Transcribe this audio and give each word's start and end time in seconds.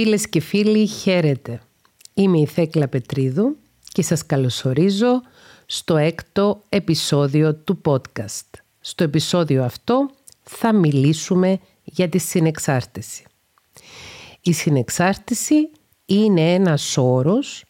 Φίλες 0.00 0.28
και 0.28 0.40
φίλοι, 0.40 0.86
χαίρετε. 0.86 1.60
Είμαι 2.14 2.38
η 2.38 2.46
Θέκλα 2.46 2.88
Πετρίδου 2.88 3.56
και 3.92 4.02
σας 4.02 4.26
καλωσορίζω 4.26 5.22
στο 5.66 5.96
έκτο 5.96 6.62
επεισόδιο 6.68 7.54
του 7.54 7.80
podcast. 7.84 8.46
Στο 8.80 9.04
επεισόδιο 9.04 9.64
αυτό 9.64 10.10
θα 10.42 10.72
μιλήσουμε 10.72 11.58
για 11.84 12.08
τη 12.08 12.18
συνεξάρτηση. 12.18 13.24
Η 14.40 14.52
συνεξάρτηση 14.52 15.70
είναι 16.06 16.54
ένας 16.54 16.96
όρος 16.96 17.64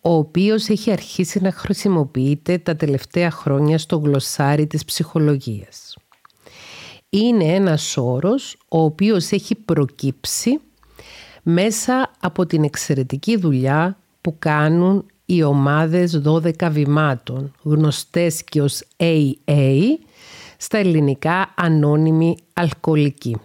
ο 0.00 0.12
οποίος 0.12 0.68
έχει 0.68 0.90
αρχίσει 0.90 1.40
να 1.40 1.52
χρησιμοποιείται 1.52 2.58
τα 2.58 2.76
τελευταία 2.76 3.30
χρόνια 3.30 3.78
στο 3.78 3.96
γλωσσάρι 3.96 4.66
της 4.66 4.84
ψυχολογίας. 4.84 5.96
Είναι 7.10 7.44
ένας 7.44 7.96
όρος 7.96 8.56
ο 8.68 8.82
οποίος 8.82 9.30
έχει 9.30 9.54
προκύψει 9.54 10.60
μέσα 11.52 12.10
από 12.20 12.46
την 12.46 12.64
εξαιρετική 12.64 13.36
δουλειά 13.36 13.98
που 14.20 14.36
κάνουν 14.38 15.06
οι 15.24 15.42
ομάδες 15.42 16.22
12 16.24 16.68
βημάτων, 16.70 17.52
γνωστές 17.62 18.44
και 18.44 18.62
ως 18.62 18.82
AA, 18.96 19.80
στα 20.56 20.78
ελληνικά 20.78 21.54
ανώνυμη 21.56 22.36
αλκοολική. 22.52 23.36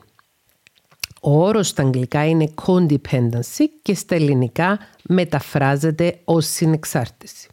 Ο 1.21 1.45
όρος 1.45 1.67
στα 1.67 1.83
αγγλικά 1.83 2.25
είναι 2.25 2.53
codependency 2.65 3.65
και 3.81 3.95
στα 3.95 4.15
ελληνικά 4.15 4.79
μεταφράζεται 5.03 6.19
ως 6.23 6.45
συνεξάρτηση. 6.45 7.47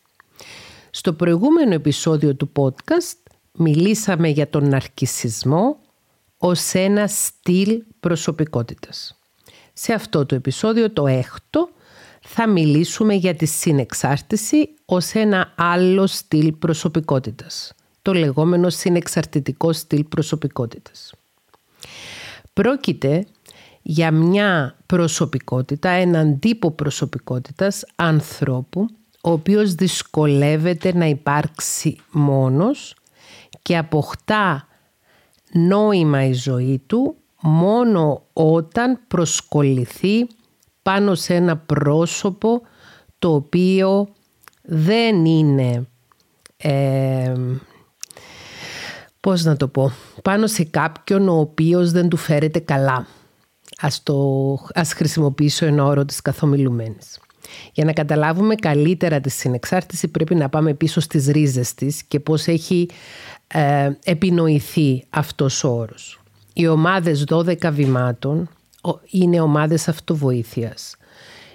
Στο 0.91 1.12
προηγούμενο 1.12 1.74
επεισόδιο 1.74 2.34
του 2.34 2.52
podcast 2.57 3.32
μιλήσαμε 3.52 4.29
για 4.29 4.48
τον 4.48 4.69
ναρκισισμό 4.69 5.79
ως 6.38 6.73
ένα 6.73 7.07
στυλ 7.07 7.82
προσωπικότητας. 8.01 9.21
Σε 9.72 9.92
αυτό 9.92 10.26
το 10.26 10.34
επεισόδιο, 10.34 10.90
το 10.90 11.06
έκτο, 11.06 11.68
θα 12.20 12.48
μιλήσουμε 12.48 13.14
για 13.14 13.34
τη 13.34 13.46
συνεξάρτηση 13.46 14.74
ως 14.84 15.12
ένα 15.12 15.52
άλλο 15.56 16.06
στυλ 16.06 16.52
προσωπικότητας. 16.52 17.73
Το 18.02 18.12
λεγόμενο 18.12 18.70
συνεξαρτητικό 18.70 19.73
στυλ 19.73 20.04
προσωπικότητας. 20.04 21.14
Πρόκειται 22.52 23.26
για 23.82 24.10
μια 24.10 24.76
προσωπικότητα, 24.87 25.88
έναν 25.88 26.38
τύπο 26.38 26.70
προσωπικότητας 26.70 27.84
ανθρώπου 27.96 28.86
ο 29.23 29.30
οποίος 29.30 29.74
δυσκολεύεται 29.74 30.95
να 30.95 31.07
υπάρξει 31.07 31.96
μόνος 32.10 32.95
και 33.62 33.76
αποκτά 33.76 34.68
νόημα 35.52 36.24
η 36.24 36.32
ζωή 36.32 36.82
του 36.86 37.16
μόνο 37.43 38.23
όταν 38.32 38.98
προσκοληθεί 39.09 40.26
πάνω 40.82 41.15
σε 41.15 41.35
ένα 41.35 41.57
πρόσωπο 41.57 42.62
το 43.18 43.35
οποίο 43.35 44.09
δεν 44.62 45.24
είναι 45.24 45.87
ε, 46.57 47.32
πώς 49.20 49.45
να 49.45 49.57
το 49.57 49.68
πω 49.68 49.93
πάνω 50.23 50.46
σε 50.46 50.65
κάποιον 50.65 51.29
ο 51.29 51.38
οποίος 51.38 51.90
δεν 51.90 52.09
του 52.09 52.16
φέρεται 52.16 52.59
καλά 52.59 53.07
ας, 53.80 54.02
το, 54.02 54.59
ας 54.74 54.93
χρησιμοποιήσω 54.93 55.66
ένα 55.66 55.85
όρο 55.85 56.04
της 56.04 56.23
καθομιλουμένης 56.23 57.20
για 57.73 57.85
να 57.85 57.93
καταλάβουμε 57.93 58.54
καλύτερα 58.54 59.20
τη 59.20 59.30
συνεξάρτηση 59.30 60.09
πρέπει 60.09 60.35
να 60.35 60.48
πάμε 60.48 60.74
πίσω 60.74 61.01
στις 61.01 61.26
ρίζες 61.26 61.74
της 61.74 62.02
και 62.02 62.20
πώς 62.20 62.46
έχει 62.46 62.88
ε, 63.46 63.90
επινοηθεί 64.04 65.04
αυτός 65.10 65.65
ο 65.65 65.69
όρος. 65.69 66.22
Οι 66.54 66.66
ομάδες 66.66 67.25
12 67.28 67.70
βημάτων 67.72 68.48
είναι 69.10 69.41
ομάδες 69.41 69.88
αυτοβοήθειας 69.88 70.97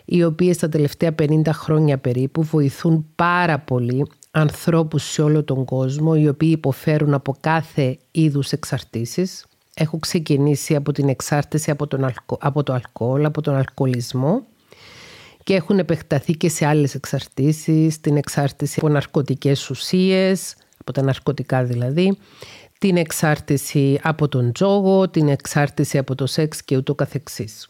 οι 0.09 0.23
οποίες 0.23 0.57
τα 0.57 0.69
τελευταία 0.69 1.15
50 1.19 1.41
χρόνια 1.51 1.97
περίπου 1.97 2.43
βοηθούν 2.43 3.05
πάρα 3.15 3.59
πολύ 3.59 4.07
ανθρώπους 4.31 5.03
σε 5.03 5.21
όλο 5.21 5.43
τον 5.43 5.65
κόσμο 5.65 6.13
οι 6.17 6.27
οποίοι 6.27 6.49
υποφέρουν 6.51 7.13
από 7.13 7.37
κάθε 7.39 7.97
είδους 8.11 8.51
εξαρτήσεις. 8.51 9.45
Έχω 9.73 9.99
ξεκινήσει 9.99 10.75
από 10.75 10.91
την 10.91 11.09
εξάρτηση 11.09 11.71
από, 11.71 11.87
τον 11.87 12.13
από 12.39 12.63
το 12.63 12.73
αλκοόλ, 12.73 13.25
από 13.25 13.41
τον 13.41 13.55
αλκοολισμό 13.55 14.45
και 15.43 15.53
έχουν 15.53 15.79
επεκταθεί 15.79 16.33
και 16.33 16.49
σε 16.49 16.65
άλλες 16.65 16.95
εξαρτήσεις, 16.95 18.01
την 18.01 18.17
εξάρτηση 18.17 18.79
από 18.81 18.89
ναρκωτικές 18.89 19.69
ουσίες, 19.69 20.55
από 20.77 20.91
τα 20.91 21.01
ναρκωτικά 21.01 21.63
δηλαδή, 21.63 22.17
την 22.79 22.97
εξάρτηση 22.97 23.99
από 24.03 24.27
τον 24.27 24.51
τζόγο, 24.51 25.09
την 25.09 25.27
εξάρτηση 25.27 25.97
από 25.97 26.15
το 26.15 26.25
σεξ 26.25 26.63
και 26.63 26.77
ούτω 26.77 26.95
καθεξής. 26.95 27.69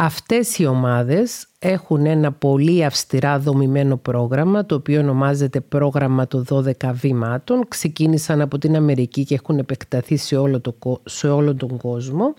Αυτές 0.00 0.58
οι 0.58 0.66
ομάδες 0.66 1.46
έχουν 1.58 2.06
ένα 2.06 2.32
πολύ 2.32 2.84
αυστηρά 2.84 3.38
δομημένο 3.38 3.96
πρόγραμμα, 3.96 4.66
το 4.66 4.74
οποίο 4.74 5.00
ονομάζεται 5.00 5.60
πρόγραμμα 5.60 6.26
των 6.26 6.44
12 6.50 6.72
βήματων. 6.92 7.68
Ξεκίνησαν 7.68 8.40
από 8.40 8.58
την 8.58 8.76
Αμερική 8.76 9.24
και 9.24 9.34
έχουν 9.34 9.58
επεκταθεί 9.58 10.16
σε 10.16 10.36
όλο, 10.36 10.60
το, 10.60 11.00
σε 11.04 11.28
όλο 11.28 11.54
τον 11.54 11.76
κόσμο. 11.76 12.34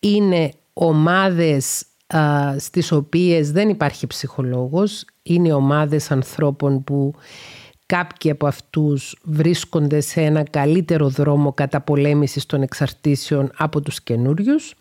Είναι 0.00 0.52
ομάδες 0.72 1.84
α, 2.06 2.54
στις 2.58 2.92
οποίες 2.92 3.52
δεν 3.52 3.68
υπάρχει 3.68 4.06
ψυχολόγος. 4.06 5.04
Είναι 5.22 5.52
ομάδες 5.52 6.10
ανθρώπων 6.10 6.84
που 6.84 7.14
Κάποιοι 7.90 8.30
από 8.30 8.46
αυτούς 8.46 9.16
βρίσκονται 9.22 10.00
σε 10.00 10.20
ένα 10.20 10.42
καλύτερο 10.42 11.08
δρόμο 11.08 11.52
καταπολέμησης 11.52 12.46
των 12.46 12.62
εξαρτήσεων 12.62 13.50
από 13.56 13.80
τους 13.80 14.02
καινούριους. 14.02 14.74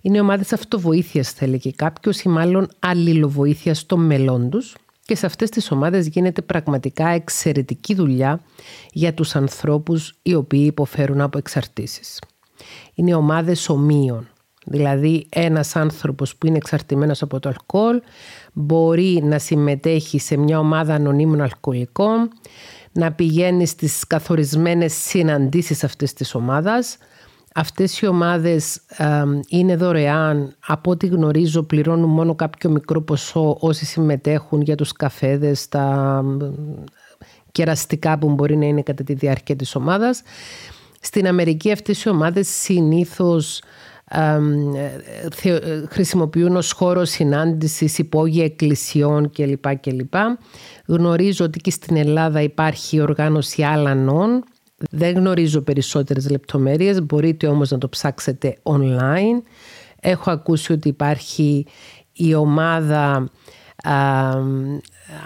Είναι 0.00 0.20
ομάδες 0.20 0.52
αυτοβοήθειας 0.52 1.30
θα 1.30 1.44
έλεγε 1.44 1.70
κάποιος 1.70 2.20
ή 2.22 2.28
μάλλον 2.28 2.68
αλληλοβοήθειας 2.78 3.86
των 3.86 4.00
μελών 4.06 4.50
τους 4.50 4.76
και 5.04 5.14
σε 5.14 5.26
αυτές 5.26 5.50
τις 5.50 5.70
ομάδες 5.70 6.06
γίνεται 6.08 6.42
πραγματικά 6.42 7.08
εξαιρετική 7.08 7.94
δουλειά 7.94 8.40
για 8.92 9.14
τους 9.14 9.36
ανθρώπους 9.36 10.14
οι 10.22 10.34
οποίοι 10.34 10.64
υποφέρουν 10.66 11.20
από 11.20 11.38
εξαρτήσεις. 11.38 12.20
Είναι 12.94 13.14
ομάδες 13.14 13.68
ομοίων. 13.68 14.26
Δηλαδή 14.66 15.26
ένας 15.28 15.76
άνθρωπος 15.76 16.36
που 16.36 16.46
είναι 16.46 16.56
εξαρτημένος 16.56 17.22
από 17.22 17.40
το 17.40 17.48
αλκοόλ 17.48 18.00
μπορεί 18.52 19.20
να 19.24 19.38
συμμετέχει 19.38 20.18
σε 20.18 20.36
μια 20.36 20.58
ομάδα 20.58 20.94
ανωνύμων 20.94 21.40
αλκοολικών, 21.40 22.30
να 22.92 23.12
πηγαίνει 23.12 23.66
στις 23.66 24.06
καθορισμένες 24.06 24.92
συναντήσεις 24.92 25.84
αυτής 25.84 26.12
της 26.12 26.34
ομάδας. 26.34 26.96
Αυτές 27.54 28.00
οι 28.00 28.06
ομάδες 28.06 28.80
είναι 29.48 29.76
δωρεάν. 29.76 30.56
Από 30.66 30.90
ό,τι 30.90 31.06
γνωρίζω 31.06 31.62
πληρώνουν 31.62 32.10
μόνο 32.10 32.34
κάποιο 32.34 32.70
μικρό 32.70 33.02
ποσό 33.02 33.56
όσοι 33.60 33.84
συμμετέχουν 33.84 34.60
για 34.60 34.74
τους 34.74 34.92
καφέδες, 34.92 35.68
τα 35.68 36.24
κεραστικά 37.52 38.18
που 38.18 38.30
μπορεί 38.30 38.56
να 38.56 38.66
είναι 38.66 38.82
κατά 38.82 39.04
τη 39.04 39.14
διάρκεια 39.14 39.56
της 39.56 39.74
ομάδας. 39.74 40.22
Στην 41.00 41.26
Αμερική 41.26 41.72
αυτές 41.72 42.02
οι 42.02 42.08
ομάδες 42.08 42.48
συνήθως 42.48 43.62
χρησιμοποιούν 45.88 46.56
ως 46.56 46.72
χώρο 46.72 47.04
συνάντησης 47.04 47.98
υπόγεια 47.98 48.44
εκκλησιών 48.44 49.30
κλπ. 49.30 49.76
κλπ. 49.76 50.14
Γνωρίζω 50.86 51.44
ότι 51.44 51.58
και 51.60 51.70
στην 51.70 51.96
Ελλάδα 51.96 52.40
υπάρχει 52.42 53.00
οργάνωση 53.00 53.62
άλλανών. 53.62 54.44
Δεν 54.90 55.14
γνωρίζω 55.14 55.60
περισσότερες 55.60 56.30
λεπτομέρειες, 56.30 57.02
μπορείτε 57.02 57.46
όμως 57.46 57.70
να 57.70 57.78
το 57.78 57.88
ψάξετε 57.88 58.56
online. 58.62 59.42
Έχω 60.00 60.30
ακούσει 60.30 60.72
ότι 60.72 60.88
υπάρχει 60.88 61.66
η 62.12 62.34
ομάδα 62.34 63.30
α, 63.82 63.92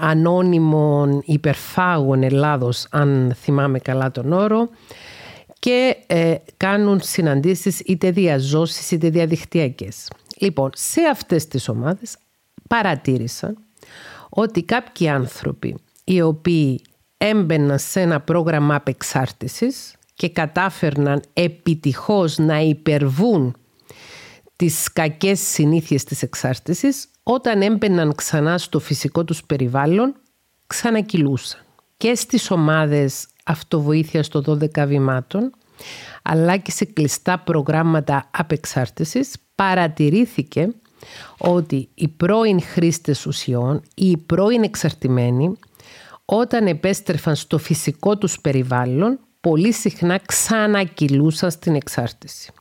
ανώνυμων 0.00 1.22
υπερφάγων 1.24 2.22
Ελλάδος, 2.22 2.86
αν 2.90 3.32
θυμάμαι 3.36 3.78
καλά 3.78 4.10
τον 4.10 4.32
όρο, 4.32 4.68
και 5.58 5.96
ε, 6.06 6.34
κάνουν 6.56 7.00
συναντήσεις 7.00 7.80
είτε 7.80 8.10
διαζώσεις 8.10 8.90
είτε 8.90 9.10
διαδικτυακές. 9.10 10.08
Λοιπόν, 10.38 10.70
σε 10.74 11.00
αυτές 11.10 11.48
τις 11.48 11.68
ομάδες 11.68 12.16
παρατήρησαν 12.68 13.58
ότι 14.28 14.62
κάποιοι 14.62 15.08
άνθρωποι 15.08 15.76
οι 16.04 16.20
οποίοι 16.20 16.80
έμπαιναν 17.16 17.78
σε 17.78 18.00
ένα 18.00 18.20
πρόγραμμα 18.20 18.74
απεξάρτησης 18.74 19.94
και 20.14 20.28
κατάφερναν 20.28 21.22
επιτυχώς 21.32 22.38
να 22.38 22.60
υπερβούν 22.60 23.56
τις 24.56 24.92
κακές 24.92 25.40
συνήθειες 25.40 26.04
της 26.04 26.22
εξάρτησης, 26.22 27.08
όταν 27.22 27.62
έμπαιναν 27.62 28.14
ξανά 28.14 28.58
στο 28.58 28.78
φυσικό 28.78 29.24
τους 29.24 29.44
περιβάλλον, 29.44 30.14
ξανακυλούσαν. 30.66 31.60
Και 31.96 32.14
στις 32.14 32.50
ομάδες 32.50 33.26
αυτοβοήθεια 33.46 34.24
των 34.28 34.58
12 34.74 34.84
βημάτων, 34.86 35.52
αλλά 36.22 36.56
και 36.56 36.70
σε 36.70 36.84
κλειστά 36.84 37.38
προγράμματα 37.38 38.30
απεξάρτησης, 38.30 39.34
παρατηρήθηκε 39.54 40.74
ότι 41.38 41.88
οι 41.94 42.08
πρώην 42.08 42.62
χρήστες 42.62 43.26
ουσιών 43.26 43.82
ή 43.94 44.10
οι 44.10 44.16
πρώην 44.16 44.62
εξαρτημένοι, 44.62 45.56
όταν 46.24 46.66
επέστρεφαν 46.66 47.36
στο 47.36 47.58
φυσικό 47.58 48.18
τους 48.18 48.40
περιβάλλον, 48.40 49.18
πολύ 49.40 49.72
συχνά 49.72 50.20
ξανακυλούσαν 50.26 51.50
στην 51.50 51.74
εξάρτηση. 51.74 52.52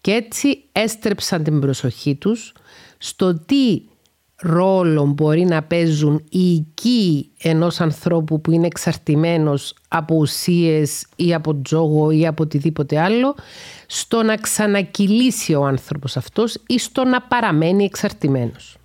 Και 0.00 0.12
έτσι 0.12 0.64
έστρεψαν 0.72 1.42
την 1.42 1.60
προσοχή 1.60 2.14
τους 2.14 2.52
στο 2.98 3.34
τι 3.34 3.82
ρόλο 4.40 5.04
μπορεί 5.04 5.44
να 5.44 5.62
παίζουν 5.62 6.24
οι 6.30 6.52
οικοί 6.52 7.30
ενός 7.42 7.80
ανθρώπου 7.80 8.40
που 8.40 8.50
είναι 8.50 8.66
εξαρτημένος 8.66 9.74
από 9.88 10.14
ουσίες 10.14 11.06
ή 11.16 11.34
από 11.34 11.62
τζόγο 11.62 12.10
ή 12.10 12.26
από 12.26 12.42
οτιδήποτε 12.42 13.00
άλλο 13.00 13.34
στο 13.86 14.22
να 14.22 14.36
ξανακυλήσει 14.36 15.54
ο 15.54 15.64
άνθρωπος 15.64 16.16
αυτός 16.16 16.58
ή 16.66 16.78
στο 16.78 17.04
να 17.04 17.22
παραμένει 17.22 17.84
εξαρτημένος. 17.84 18.76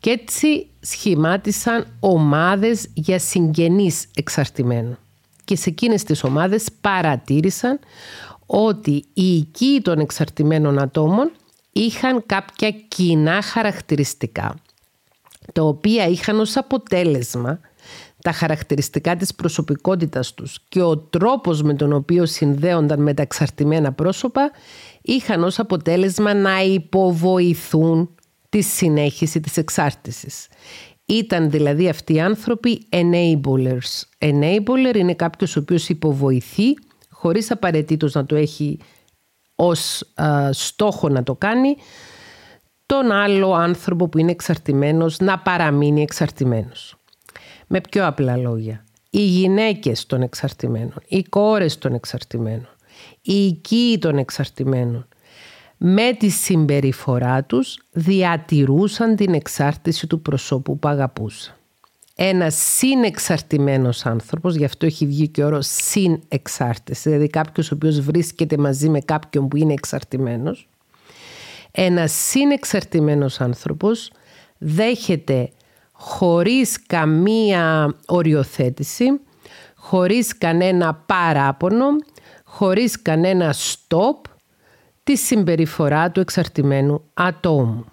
Και 0.00 0.10
έτσι 0.10 0.66
σχημάτισαν 0.80 1.86
ομάδες 2.00 2.86
για 2.94 3.18
συγγενείς 3.18 4.06
εξαρτημένων. 4.14 4.98
Και 5.44 5.56
σε 5.56 5.70
εκείνες 5.70 6.02
τις 6.02 6.24
ομάδες 6.24 6.66
παρατήρησαν 6.80 7.78
ότι 8.46 9.04
οι 9.12 9.36
οικοί 9.36 9.80
των 9.82 9.98
εξαρτημένων 9.98 10.78
ατόμων 10.78 11.30
είχαν 11.72 12.22
κάποια 12.26 12.70
κοινά 12.70 13.42
χαρακτηριστικά 13.42 14.54
τα 15.52 15.62
οποία 15.62 16.06
είχαν 16.06 16.40
ως 16.40 16.56
αποτέλεσμα 16.56 17.60
τα 18.22 18.32
χαρακτηριστικά 18.32 19.16
της 19.16 19.34
προσωπικότητας 19.34 20.34
τους 20.34 20.58
και 20.68 20.82
ο 20.82 20.98
τρόπος 20.98 21.62
με 21.62 21.74
τον 21.74 21.92
οποίο 21.92 22.26
συνδέονταν 22.26 23.02
με 23.02 23.14
τα 23.14 23.22
εξαρτημένα 23.22 23.92
πρόσωπα 23.92 24.50
είχαν 25.02 25.44
ως 25.44 25.58
αποτέλεσμα 25.58 26.34
να 26.34 26.62
υποβοηθούν 26.62 28.14
τη 28.48 28.60
συνέχιση 28.60 29.40
της 29.40 29.56
εξάρτησης. 29.56 30.48
Ήταν 31.04 31.50
δηλαδή 31.50 31.88
αυτοί 31.88 32.14
οι 32.14 32.20
άνθρωποι 32.20 32.86
enablers. 32.90 34.02
Enabler 34.18 34.96
είναι 34.96 35.14
κάποιος 35.14 35.56
ο 35.56 35.60
οποίος 35.60 35.88
υποβοηθεί 35.88 36.74
χωρίς 37.10 37.50
απαραίτητος 37.50 38.14
να 38.14 38.26
το 38.26 38.36
έχει 38.36 38.78
ως 39.62 40.04
στόχο 40.50 41.08
να 41.08 41.22
το 41.22 41.34
κάνει 41.34 41.76
τον 42.86 43.10
άλλο 43.10 43.52
άνθρωπο 43.52 44.08
που 44.08 44.18
είναι 44.18 44.30
εξαρτημένος 44.30 45.18
να 45.18 45.38
παραμείνει 45.38 46.02
εξαρτημένος. 46.02 46.96
Με 47.66 47.80
πιο 47.80 48.06
απλά 48.06 48.36
λόγια, 48.36 48.84
οι 49.10 49.20
γυναίκες 49.20 50.06
των 50.06 50.22
εξαρτημένων, 50.22 51.02
οι 51.06 51.22
κόρες 51.22 51.78
των 51.78 51.94
εξαρτημένων, 51.94 52.68
οι 53.20 53.46
οικοί 53.46 53.98
των 54.00 54.18
εξαρτημένων, 54.18 55.08
με 55.76 56.12
τη 56.12 56.28
συμπεριφορά 56.28 57.44
τους 57.44 57.78
διατηρούσαν 57.90 59.16
την 59.16 59.34
εξάρτηση 59.34 60.06
του 60.06 60.22
προσώπου 60.22 60.78
που 60.78 60.88
αγαπούσαν. 60.88 61.54
Ένας 62.22 62.54
συνεξαρτημένος 62.54 64.06
άνθρωπος, 64.06 64.54
γι' 64.54 64.64
αυτό 64.64 64.86
έχει 64.86 65.06
βγει 65.06 65.28
και 65.28 65.44
όρος 65.44 65.66
συνεξάρτηση, 65.66 67.08
δηλαδή 67.08 67.28
κάποιος 67.28 67.70
ο 67.70 67.74
οποίος 67.74 68.00
βρίσκεται 68.00 68.56
μαζί 68.56 68.88
με 68.88 69.00
κάποιον 69.00 69.48
που 69.48 69.56
είναι 69.56 69.72
εξαρτημένος, 69.72 70.68
ένας 71.70 72.12
συνεξαρτημένος 72.12 73.40
άνθρωπος 73.40 74.12
δέχεται 74.58 75.50
χωρίς 75.92 76.86
καμία 76.86 77.94
οριοθέτηση, 78.06 79.20
χωρίς 79.74 80.38
κανένα 80.38 80.94
παράπονο, 80.94 81.86
χωρίς 82.44 83.02
κανένα 83.02 83.54
stop 83.54 84.30
τη 85.02 85.16
συμπεριφορά 85.16 86.10
του 86.10 86.20
εξαρτημένου 86.20 87.04
ατόμου. 87.14 87.84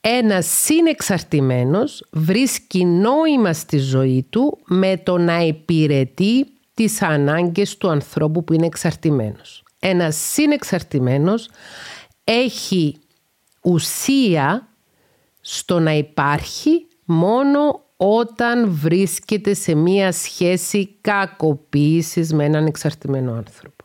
Ένας 0.00 0.46
συνεξαρτημένος 0.46 2.04
βρίσκει 2.10 2.84
νόημα 2.84 3.52
στη 3.52 3.78
ζωή 3.78 4.26
του 4.30 4.58
με 4.66 4.96
το 4.96 5.18
να 5.18 5.40
υπηρετεί 5.40 6.46
τις 6.74 7.02
ανάγκες 7.02 7.76
του 7.76 7.88
ανθρώπου 7.88 8.44
που 8.44 8.52
είναι 8.52 8.66
εξαρτημένος. 8.66 9.62
Ένας 9.78 10.16
συνεξαρτημένος 10.16 11.50
έχει 12.24 12.98
ουσία 13.62 14.68
στο 15.40 15.78
να 15.78 15.92
υπάρχει 15.92 16.86
μόνο 17.04 17.84
όταν 17.96 18.70
βρίσκεται 18.70 19.54
σε 19.54 19.74
μία 19.74 20.12
σχέση 20.12 20.98
κακοποίησης 21.00 22.32
με 22.32 22.44
έναν 22.44 22.66
εξαρτημένο 22.66 23.32
άνθρωπο. 23.32 23.77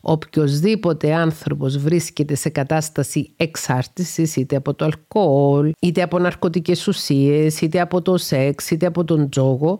Οποιοςδήποτε 0.00 1.14
άνθρωπος 1.14 1.78
βρίσκεται 1.78 2.34
σε 2.34 2.48
κατάσταση 2.48 3.32
εξάρτησης 3.36 4.36
είτε 4.36 4.56
από 4.56 4.74
το 4.74 4.84
αλκοόλ, 4.84 5.72
είτε 5.80 6.02
από 6.02 6.18
ναρκωτικές 6.18 6.86
ουσίες, 6.86 7.60
είτε 7.60 7.80
από 7.80 8.02
το 8.02 8.16
σεξ, 8.16 8.70
είτε 8.70 8.86
από 8.86 9.04
τον 9.04 9.28
τζόγο, 9.28 9.78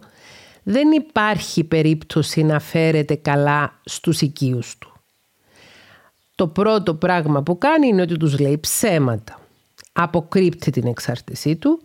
δεν 0.62 0.90
υπάρχει 0.90 1.64
περίπτωση 1.64 2.42
να 2.42 2.60
φέρεται 2.60 3.14
καλά 3.14 3.80
στους 3.84 4.20
οικείους 4.20 4.78
του 4.78 4.90
το 6.40 6.48
πρώτο 6.48 6.94
πράγμα 6.94 7.42
που 7.42 7.58
κάνει 7.58 7.88
είναι 7.88 8.02
ότι 8.02 8.16
τους 8.16 8.38
λέει 8.38 8.58
ψέματα. 8.58 9.38
Αποκρύπτει 9.92 10.70
την 10.70 10.86
εξάρτησή 10.86 11.56
του 11.56 11.82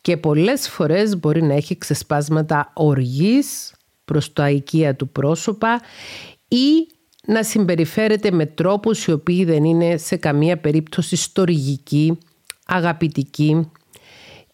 και 0.00 0.16
πολλές 0.16 0.68
φορές 0.68 1.18
μπορεί 1.18 1.42
να 1.42 1.54
έχει 1.54 1.78
ξεσπάσματα 1.78 2.70
οργής 2.74 3.74
προς 4.04 4.32
το 4.32 4.46
οικία 4.46 4.96
του 4.96 5.08
πρόσωπα 5.08 5.80
ή 6.48 6.86
να 7.26 7.42
συμπεριφέρεται 7.42 8.30
με 8.30 8.46
τρόπους 8.46 9.04
οι 9.04 9.12
οποίοι 9.12 9.44
δεν 9.44 9.64
είναι 9.64 9.96
σε 9.96 10.16
καμία 10.16 10.58
περίπτωση 10.58 11.16
στοργικοί, 11.16 12.18
αγαπητικοί 12.66 13.70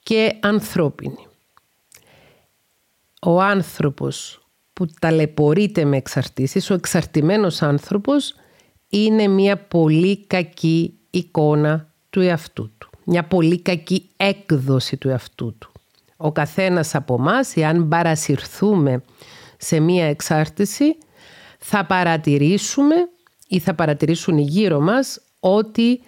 και 0.03 0.37
ανθρώπινοι. 0.41 1.27
Ο 3.23 3.41
άνθρωπος 3.41 4.47
που 4.73 4.87
ταλαιπωρείται 5.01 5.85
με 5.85 5.97
εξαρτήσεις, 5.97 6.71
ο 6.71 6.75
εξαρτημένος 6.75 7.63
άνθρωπος 7.63 8.35
είναι 8.89 9.29
μια 9.29 9.57
πολύ 9.57 10.27
κακή 10.27 10.95
εικόνα 11.11 11.93
του 12.11 12.21
εαυτού 12.21 12.71
του. 12.79 12.91
Μια 13.05 13.25
πολύ 13.25 13.61
κακή 13.61 14.09
έκδοση 14.17 14.97
του 14.97 15.09
εαυτού 15.09 15.55
του. 15.59 15.73
Ο 16.17 16.33
καθένας 16.33 16.95
από 16.95 17.15
εμά, 17.15 17.41
εάν 17.55 17.89
παρασυρθούμε 17.89 19.03
σε 19.59 19.81
μια 19.81 20.07
εξάρτηση, 20.07 20.97
θα 21.64 21.85
παρατηρήσουμε 21.87 22.94
ή 23.49 23.59
θα 23.59 23.75
παρατηρήσουν 23.75 24.38
οι 24.38 24.43
γύρω 24.43 24.81
μας 24.81 25.20
ότι 25.41 26.00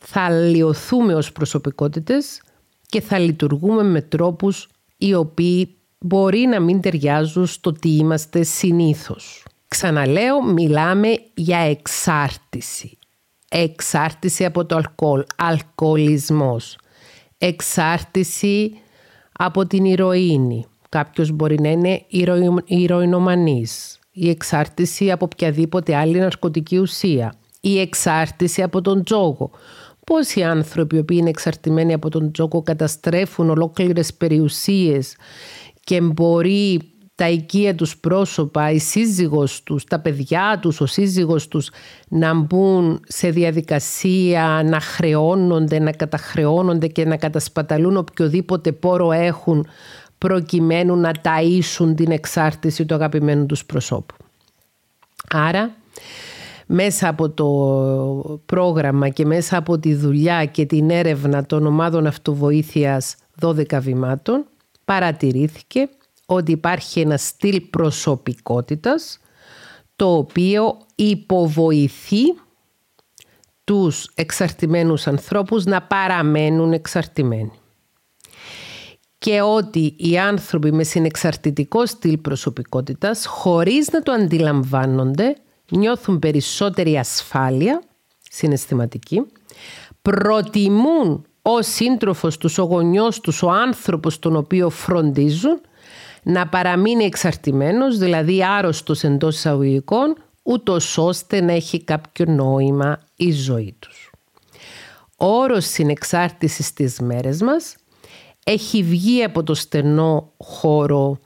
θα 0.00 0.30
λιωθούμε 0.30 1.14
ως 1.14 1.32
προσωπικότητες 1.32 2.42
και 2.86 3.00
θα 3.00 3.18
λειτουργούμε 3.18 3.82
με 3.82 4.02
τρόπους 4.02 4.68
οι 4.96 5.14
οποίοι 5.14 5.76
μπορεί 5.98 6.38
να 6.38 6.60
μην 6.60 6.80
ταιριάζουν 6.80 7.46
στο 7.46 7.72
τι 7.72 7.88
είμαστε 7.96 8.42
συνήθως. 8.42 9.44
Ξαναλέω, 9.68 10.42
μιλάμε 10.42 11.08
για 11.34 11.58
εξάρτηση. 11.58 12.98
Εξάρτηση 13.48 14.44
από 14.44 14.66
το 14.66 14.76
αλκοόλ, 14.76 15.24
αλκοολισμός. 15.36 16.78
Εξάρτηση 17.38 18.72
από 19.32 19.66
την 19.66 19.84
ηρωίνη. 19.84 20.66
Κάποιος 20.88 21.30
μπορεί 21.30 21.60
να 21.60 21.68
είναι 21.70 22.04
ηρωινομανής. 22.66 23.99
Η 24.12 24.28
εξάρτηση 24.28 25.10
από 25.10 25.28
οποιαδήποτε 25.32 25.96
άλλη 25.96 26.18
ναρκωτική 26.18 26.78
ουσία. 26.78 27.34
Η 27.60 27.80
εξάρτηση 27.80 28.62
από 28.62 28.80
τον 28.80 29.04
τζόγο. 29.04 29.50
Πόσοι 30.06 30.42
άνθρωποι 30.42 30.96
οι 30.96 30.98
οποίοι 30.98 31.16
είναι 31.20 31.28
εξαρτημένοι 31.28 31.92
από 31.92 32.08
τον 32.08 32.32
τζόγο 32.32 32.62
καταστρέφουν 32.62 33.50
ολόκληρες 33.50 34.14
περιουσίες 34.14 35.16
και 35.84 36.00
μπορεί 36.00 36.80
τα 37.14 37.28
οικία 37.28 37.74
τους 37.74 37.98
πρόσωπα, 37.98 38.70
η 38.70 38.78
σύζυγος 38.78 39.62
τους, 39.62 39.84
τα 39.84 40.00
παιδιά 40.00 40.58
τους, 40.62 40.80
ο 40.80 40.86
σύζυγος 40.86 41.48
τους 41.48 41.70
να 42.08 42.34
μπουν 42.34 43.00
σε 43.06 43.30
διαδικασία 43.30 44.62
να 44.64 44.80
χρεώνονται, 44.80 45.78
να 45.78 45.92
καταχρεώνονται 45.92 46.86
και 46.86 47.04
να 47.04 47.16
κατασπαταλούν 47.16 47.96
οποιοδήποτε 47.96 48.72
πόρο 48.72 49.12
έχουν 49.12 49.66
προκειμένου 50.20 50.96
να 50.96 51.12
ταΐσουν 51.22 51.96
την 51.96 52.10
εξάρτηση 52.10 52.86
του 52.86 52.94
αγαπημένου 52.94 53.46
τους 53.46 53.64
προσώπου. 53.64 54.14
Άρα, 55.30 55.74
μέσα 56.66 57.08
από 57.08 57.30
το 57.30 58.40
πρόγραμμα 58.46 59.08
και 59.08 59.26
μέσα 59.26 59.56
από 59.56 59.78
τη 59.78 59.94
δουλειά 59.94 60.44
και 60.44 60.66
την 60.66 60.90
έρευνα 60.90 61.46
των 61.46 61.66
ομάδων 61.66 62.06
αυτοβοήθειας 62.06 63.16
12 63.40 63.78
βημάτων, 63.80 64.44
παρατηρήθηκε 64.84 65.88
ότι 66.26 66.52
υπάρχει 66.52 67.00
ένα 67.00 67.16
στυλ 67.16 67.60
προσωπικότητας 67.60 69.18
το 69.96 70.16
οποίο 70.16 70.76
υποβοηθεί 70.94 72.22
τους 73.64 74.10
εξαρτημένους 74.14 75.06
ανθρώπους 75.06 75.64
να 75.64 75.82
παραμένουν 75.82 76.72
εξαρτημένοι. 76.72 77.59
Και 79.24 79.40
ότι 79.40 79.94
οι 79.96 80.18
άνθρωποι 80.18 80.72
με 80.72 80.82
συνεξαρτητικό 80.82 81.86
στυλ 81.86 82.18
προσωπικότητας, 82.18 83.26
χωρίς 83.26 83.90
να 83.90 84.02
το 84.02 84.12
αντιλαμβάνονται, 84.12 85.36
νιώθουν 85.70 86.18
περισσότερη 86.18 86.98
ασφάλεια 86.98 87.82
συναισθηματική, 88.30 89.26
προτιμούν 90.02 91.24
ο 91.42 91.62
σύντροφος 91.62 92.38
τους, 92.38 92.58
ο 92.58 92.62
γονιός 92.62 93.20
τους, 93.20 93.42
ο 93.42 93.50
άνθρωπος 93.50 94.18
τον 94.18 94.36
οποίο 94.36 94.70
φροντίζουν 94.70 95.60
να 96.22 96.48
παραμείνει 96.48 97.04
εξαρτημένος, 97.04 97.98
δηλαδή 97.98 98.44
άρρωστος 98.44 99.04
εντός 99.04 99.36
εισαγωγικών, 99.36 100.16
ούτως 100.42 100.98
ώστε 100.98 101.40
να 101.40 101.52
έχει 101.52 101.84
κάποιο 101.84 102.24
νόημα 102.28 103.00
η 103.16 103.32
ζωή 103.32 103.76
τους. 103.78 104.10
Ο 105.16 105.26
όρος 105.26 105.66
συνεξάρτησης 105.66 106.66
στις 106.66 107.00
μέρες 107.00 107.40
μας 107.42 107.74
έχει 108.44 108.82
βγει 108.82 109.22
από 109.22 109.42
το 109.42 109.54
στενό 109.54 110.32
χώρο 110.36 111.18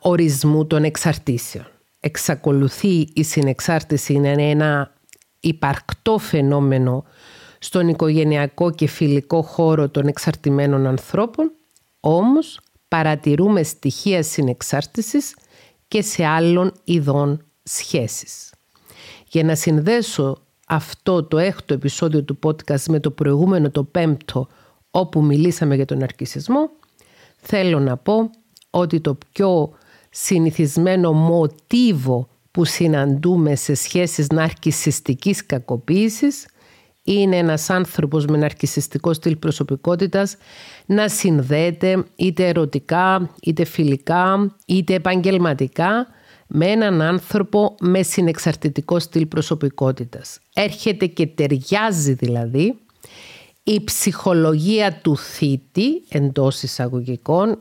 ορισμού 0.00 0.66
των 0.66 0.84
εξαρτήσεων. 0.84 1.66
Εξακολουθεί 2.00 3.08
η 3.14 3.22
συνεξάρτηση 3.22 4.18
να 4.18 4.30
είναι 4.30 4.50
ένα 4.50 4.92
υπαρκτό 5.40 6.18
φαινόμενο 6.18 7.04
στον 7.58 7.88
οικογενειακό 7.88 8.70
και 8.70 8.86
φιλικό 8.86 9.42
χώρο 9.42 9.88
των 9.88 10.06
εξαρτημένων 10.06 10.86
ανθρώπων, 10.86 11.52
όμως 12.00 12.60
παρατηρούμε 12.88 13.62
στοιχεία 13.62 14.22
συνεξάρτησης 14.22 15.36
και 15.88 16.02
σε 16.02 16.24
άλλων 16.24 16.72
ειδών 16.84 17.44
σχέσεις. 17.62 18.52
Για 19.28 19.44
να 19.44 19.54
συνδέσω 19.54 20.42
αυτό 20.66 21.24
το 21.24 21.38
έκτο 21.38 21.74
επεισόδιο 21.74 22.22
του 22.22 22.38
podcast 22.42 22.84
με 22.88 23.00
το 23.00 23.10
προηγούμενο 23.10 23.70
το 23.70 23.84
πέμπτο 23.84 24.48
όπου 24.96 25.24
μιλήσαμε 25.24 25.74
για 25.74 25.84
τον 25.84 26.02
αρκισισμό, 26.02 26.70
θέλω 27.36 27.78
να 27.80 27.96
πω 27.96 28.30
ότι 28.70 29.00
το 29.00 29.18
πιο 29.32 29.72
συνηθισμένο 30.10 31.12
μοτίβο 31.12 32.28
που 32.50 32.64
συναντούμε 32.64 33.54
σε 33.54 33.74
σχέσεις 33.74 34.26
ναρκισιστικής 34.28 35.46
κακοποίησης 35.46 36.46
είναι 37.02 37.36
ένας 37.36 37.70
άνθρωπος 37.70 38.26
με 38.26 38.36
ναρκισιστικό 38.36 39.12
στυλ 39.12 39.36
προσωπικότητας 39.36 40.36
να 40.86 41.08
συνδέεται 41.08 42.04
είτε 42.16 42.48
ερωτικά, 42.48 43.30
είτε 43.42 43.64
φιλικά, 43.64 44.56
είτε 44.66 44.94
επαγγελματικά 44.94 46.06
με 46.46 46.66
έναν 46.66 47.02
άνθρωπο 47.02 47.74
με 47.80 48.02
συνεξαρτητικό 48.02 48.98
στυλ 48.98 49.26
προσωπικότητας. 49.26 50.38
Έρχεται 50.54 51.06
και 51.06 51.26
ταιριάζει 51.26 52.12
δηλαδή 52.12 52.78
η 53.64 53.84
ψυχολογία 53.84 55.00
του 55.02 55.16
θήτη 55.16 56.04
εντός 56.08 56.62
εισαγωγικών 56.62 57.58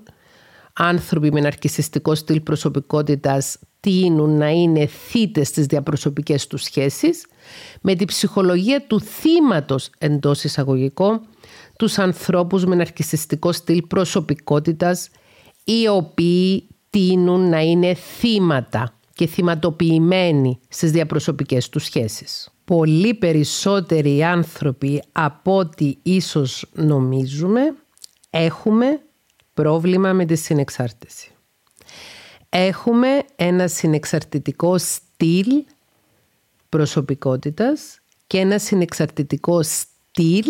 άνθρωποι 0.73 1.31
με 1.31 1.39
ναρκισιστικό 1.39 2.15
στυλ 2.15 2.41
προσωπικότητας 2.41 3.59
τείνουν 3.79 4.37
να 4.37 4.49
είναι 4.49 4.85
θύτες 4.85 5.47
στις 5.47 5.65
διαπροσωπικές 5.65 6.47
τους 6.47 6.63
σχέσεις 6.63 7.25
με 7.81 7.95
τη 7.95 8.05
ψυχολογία 8.05 8.85
του 8.87 9.01
θύματος 9.01 9.89
εντός 9.97 10.43
εισαγωγικών 10.43 11.21
τους 11.77 11.97
ανθρώπους 11.97 12.65
με 12.65 12.75
ναρκισιστικό 12.75 13.51
στυλ 13.51 13.81
προσωπικότητας 13.81 15.09
οι 15.63 15.87
οποίοι 15.87 16.67
τείνουν 16.89 17.49
να 17.49 17.59
είναι 17.59 17.93
θύματα 17.93 18.93
και 19.13 19.27
θυματοποιημένοι 19.27 20.59
στις 20.67 20.91
διαπροσωπικές 20.91 21.69
τους 21.69 21.83
σχέσεις. 21.83 22.52
Πολύ 22.65 23.13
περισσότεροι 23.13 24.23
άνθρωποι 24.23 25.03
από 25.11 25.57
ό,τι 25.57 25.95
ίσως 26.03 26.65
νομίζουμε 26.73 27.75
έχουμε 28.29 29.01
πρόβλημα 29.53 30.13
με 30.13 30.25
τη 30.25 30.35
συνεξάρτηση. 30.35 31.31
Έχουμε 32.49 33.23
ένα 33.35 33.67
συνεξαρτητικό 33.67 34.77
στυλ 34.77 35.63
προσωπικότητας 36.69 37.99
και 38.27 38.37
ένα 38.37 38.57
συνεξαρτητικό 38.57 39.63
στυλ 39.63 40.45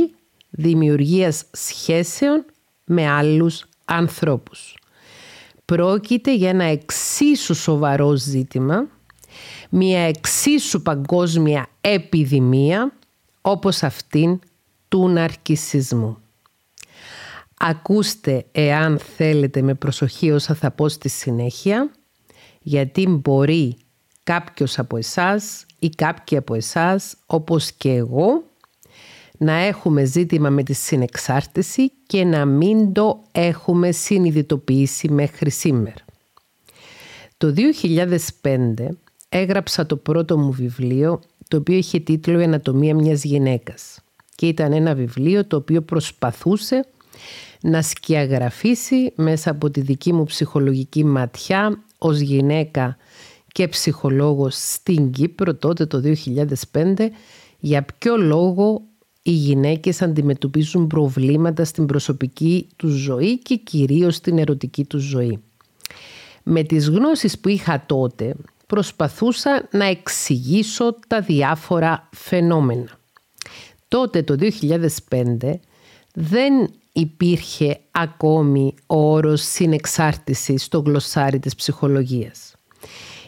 δημιουργίας 0.49 1.45
σχέσεων 1.51 2.45
με 2.85 3.07
άλλους 3.09 3.65
ανθρώπους. 3.85 4.77
Πρόκειται 5.65 6.35
για 6.35 6.49
ένα 6.49 6.63
εξίσου 6.63 7.55
σοβαρό 7.55 8.15
ζήτημα, 8.15 8.87
μια 9.69 9.99
εξίσου 9.99 10.81
παγκόσμια 10.81 11.67
επιδημία 11.81 12.93
όπως 13.41 13.83
αυτήν 13.83 14.39
του 14.87 15.09
ναρκισισμού. 15.09 16.17
Ακούστε 17.57 18.45
εάν 18.51 18.99
θέλετε 19.15 19.61
με 19.61 19.73
προσοχή 19.73 20.31
όσα 20.31 20.53
θα 20.53 20.71
πω 20.71 20.89
στη 20.89 21.09
συνέχεια, 21.09 21.91
γιατί 22.61 23.07
μπορεί 23.07 23.77
κάποιος 24.23 24.79
από 24.79 24.97
εσάς 24.97 25.65
ή 25.79 25.89
κάποιοι 25.89 26.37
από 26.37 26.53
εσάς, 26.53 27.15
όπως 27.25 27.71
και 27.71 27.91
εγώ, 27.91 28.43
να 29.37 29.53
έχουμε 29.53 30.03
ζήτημα 30.03 30.49
με 30.49 30.63
τη 30.63 30.73
συνεξάρτηση 30.73 31.91
και 32.07 32.23
να 32.23 32.45
μην 32.45 32.93
το 32.93 33.23
έχουμε 33.31 33.91
συνειδητοποιήσει 33.91 35.09
μέχρι 35.09 35.49
σήμερα. 35.49 36.05
Το 37.37 37.53
2005 38.41 38.73
έγραψα 39.33 39.85
το 39.85 39.95
πρώτο 39.95 40.37
μου 40.37 40.51
βιβλίο, 40.51 41.21
το 41.47 41.57
οποίο 41.57 41.77
είχε 41.77 41.99
τίτλο 41.99 42.39
«Η 42.39 42.43
ανατομία 42.43 42.95
μιας 42.95 43.23
γυναίκας» 43.23 43.99
και 44.35 44.47
ήταν 44.47 44.73
ένα 44.73 44.95
βιβλίο 44.95 45.45
το 45.45 45.55
οποίο 45.55 45.81
προσπαθούσε 45.81 46.85
να 47.61 47.81
σκιαγραφίσει 47.81 49.13
μέσα 49.15 49.51
από 49.51 49.69
τη 49.69 49.81
δική 49.81 50.13
μου 50.13 50.23
ψυχολογική 50.23 51.05
ματιά 51.05 51.83
ως 51.97 52.19
γυναίκα 52.19 52.97
και 53.47 53.67
ψυχολόγος 53.67 54.55
στην 54.55 55.11
Κύπρο 55.11 55.55
τότε 55.55 55.85
το 55.85 56.01
2005 56.71 57.07
για 57.59 57.85
ποιο 57.99 58.17
λόγο 58.17 58.81
οι 59.21 59.31
γυναίκες 59.31 60.01
αντιμετωπίζουν 60.01 60.87
προβλήματα 60.87 61.65
στην 61.65 61.85
προσωπική 61.85 62.67
τους 62.75 62.93
ζωή 62.93 63.37
και 63.39 63.55
κυρίως 63.55 64.15
στην 64.15 64.37
ερωτική 64.37 64.85
τους 64.85 65.03
ζωή. 65.03 65.39
Με 66.43 66.63
τις 66.63 66.89
γνώσεις 66.89 67.39
που 67.39 67.49
είχα 67.49 67.83
τότε 67.85 68.35
προσπαθούσα 68.73 69.67
να 69.71 69.85
εξηγήσω 69.85 70.95
τα 71.07 71.21
διάφορα 71.21 72.09
φαινόμενα. 72.11 72.89
Τότε 73.87 74.23
το 74.23 74.35
2005 75.09 75.53
δεν 76.13 76.69
υπήρχε 76.93 77.79
ακόμη 77.91 78.73
ο 78.87 79.11
όρος 79.11 79.41
συνεξάρτησης 79.41 80.63
στο 80.63 80.79
γλωσσάρι 80.79 81.39
της 81.39 81.55
ψυχολογίας. 81.55 82.55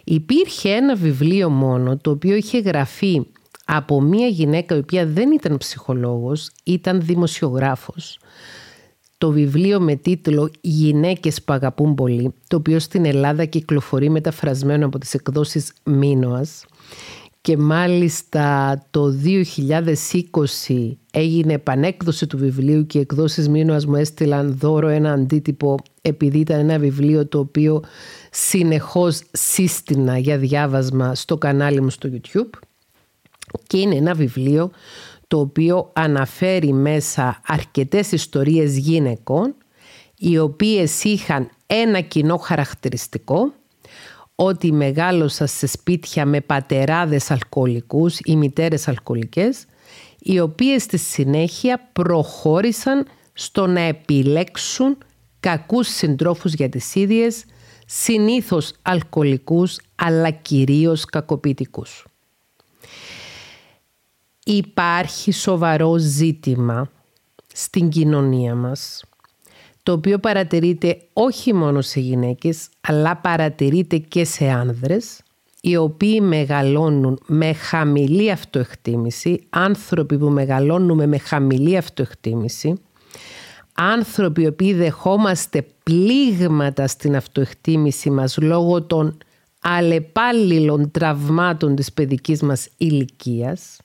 Υπήρχε 0.04 0.70
ένα 0.70 0.96
βιβλίο 0.96 1.50
μόνο 1.50 1.98
το 1.98 2.12
οποίο 2.12 2.36
είχε 2.36 2.60
γραφεί 2.60 3.28
από 3.66 4.02
μια 4.02 4.28
γυναίκα 4.28 4.76
η 4.76 4.80
οποία 4.80 5.06
δεν 5.06 5.32
ήταν 5.32 5.58
ψυχολόγος, 5.58 6.50
ήταν 6.64 7.02
δημοσιογράφος. 7.02 8.20
Το 9.18 9.32
βιβλίο 9.32 9.80
με 9.80 9.96
τίτλο 9.96 10.52
«Γυναίκες 10.62 11.44
που 11.44 11.54
αγαπούν 11.54 11.96
πολύ», 11.96 12.34
το 12.48 12.56
οποίο 12.56 12.80
στην 12.80 13.06
Ελλάδα 13.06 13.46
κυκλοφορεί 13.46 14.10
μεταφρασμένο 14.10 14.86
από 14.86 14.98
τις 14.98 15.14
εκδόσεις 15.14 15.74
Μίνωας. 15.84 16.66
Και 17.42 17.58
μάλιστα 17.58 18.78
το 18.92 19.14
2020 20.68 20.98
έγινε 21.12 21.54
επανέκδοση 21.54 22.28
του 22.28 22.38
βιβλίου 22.38 22.86
και 22.86 22.98
οι 22.98 23.02
εκδόσεις 23.02 23.50
Μίνωας 23.50 23.86
μου 23.86 23.96
έστειλαν 23.96 24.58
δώρο 24.58 24.88
ένα 24.88 25.12
αντίτυπο 25.12 25.78
επειδή 26.02 26.40
ήταν 26.40 26.60
ένα 26.60 26.80
βιβλίο 26.80 27.28
το 27.28 27.40
οποίο 27.40 27.84
συνεχώς 28.32 29.22
σύστηνα 29.32 30.18
για 30.18 30.38
διάβασμα 30.38 31.16
στο 31.16 31.38
κανάλι 31.38 31.82
μου 31.82 31.90
στο 31.90 32.10
YouTube. 32.12 32.60
Και 33.68 33.78
είναι 33.78 33.96
ένα 33.96 34.14
βιβλίο 34.14 34.72
το 35.28 35.40
οποίο 35.40 35.92
αναφέρει 35.94 36.74
μέσα 36.74 37.42
αρκετές 37.46 38.12
ιστορίες 38.12 38.78
γυναικών 38.78 39.56
οι 40.18 40.38
οποίες 40.38 41.04
είχαν 41.04 41.50
ένα 41.66 42.02
κοινό 42.02 42.38
χαρακτηριστικό 42.38 43.54
ότι 44.36 44.72
μεγάλωσα 44.72 45.46
σε 45.46 45.68
σπίτια 45.68 46.26
με 46.26 46.42
πατεράδες 46.42 47.32
αλκοολικούς 47.32 48.20
ή 48.24 48.36
μητέρες 48.36 48.88
αλκοολικές 48.88 49.66
οι 50.20 50.40
οποίες 50.40 50.84
στη 50.84 50.98
συνέχεια 50.98 51.90
προχώρησαν 51.94 53.08
στο 53.34 53.68
να 53.68 53.80
επιλέξουν 53.80 54.98
κακούς 55.40 55.88
συντρόφους 55.88 56.54
για 56.54 56.70
τις 56.70 56.96
ίδιες, 56.96 57.46
συνήθως 57.86 58.74
αλκοολικούς 58.82 59.78
αλλά 59.96 60.30
κυρίως 60.30 61.06
κακοποιητικούς. 61.06 62.06
Υπάρχει 64.48 65.32
σοβαρό 65.32 65.98
ζήτημα 65.98 66.90
στην 67.54 67.90
κοινωνία 67.90 68.56
μας 68.56 69.04
το 69.84 69.92
οποίο 69.92 70.20
παρατηρείται 70.20 71.02
όχι 71.14 71.54
μόνο 71.54 71.82
σε 71.82 72.00
γυναίκες 72.00 72.70
αλλά 72.82 73.16
παρατηρείται 73.16 73.98
και 73.98 74.26
σε 74.26 74.50
άνδρες 74.50 75.22
οι 75.62 75.76
οποίοι 75.76 76.20
μεγαλώνουν 76.24 77.20
με 77.26 77.54
χαμηλή 77.54 78.32
αυτοεκτίμηση, 78.32 79.44
άνθρωποι 79.50 80.18
που 80.18 80.30
μεγαλώνουμε 80.30 81.06
με 81.06 81.18
χαμηλή 81.18 81.78
αυτοεκτίμηση, 81.78 82.74
άνθρωποι 83.74 84.42
οι 84.42 84.48
οποίοι 84.48 84.74
δεχόμαστε 84.74 85.66
πλήγματα 85.84 86.88
στην 86.88 87.16
αυτοεκτίμηση 87.16 88.10
μας 88.10 88.38
λόγω 88.38 88.82
των 88.82 89.18
αλλεπάλληλων 89.62 90.92
τραυμάτων 90.92 91.76
της 91.76 91.94
παιδικής 91.94 92.42
μας 92.42 92.70
ηλικίας, 92.78 93.80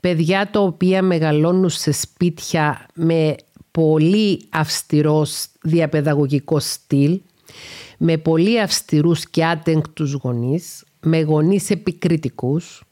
παιδιά 0.00 0.50
τα 0.50 0.60
οποία 0.60 1.02
μεγαλώνουν 1.02 1.70
σε 1.70 1.92
σπίτια 1.92 2.86
με 2.94 3.34
πολύ 3.70 4.40
αυστηρός 4.50 5.46
διαπαιδαγωγικός 5.62 6.70
στυλ, 6.70 7.20
με 7.98 8.16
πολύ 8.16 8.60
αυστηρούς 8.60 9.30
και 9.30 9.44
άτεγκτους 9.44 10.12
γονείς, 10.12 10.84
με 11.00 11.22
γονείς 11.22 11.70
επικριτικούς, 11.70 12.82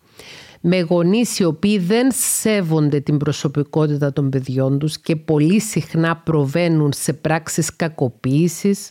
με 0.60 0.80
γονείς 0.80 1.38
οι 1.38 1.44
οποίοι 1.44 1.78
δεν 1.78 2.10
σέβονται 2.12 3.00
την 3.00 3.16
προσωπικότητα 3.16 4.12
των 4.12 4.30
παιδιών 4.30 4.78
τους 4.78 4.98
και 4.98 5.16
πολύ 5.16 5.60
συχνά 5.60 6.16
προβαίνουν 6.16 6.92
σε 6.92 7.12
πράξεις 7.12 7.76
κακοποίησης, 7.76 8.90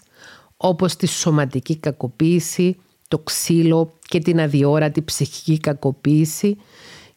όπως 0.58 0.96
τη 0.96 1.08
σωματική 1.08 1.76
κακοποίηση, 1.76 2.76
το 3.08 3.20
ξύλο 3.20 3.94
και 4.02 4.20
την 4.20 4.40
αδιόρατη 4.40 5.02
ψυχική 5.02 5.60
κακοποίηση 5.60 6.58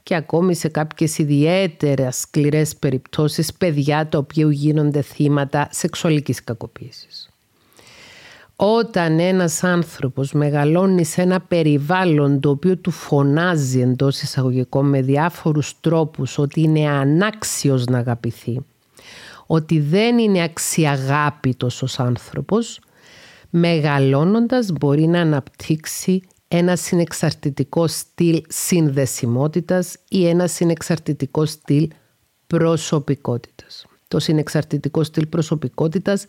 και 0.04 0.14
ακόμη 0.14 0.54
σε 0.54 0.68
κάποιες 0.68 1.18
ιδιαίτερα 1.18 2.11
σκληρές 2.11 2.76
περιπτώσεις 2.76 3.52
παιδιά 3.52 4.08
τα 4.08 4.18
οποία 4.18 4.50
γίνονται 4.50 5.02
θύματα 5.02 5.68
σεξουαλικής 5.70 6.44
κακοποίησης. 6.44 7.28
Όταν 8.56 9.18
ένας 9.18 9.64
άνθρωπος 9.64 10.32
μεγαλώνει 10.32 11.04
σε 11.04 11.23
ένα 11.23 11.40
περιβάλλον 11.40 12.40
το 12.40 12.50
οποίο 12.50 12.76
του 12.76 12.90
φωνάζει 12.90 13.80
εντός 13.80 14.23
εισαγωγικών 14.23 14.88
με 14.88 15.02
διάφορους 15.02 15.80
τρόπους 15.80 16.38
ότι 16.38 16.61
είναι 16.61 16.88
ανάξιος 16.88 17.84
να 17.84 17.99
αγαπηθεί, 17.99 18.61
ότι 19.46 19.80
δεν 19.80 20.18
είναι 20.18 20.42
αξιαγάπητος 20.42 21.82
ως 21.82 22.00
άνθρωπος, 22.00 22.80
μεγαλώνοντας 23.50 24.73
μπορεί 24.73 25.06
να 25.06 25.20
αναπτύξει 25.20 26.23
ένα 26.56 26.76
συνεξαρτητικό 26.76 27.87
στυλ 27.87 28.42
συνδεσιμότητας 28.49 29.96
ή 30.08 30.26
ένα 30.28 30.46
συνεξαρτητικό 30.46 31.46
στυλ 31.46 31.88
προσωπικότητας. 32.46 33.87
Το 34.08 34.18
συνεξαρτητικό 34.18 35.02
στυλ 35.04 35.26
προσωπικότητας 35.26 36.26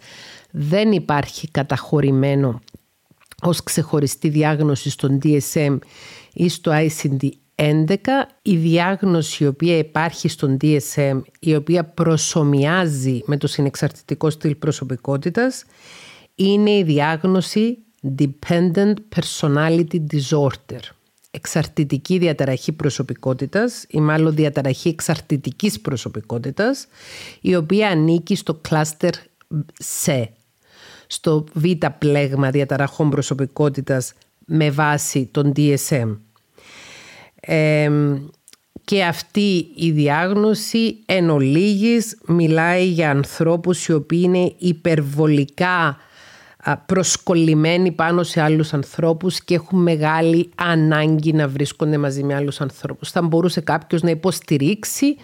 δεν 0.52 0.92
υπάρχει 0.92 1.52
καταχωρημένο 1.52 2.62
ως 3.42 3.64
ξεχωριστή 3.64 4.30
διάγνωση 4.30 4.90
στον 4.90 5.20
DSM 5.24 5.78
ή 6.34 6.50
στο 6.50 6.72
ICD-11. 6.76 7.96
Η 8.42 8.56
διάγνωση 8.56 9.44
η 9.44 9.48
οποία 9.48 9.78
υπάρχει 9.78 10.28
στον 10.28 10.58
DSM, 10.62 11.22
η 11.40 11.56
οποία 11.56 11.84
προσωμιάζει 11.84 13.22
με 13.26 13.38
το 13.38 13.48
συνεξαρτητικό 13.48 14.30
στυλ 14.30 14.56
προσωπικότητας, 14.56 15.64
είναι 16.36 16.72
η 16.72 16.84
διάγνωση 16.84 17.85
Dependent 18.20 18.94
Personality 19.16 20.00
Disorder. 20.12 20.80
Εξαρτητική 21.32 22.18
διαταραχή 22.18 22.72
προσωπικότητας 22.72 23.86
ή 23.88 24.00
μάλλον 24.00 24.36
διαταραχή 24.36 24.90
εξαρτητικής 24.90 25.82
προσωπικότητας 25.82 26.88
η 27.42 27.56
οποία 27.56 27.90
ανήκει 27.90 28.36
στο 28.36 28.54
κλάστερ 28.54 29.14
C, 30.06 30.24
στο 31.08 31.46
β 31.54 31.66
πλέγμα 32.00 32.50
διαταραχών 32.52 33.10
προσωπικότητας 33.10 34.14
με 34.46 34.72
βάση 34.72 35.30
τον 35.32 35.54
DSM. 35.56 36.18
και 38.84 39.04
αυτή 39.04 39.68
η 39.76 39.92
διάγνωση 39.92 40.98
εν 41.06 41.30
ολίγης 41.30 42.18
μιλάει 42.28 42.86
για 42.86 43.10
ανθρώπους 43.10 43.88
οι 43.88 43.94
οποίοι 43.94 44.22
είναι 44.24 44.54
υπερβολικά 44.58 45.98
προσκολλημένοι 46.86 47.92
πάνω 47.92 48.24
σε 48.24 48.42
άλλους 48.42 48.74
ανθρώπους 48.74 49.44
και 49.44 49.54
έχουν 49.54 49.82
μεγάλη 49.82 50.50
ανάγκη 50.56 51.34
να 51.34 51.48
βρίσκονται 51.48 51.98
μαζί 51.98 52.24
με 52.24 52.36
άλλους 52.36 52.62
ανθρώπους. 52.62 53.10
Θα 53.10 53.22
μπορούσε 53.22 53.62
κάποιος 53.62 54.02
να 54.02 54.10
υποστηρίξει 54.10 55.16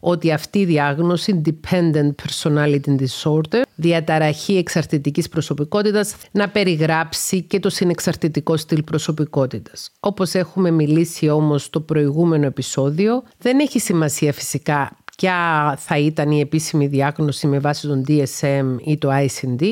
ότι 0.00 0.32
αυτή 0.32 0.58
η 0.58 0.64
διάγνωση 0.64 1.42
Dependent 1.44 2.10
Personality 2.22 2.96
Disorder, 2.98 3.62
διαταραχή 3.74 4.56
εξαρτητικής 4.56 5.28
προσωπικότητας, 5.28 6.14
να 6.30 6.48
περιγράψει 6.48 7.42
και 7.42 7.60
το 7.60 7.70
συνεξαρτητικό 7.70 8.56
στυλ 8.56 8.82
προσωπικότητας. 8.82 9.90
Όπως 10.00 10.34
έχουμε 10.34 10.70
μιλήσει 10.70 11.28
όμως 11.28 11.64
στο 11.64 11.80
προηγούμενο 11.80 12.46
επεισόδιο, 12.46 13.22
δεν 13.38 13.58
έχει 13.58 13.78
σημασία 13.78 14.32
φυσικά 14.32 14.96
ποια 15.16 15.74
θα 15.78 15.98
ήταν 15.98 16.30
η 16.30 16.40
επίσημη 16.40 16.86
διάγνωση 16.86 17.46
με 17.46 17.58
βάση 17.58 17.86
τον 17.86 18.04
DSM 18.08 18.76
ή 18.84 18.98
το 18.98 19.08
ICD. 19.12 19.64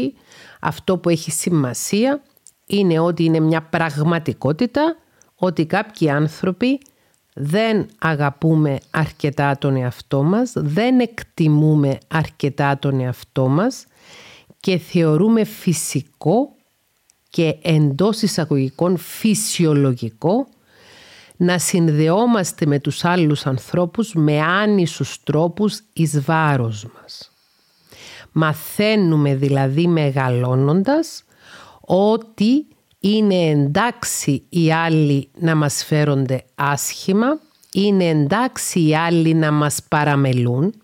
Αυτό 0.60 0.98
που 0.98 1.08
έχει 1.08 1.30
σημασία 1.30 2.22
είναι 2.66 2.98
ότι 2.98 3.24
είναι 3.24 3.40
μια 3.40 3.62
πραγματικότητα 3.62 4.96
ότι 5.34 5.66
κάποιοι 5.66 6.10
άνθρωποι 6.10 6.80
δεν 7.34 7.86
αγαπούμε 7.98 8.78
αρκετά 8.90 9.58
τον 9.58 9.76
εαυτό 9.76 10.22
μας, 10.22 10.52
δεν 10.54 11.00
εκτιμούμε 11.00 11.98
αρκετά 12.08 12.78
τον 12.78 13.00
εαυτό 13.00 13.48
μας 13.48 13.86
και 14.60 14.78
θεωρούμε 14.78 15.44
φυσικό 15.44 16.52
και 17.30 17.58
εντός 17.62 18.22
εισαγωγικών 18.22 18.96
φυσιολογικό 18.96 20.46
να 21.36 21.58
συνδεόμαστε 21.58 22.66
με 22.66 22.78
τους 22.78 23.04
άλλους 23.04 23.46
ανθρώπους 23.46 24.14
με 24.14 24.40
άνισους 24.40 25.22
τρόπους 25.22 25.80
εις 25.92 26.20
βάρος 26.20 26.86
μας. 27.00 27.27
Μαθαίνουμε 28.40 29.34
δηλαδή 29.34 29.86
μεγαλώνοντας 29.86 31.24
ότι 31.80 32.66
είναι 33.00 33.34
εντάξει 33.34 34.42
οι 34.48 34.72
άλλοι 34.72 35.28
να 35.38 35.54
μας 35.54 35.84
φέρονται 35.84 36.44
άσχημα, 36.54 37.40
είναι 37.72 38.04
εντάξει 38.04 38.80
οι 38.86 38.96
άλλοι 38.96 39.34
να 39.34 39.50
μας 39.50 39.82
παραμελούν, 39.88 40.74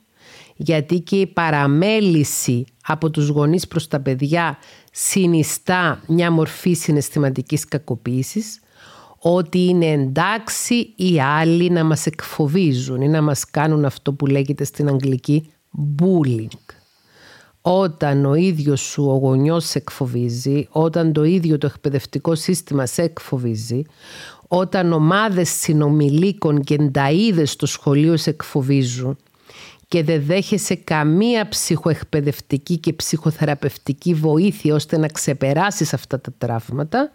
γιατί 0.56 1.00
και 1.00 1.16
η 1.16 1.26
παραμέληση 1.26 2.64
από 2.86 3.10
τους 3.10 3.28
γονείς 3.28 3.68
προς 3.68 3.88
τα 3.88 4.00
παιδιά 4.00 4.58
συνιστά 4.92 6.02
μια 6.06 6.30
μορφή 6.30 6.72
συναισθηματικής 6.72 7.64
κακοποίησης, 7.64 8.60
ότι 9.18 9.58
είναι 9.58 9.90
εντάξει 9.90 10.92
οι 10.96 11.20
άλλοι 11.20 11.70
να 11.70 11.84
μας 11.84 12.06
εκφοβίζουν 12.06 13.00
ή 13.00 13.08
να 13.08 13.22
μας 13.22 13.50
κάνουν 13.50 13.84
αυτό 13.84 14.12
που 14.12 14.26
λέγεται 14.26 14.64
στην 14.64 14.88
αγγλική 14.88 15.52
bullying. 16.02 16.73
Όταν 17.66 18.24
ο 18.24 18.34
ίδιος 18.34 18.80
σου 18.80 19.04
ο 19.04 19.16
γονιός 19.16 19.64
σε 19.64 19.78
εκφοβίζει, 19.78 20.66
όταν 20.70 21.12
το 21.12 21.24
ίδιο 21.24 21.58
το 21.58 21.66
εκπαιδευτικό 21.66 22.34
σύστημα 22.34 22.86
σε 22.86 23.02
εκφοβίζει, 23.02 23.82
όταν 24.48 24.92
ομάδες 24.92 25.48
συνομιλίκων 25.48 26.62
και 26.62 26.90
νταΐδες 26.92 27.44
στο 27.44 27.66
σχολείο 27.66 28.16
σε 28.16 28.30
εκφοβίζουν 28.30 29.16
και 29.88 30.02
δεν 30.02 30.22
δέχεσαι 30.22 30.74
καμία 30.74 31.48
ψυχοεκπαιδευτική 31.48 32.78
και 32.78 32.92
ψυχοθεραπευτική 32.92 34.14
βοήθεια 34.14 34.74
ώστε 34.74 34.98
να 34.98 35.06
ξεπεράσεις 35.06 35.94
αυτά 35.94 36.20
τα 36.20 36.32
τραύματα, 36.38 37.12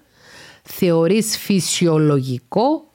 θεωρείς 0.63 1.37
φυσιολογικό 1.37 2.91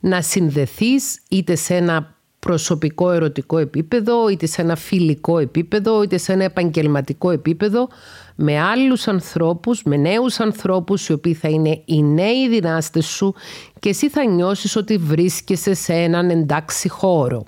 να 0.00 0.22
συνδεθείς 0.22 1.20
είτε 1.28 1.54
σε 1.54 1.76
ένα 1.76 2.19
προσωπικό 2.40 3.10
ερωτικό 3.10 3.58
επίπεδο, 3.58 4.28
είτε 4.28 4.46
σε 4.46 4.62
ένα 4.62 4.76
φιλικό 4.76 5.38
επίπεδο, 5.38 6.02
είτε 6.02 6.18
σε 6.18 6.32
ένα 6.32 6.44
επαγγελματικό 6.44 7.30
επίπεδο 7.30 7.88
με 8.34 8.60
άλλους 8.60 9.08
ανθρώπους, 9.08 9.82
με 9.82 9.96
νέους 9.96 10.40
ανθρώπους 10.40 11.08
οι 11.08 11.12
οποίοι 11.12 11.34
θα 11.34 11.48
είναι 11.48 11.82
οι 11.84 12.02
νέοι 12.02 12.48
δυνάστες 12.48 13.06
σου 13.06 13.34
και 13.80 13.88
εσύ 13.88 14.08
θα 14.08 14.24
νιώσεις 14.24 14.76
ότι 14.76 14.96
βρίσκεσαι 14.96 15.74
σε 15.74 15.92
έναν 15.92 16.30
εντάξει 16.30 16.88
χώρο 16.88 17.44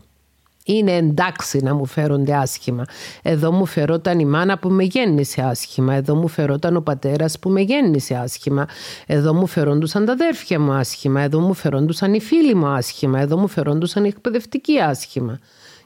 είναι 0.65 0.97
εντάξει 0.97 1.59
να 1.59 1.75
μου 1.75 1.87
φέρονται 1.87 2.35
άσχημα. 2.35 2.85
Εδώ 3.23 3.53
μου 3.53 3.67
φερόταν 3.67 4.19
η 4.19 4.25
μάνα 4.25 4.59
που 4.59 4.69
με 4.69 4.85
γέννησε 4.85 5.43
άσχημα. 5.43 5.95
Εδώ 5.95 6.15
μου 6.15 6.29
φερόταν 6.29 6.77
ο 6.77 6.81
πατέρας 6.81 7.39
που 7.39 7.51
με 7.51 7.61
γέννησε 7.61 8.15
άσχημα. 8.15 8.69
Εδώ 9.07 9.35
μου 9.35 9.47
φερόντουσαν 9.47 10.05
τα 10.05 10.13
αδέρφια 10.13 10.61
μου 10.61 10.73
άσχημα. 10.73 11.21
Εδώ 11.21 11.41
μου 11.41 11.55
φερόντουσαν 11.55 12.15
οι 12.15 12.21
φίλοι 12.21 12.55
μου 12.55 12.67
άσχημα. 12.67 13.21
Εδώ 13.21 13.37
μου 13.37 13.49
φερόντουσαν 13.49 14.05
οι 14.05 14.09
εκπαιδευτικοί 14.09 14.79
άσχημα. 14.79 15.39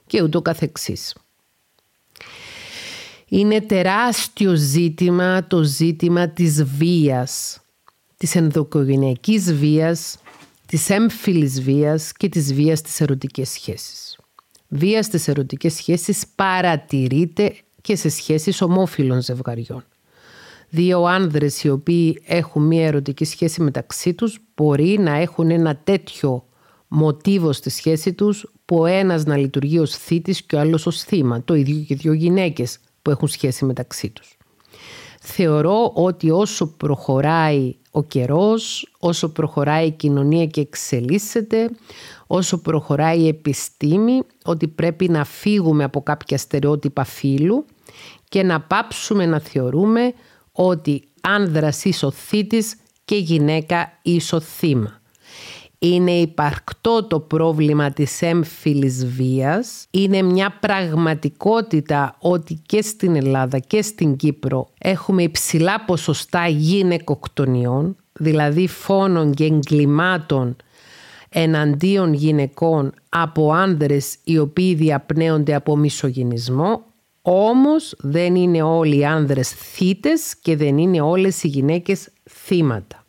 Και 0.07 0.23
ούτω 0.23 0.43
καθεξής. 0.43 1.15
Είναι 3.29 3.61
τεράστιο 3.61 4.55
ζήτημα 4.55 5.47
το 5.47 5.62
ζήτημα 5.62 6.29
της 6.29 6.65
βίας, 6.65 7.61
της 8.17 8.35
ενδοκογενειακής 8.35 9.55
βίας, 9.55 10.19
της 10.67 10.91
έμφυλης 10.91 11.62
βίας 11.62 12.12
και 12.12 12.29
της 12.29 12.55
βίας 12.55 12.81
της 12.83 13.01
ερωτικές 13.01 13.49
σχέσεις 13.49 14.06
βίας 14.77 15.07
στις 15.07 15.29
ερωτικές 15.29 15.75
σχέσεις 15.75 16.25
παρατηρείται 16.35 17.55
και 17.81 17.97
σε 17.97 18.09
σχέσεις 18.09 18.62
ομόφυλων 18.62 19.21
ζευγαριών. 19.21 19.85
Δύο 20.69 21.03
άνδρες 21.03 21.62
οι 21.65 21.69
οποίοι 21.69 22.23
έχουν 22.25 22.62
μία 22.62 22.87
ερωτική 22.87 23.25
σχέση 23.25 23.62
μεταξύ 23.62 24.15
τους 24.15 24.39
μπορεί 24.57 24.99
να 24.99 25.12
έχουν 25.15 25.51
ένα 25.51 25.77
τέτοιο 25.85 26.45
μοτίβο 26.89 27.53
στη 27.53 27.71
σχέση 27.71 28.12
τους 28.12 28.53
που 28.65 28.77
ο 28.79 28.87
ένας 28.87 29.25
να 29.25 29.37
λειτουργεί 29.37 29.79
ως 29.79 29.97
θήτης 29.97 30.43
και 30.43 30.57
ο 30.57 30.61
άλλος 30.61 30.87
ως 30.87 31.03
θύμα. 31.03 31.43
Το 31.45 31.55
ίδιο 31.55 31.85
και 31.87 31.95
δύο 31.95 32.12
γυναίκες 32.12 32.79
που 33.03 33.11
έχουν 33.11 33.29
σχέση 33.29 33.65
μεταξύ 33.65 34.11
τους. 34.11 34.37
Θεωρώ 35.21 35.91
ότι 35.95 36.31
όσο 36.31 36.67
προχωράει 36.67 37.75
ο 37.91 38.03
καιρός, 38.03 38.93
όσο 38.99 39.29
προχωράει 39.29 39.87
η 39.87 39.91
κοινωνία 39.91 40.47
και 40.47 40.61
εξελίσσεται, 40.61 41.71
όσο 42.27 42.59
προχωράει 42.59 43.21
η 43.21 43.29
επιστήμη 43.29 44.23
ότι 44.45 44.69
πρέπει 44.69 45.09
να 45.09 45.25
φύγουμε 45.25 45.85
από 45.85 46.03
κάποια 46.03 46.39
στερεότυπα 46.39 47.05
φύλου 47.05 47.65
και 48.29 48.43
να 48.43 48.61
πάψουμε 48.61 49.27
να 49.27 49.41
θεωρούμε 49.41 50.12
ότι 50.53 51.09
άνδρας 51.21 51.85
ίσο 51.85 52.11
θήτης 52.11 52.77
και 53.05 53.17
γυναίκα 53.17 53.99
ίσο 54.03 54.41
θύμα. 54.41 55.01
είναι 55.79 56.11
υπαρκτό 56.11 57.05
το 57.05 57.21
πρόβλημα 57.21 57.91
της 57.91 58.23
έμφυλης 58.23 59.07
βίας. 59.07 59.87
Είναι 59.91 60.23
μια 60.23 60.59
πραγματικότητα 60.61 62.17
ότι 62.19 62.62
και 62.67 62.83
στην 62.83 63.17
Ελλάδα 63.17 63.59
και 63.59 63.83
στην 63.83 64.17
Κύπρο 64.17 64.69
έχουμε 64.79 65.23
υψηλά 65.23 65.85
ποσοστά 65.85 66.49
γυναικοκτονιών, 66.49 67.97
δηλαδή 68.12 68.67
φόνων 68.67 69.35
και 69.35 69.45
εγκλημάτων 69.45 70.57
εναντίον 71.38 72.12
γυναικών 72.12 72.92
από 73.09 73.53
άνδρες 73.53 74.16
οι 74.25 74.38
οποίοι 74.38 74.75
διαπνέονται 74.75 75.55
από 75.55 75.77
μισογυνισμό, 75.77 76.85
όμως 77.22 77.94
δεν 77.99 78.35
είναι 78.35 78.62
όλοι 78.62 78.96
οι 78.99 79.05
άνδρες 79.05 79.49
θύτες 79.51 80.37
και 80.42 80.57
δεν 80.57 80.79
είναι 80.79 81.01
όλες 81.01 81.42
οι 81.42 81.49
γυναίκες 81.49 82.09
θύματα. 82.31 83.05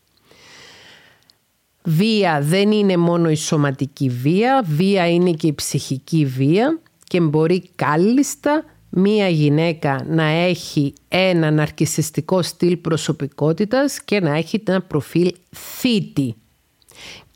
Βία 1.83 2.41
δεν 2.41 2.71
είναι 2.71 2.97
μόνο 2.97 3.29
η 3.29 3.35
σωματική 3.35 4.09
βία, 4.09 4.63
βία 4.67 5.09
είναι 5.09 5.31
και 5.31 5.47
η 5.47 5.53
ψυχική 5.53 6.25
βία 6.25 6.79
και 7.03 7.19
μπορεί 7.19 7.69
κάλλιστα 7.75 8.63
μία 8.89 9.27
γυναίκα 9.27 10.05
να 10.09 10.23
έχει 10.23 10.93
ένα 11.07 11.51
ναρκισιστικό 11.51 12.41
στυλ 12.41 12.77
προσωπικότητας 12.77 14.03
και 14.03 14.19
να 14.19 14.37
έχει 14.37 14.63
ένα 14.65 14.81
προφίλ 14.81 15.31
θήτη. 15.51 16.35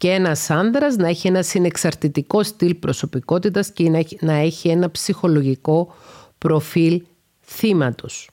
Και 0.01 0.09
ένας 0.09 0.49
άνδρας 0.49 0.95
να 0.95 1.07
έχει 1.07 1.27
ένα 1.27 1.41
συνεξαρτητικό 1.41 2.43
στυλ 2.43 2.75
προσωπικότητας 2.75 3.71
και 3.71 4.07
να 4.19 4.33
έχει 4.33 4.69
ένα 4.69 4.91
ψυχολογικό 4.91 5.93
προφίλ 6.37 7.01
θύματος. 7.41 8.29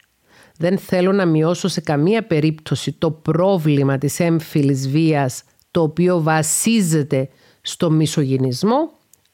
Δεν 0.57 0.79
θέλω 0.79 1.13
να 1.13 1.27
μειώσω 1.27 1.69
σε 1.69 1.81
καμία 1.81 2.27
περίπτωση 2.27 2.93
το 2.93 3.11
πρόβλημα 3.11 3.99
της 3.99 4.21
έμφυλης 4.21 4.89
βίας 4.89 5.43
το 5.71 5.83
οποίο 5.83 6.23
βασίζεται 6.23 7.29
στο 7.61 7.91
μισογυνισμό, 7.91 8.91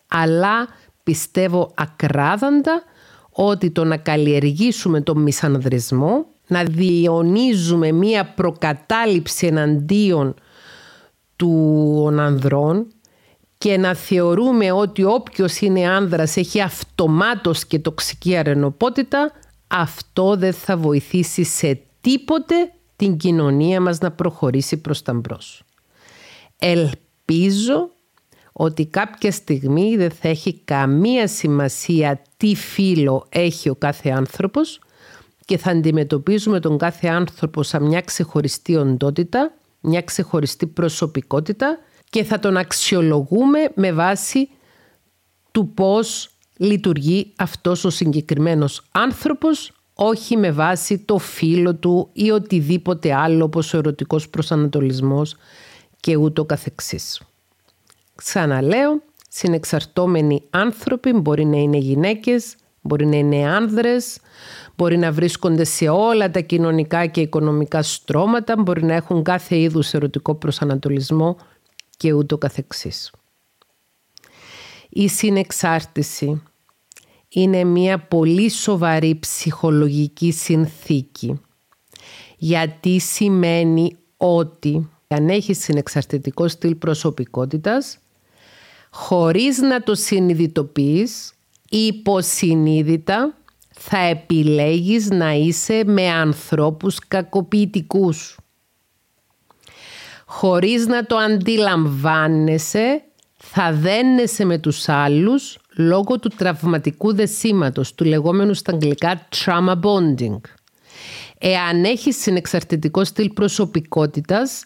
αλλά 0.08 0.68
πιστεύω 1.02 1.70
ακράδαντα 1.74 2.82
ότι 3.30 3.70
το 3.70 3.84
να 3.84 3.96
καλλιεργήσουμε 3.96 5.00
τον 5.00 5.22
μισανδρισμό, 5.22 6.26
να 6.46 6.64
διονύζουμε 6.64 7.92
μία 7.92 8.24
προκατάληψη 8.34 9.46
εναντίον 9.46 10.34
του 11.36 12.08
ανδρών 12.18 12.86
και 13.58 13.76
να 13.76 13.94
θεωρούμε 13.94 14.72
ότι 14.72 15.04
όποιος 15.04 15.60
είναι 15.60 15.88
άνδρας 15.88 16.36
έχει 16.36 16.60
αυτομάτως 16.60 17.66
και 17.66 17.78
τοξική 17.78 18.36
αρενοπότητα, 18.36 19.32
αυτό 19.66 20.36
δεν 20.36 20.52
θα 20.52 20.76
βοηθήσει 20.76 21.44
σε 21.44 21.80
τίποτε 22.00 22.54
την 22.96 23.16
κοινωνία 23.16 23.80
μας 23.80 23.98
να 23.98 24.10
προχωρήσει 24.10 24.76
προς 24.76 25.02
τα 25.02 25.12
μπρος. 25.14 25.62
Ελπίζω 26.58 27.90
ότι 28.52 28.86
κάποια 28.86 29.32
στιγμή 29.32 29.96
δεν 29.96 30.10
θα 30.10 30.28
έχει 30.28 30.60
καμία 30.64 31.28
σημασία 31.28 32.22
τι 32.36 32.54
φίλο 32.54 33.26
έχει 33.28 33.68
ο 33.68 33.74
κάθε 33.74 34.10
άνθρωπος 34.10 34.80
και 35.44 35.58
θα 35.58 35.70
αντιμετωπίζουμε 35.70 36.60
τον 36.60 36.78
κάθε 36.78 37.08
άνθρωπο 37.08 37.62
σαν 37.62 37.82
μια 37.82 38.00
ξεχωριστή 38.00 38.76
οντότητα, 38.76 39.52
μια 39.84 40.02
ξεχωριστή 40.02 40.66
προσωπικότητα 40.66 41.78
και 42.10 42.24
θα 42.24 42.38
τον 42.38 42.56
αξιολογούμε 42.56 43.58
με 43.74 43.92
βάση 43.92 44.48
του 45.52 45.68
πώς 45.68 46.30
λειτουργεί 46.56 47.32
αυτός 47.36 47.84
ο 47.84 47.90
συγκεκριμένος 47.90 48.82
άνθρωπος 48.92 49.72
όχι 49.94 50.36
με 50.36 50.50
βάση 50.50 50.98
το 50.98 51.18
φίλο 51.18 51.74
του 51.74 52.08
ή 52.12 52.30
οτιδήποτε 52.30 53.14
άλλο 53.14 53.44
όπως 53.44 53.74
ο 53.74 53.76
ερωτικός 53.76 54.28
προσανατολισμός 54.28 55.36
και 56.00 56.16
ούτω 56.16 56.44
καθεξής. 56.44 57.20
Ξαναλέω, 58.14 59.02
συνεξαρτώμενοι 59.28 60.42
άνθρωποι 60.50 61.12
μπορεί 61.12 61.44
να 61.44 61.56
είναι 61.56 61.76
γυναίκες, 61.76 62.56
μπορεί 62.84 63.06
να 63.06 63.16
είναι 63.16 63.48
άνδρες, 63.48 64.18
μπορεί 64.76 64.96
να 64.96 65.12
βρίσκονται 65.12 65.64
σε 65.64 65.88
όλα 65.88 66.30
τα 66.30 66.40
κοινωνικά 66.40 67.06
και 67.06 67.20
οικονομικά 67.20 67.82
στρώματα, 67.82 68.62
μπορεί 68.62 68.84
να 68.84 68.94
έχουν 68.94 69.22
κάθε 69.22 69.58
είδους 69.58 69.92
ερωτικό 69.92 70.34
προσανατολισμό 70.34 71.36
και 71.96 72.12
ούτω 72.12 72.38
καθεξής. 72.38 73.10
Η 74.88 75.08
συνεξάρτηση 75.08 76.42
είναι 77.28 77.64
μια 77.64 77.98
πολύ 77.98 78.50
σοβαρή 78.50 79.18
ψυχολογική 79.18 80.32
συνθήκη 80.32 81.40
γιατί 82.36 82.98
σημαίνει 82.98 83.96
ότι 84.16 84.88
αν 85.08 85.28
έχεις 85.28 85.58
συνεξαρτητικό 85.58 86.48
στυλ 86.48 86.74
προσωπικότητας 86.74 87.98
χωρίς 88.90 89.58
να 89.58 89.82
το 89.82 89.94
συνειδητοποιείς 89.94 91.33
υποσυνείδητα 91.78 93.34
θα 93.70 93.98
επιλέγεις 93.98 95.10
να 95.10 95.32
είσαι 95.32 95.82
με 95.86 96.08
ανθρώπους 96.10 96.98
κακοποιητικούς. 97.08 98.38
Χωρίς 100.26 100.86
να 100.86 101.06
το 101.06 101.16
αντιλαμβάνεσαι 101.16 103.02
θα 103.36 103.72
δένεσαι 103.72 104.44
με 104.44 104.58
τους 104.58 104.88
άλλους 104.88 105.58
λόγω 105.76 106.18
του 106.18 106.28
τραυματικού 106.36 107.14
δεσίματος, 107.14 107.94
του 107.94 108.04
λεγόμενου 108.04 108.54
στα 108.54 108.72
αγγλικά 108.72 109.28
trauma 109.36 109.80
bonding. 109.80 110.40
Εάν 111.38 111.84
έχεις 111.84 112.16
συνεξαρτητικό 112.20 113.04
στυλ 113.04 113.28
προσωπικότητας, 113.28 114.64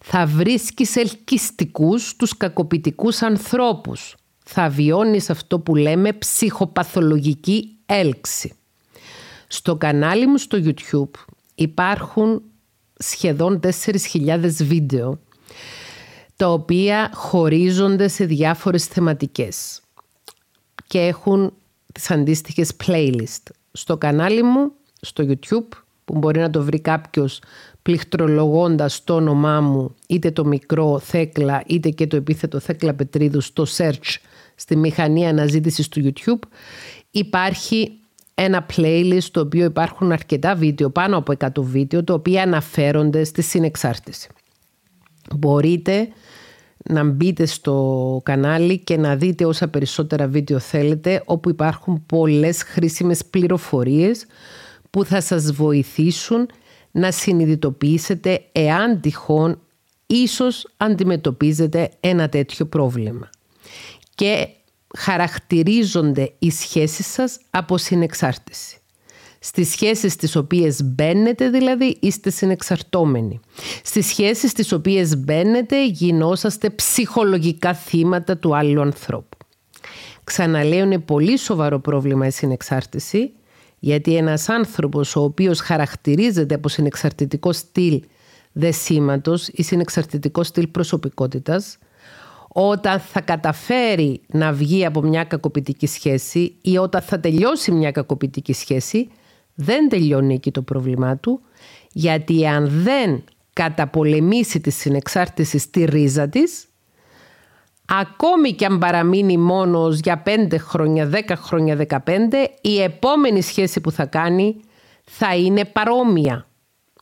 θα 0.00 0.26
βρίσκεις 0.26 0.96
ελκυστικούς 0.96 2.16
τους 2.16 2.36
κακοποιητικούς 2.36 3.22
ανθρώπους. 3.22 4.14
Θα 4.52 4.68
βιώνεις 4.68 5.30
αυτό 5.30 5.58
που 5.58 5.76
λέμε 5.76 6.12
ψυχοπαθολογική 6.12 7.76
έλξη. 7.86 8.52
Στο 9.48 9.76
κανάλι 9.76 10.26
μου 10.26 10.36
στο 10.38 10.58
YouTube 10.64 11.20
υπάρχουν 11.54 12.42
σχεδόν 12.98 13.60
4.000 13.84 14.50
βίντεο 14.50 15.18
τα 16.36 16.52
οποία 16.52 17.10
χωρίζονται 17.14 18.08
σε 18.08 18.24
διάφορες 18.24 18.84
θεματικές 18.84 19.80
και 20.86 20.98
έχουν 20.98 21.52
τις 21.92 22.10
αντίστοιχες 22.10 22.72
playlist. 22.86 23.42
Στο 23.72 23.96
κανάλι 23.96 24.42
μου, 24.42 24.72
στο 25.00 25.24
YouTube, 25.28 25.68
που 26.04 26.18
μπορεί 26.18 26.40
να 26.40 26.50
το 26.50 26.62
βρει 26.62 26.80
κάποιος 26.80 27.42
πληκτρολογώντας 27.82 29.04
το 29.04 29.14
όνομά 29.14 29.60
μου, 29.60 29.94
είτε 30.06 30.30
το 30.30 30.44
μικρό 30.44 30.98
Θέκλα, 30.98 31.62
είτε 31.66 31.90
και 31.90 32.06
το 32.06 32.16
επίθετο 32.16 32.60
Θέκλα 32.60 32.94
Πετρίδου 32.94 33.40
στο 33.40 33.66
search 33.76 34.18
στη 34.60 34.76
μηχανή 34.76 35.28
αναζήτησης 35.28 35.88
του 35.88 36.12
YouTube, 36.12 36.48
υπάρχει 37.10 37.92
ένα 38.34 38.66
playlist 38.76 39.28
το 39.30 39.40
οποίο 39.40 39.64
υπάρχουν 39.64 40.12
αρκετά 40.12 40.54
βίντεο, 40.54 40.90
πάνω 40.90 41.16
από 41.16 41.32
100 41.38 41.62
βίντεο, 41.62 42.04
το 42.04 42.12
οποίο 42.12 42.40
αναφέρονται 42.40 43.24
στη 43.24 43.42
συνεξάρτηση. 43.42 44.28
Μπορείτε 45.36 46.08
να 46.84 47.04
μπείτε 47.04 47.46
στο 47.46 48.20
κανάλι 48.24 48.78
και 48.78 48.96
να 48.96 49.16
δείτε 49.16 49.44
όσα 49.44 49.68
περισσότερα 49.68 50.26
βίντεο 50.26 50.58
θέλετε, 50.58 51.22
όπου 51.24 51.48
υπάρχουν 51.48 52.02
πολλές 52.06 52.62
χρήσιμες 52.62 53.24
πληροφορίες 53.24 54.26
που 54.90 55.04
θα 55.04 55.20
σας 55.20 55.52
βοηθήσουν 55.52 56.48
να 56.90 57.10
συνειδητοποιήσετε 57.10 58.44
εάν 58.52 59.00
τυχόν 59.00 59.60
ίσως 60.06 60.68
αντιμετωπίζετε 60.76 61.90
ένα 62.00 62.28
τέτοιο 62.28 62.66
πρόβλημα. 62.66 63.30
Και 64.20 64.48
χαρακτηρίζονται 64.98 66.32
οι 66.38 66.50
σχέσεις 66.50 67.06
σας 67.06 67.38
από 67.50 67.78
συνεξάρτηση. 67.78 68.78
Στις 69.38 69.68
σχέσεις 69.68 70.16
τις 70.16 70.36
οποίες 70.36 70.82
μπαίνετε 70.84 71.48
δηλαδή 71.48 71.96
είστε 72.00 72.30
συνεξαρτώμενοι. 72.30 73.40
Στις 73.84 74.06
σχέσεις 74.06 74.52
τις 74.52 74.72
οποίες 74.72 75.16
μπαίνετε 75.16 75.86
γινόσαστε 75.86 76.70
ψυχολογικά 76.70 77.74
θύματα 77.74 78.36
του 78.36 78.56
άλλου 78.56 78.80
ανθρώπου. 78.80 79.36
Ξαναλέω 80.24 80.84
είναι 80.84 80.98
πολύ 80.98 81.36
σοβαρό 81.36 81.80
πρόβλημα 81.80 82.26
η 82.26 82.30
συνεξάρτηση 82.30 83.32
γιατί 83.78 84.16
ένας 84.16 84.48
άνθρωπος 84.48 85.16
ο 85.16 85.22
οποίος 85.22 85.60
χαρακτηρίζεται 85.60 86.54
από 86.54 86.68
συνεξαρτητικό 86.68 87.52
στυλ 87.52 88.02
δεσίματος 88.52 89.48
ή 89.48 89.62
συνεξαρτητικό 89.62 90.42
στυλ 90.42 90.66
προσωπικότητας 90.66 91.78
όταν 92.52 93.00
θα 93.00 93.20
καταφέρει 93.20 94.20
να 94.26 94.52
βγει 94.52 94.84
από 94.84 95.02
μια 95.02 95.24
κακοποιητική 95.24 95.86
σχέση 95.86 96.54
ή 96.62 96.76
όταν 96.78 97.02
θα 97.02 97.20
τελειώσει 97.20 97.72
μια 97.72 97.90
κακοποιητική 97.90 98.52
σχέση 98.52 99.08
δεν 99.54 99.88
τελειώνει 99.88 100.34
εκεί 100.34 100.50
το 100.50 100.62
πρόβλημά 100.62 101.16
του 101.16 101.40
γιατί 101.92 102.46
αν 102.46 102.68
δεν 102.68 103.24
καταπολεμήσει 103.52 104.60
τη 104.60 104.70
συνεξάρτηση 104.70 105.58
στη 105.58 105.84
ρίζα 105.84 106.28
της 106.28 106.68
ακόμη 107.86 108.52
και 108.52 108.64
αν 108.64 108.78
παραμείνει 108.78 109.36
μόνος 109.36 109.98
για 109.98 110.22
5 110.26 110.54
χρόνια, 110.58 111.10
10 111.12 111.32
χρόνια, 111.36 111.86
15 111.88 111.98
η 112.60 112.82
επόμενη 112.82 113.42
σχέση 113.42 113.80
που 113.80 113.90
θα 113.90 114.06
κάνει 114.06 114.60
θα 115.04 115.36
είναι 115.36 115.64
παρόμοια. 115.64 116.46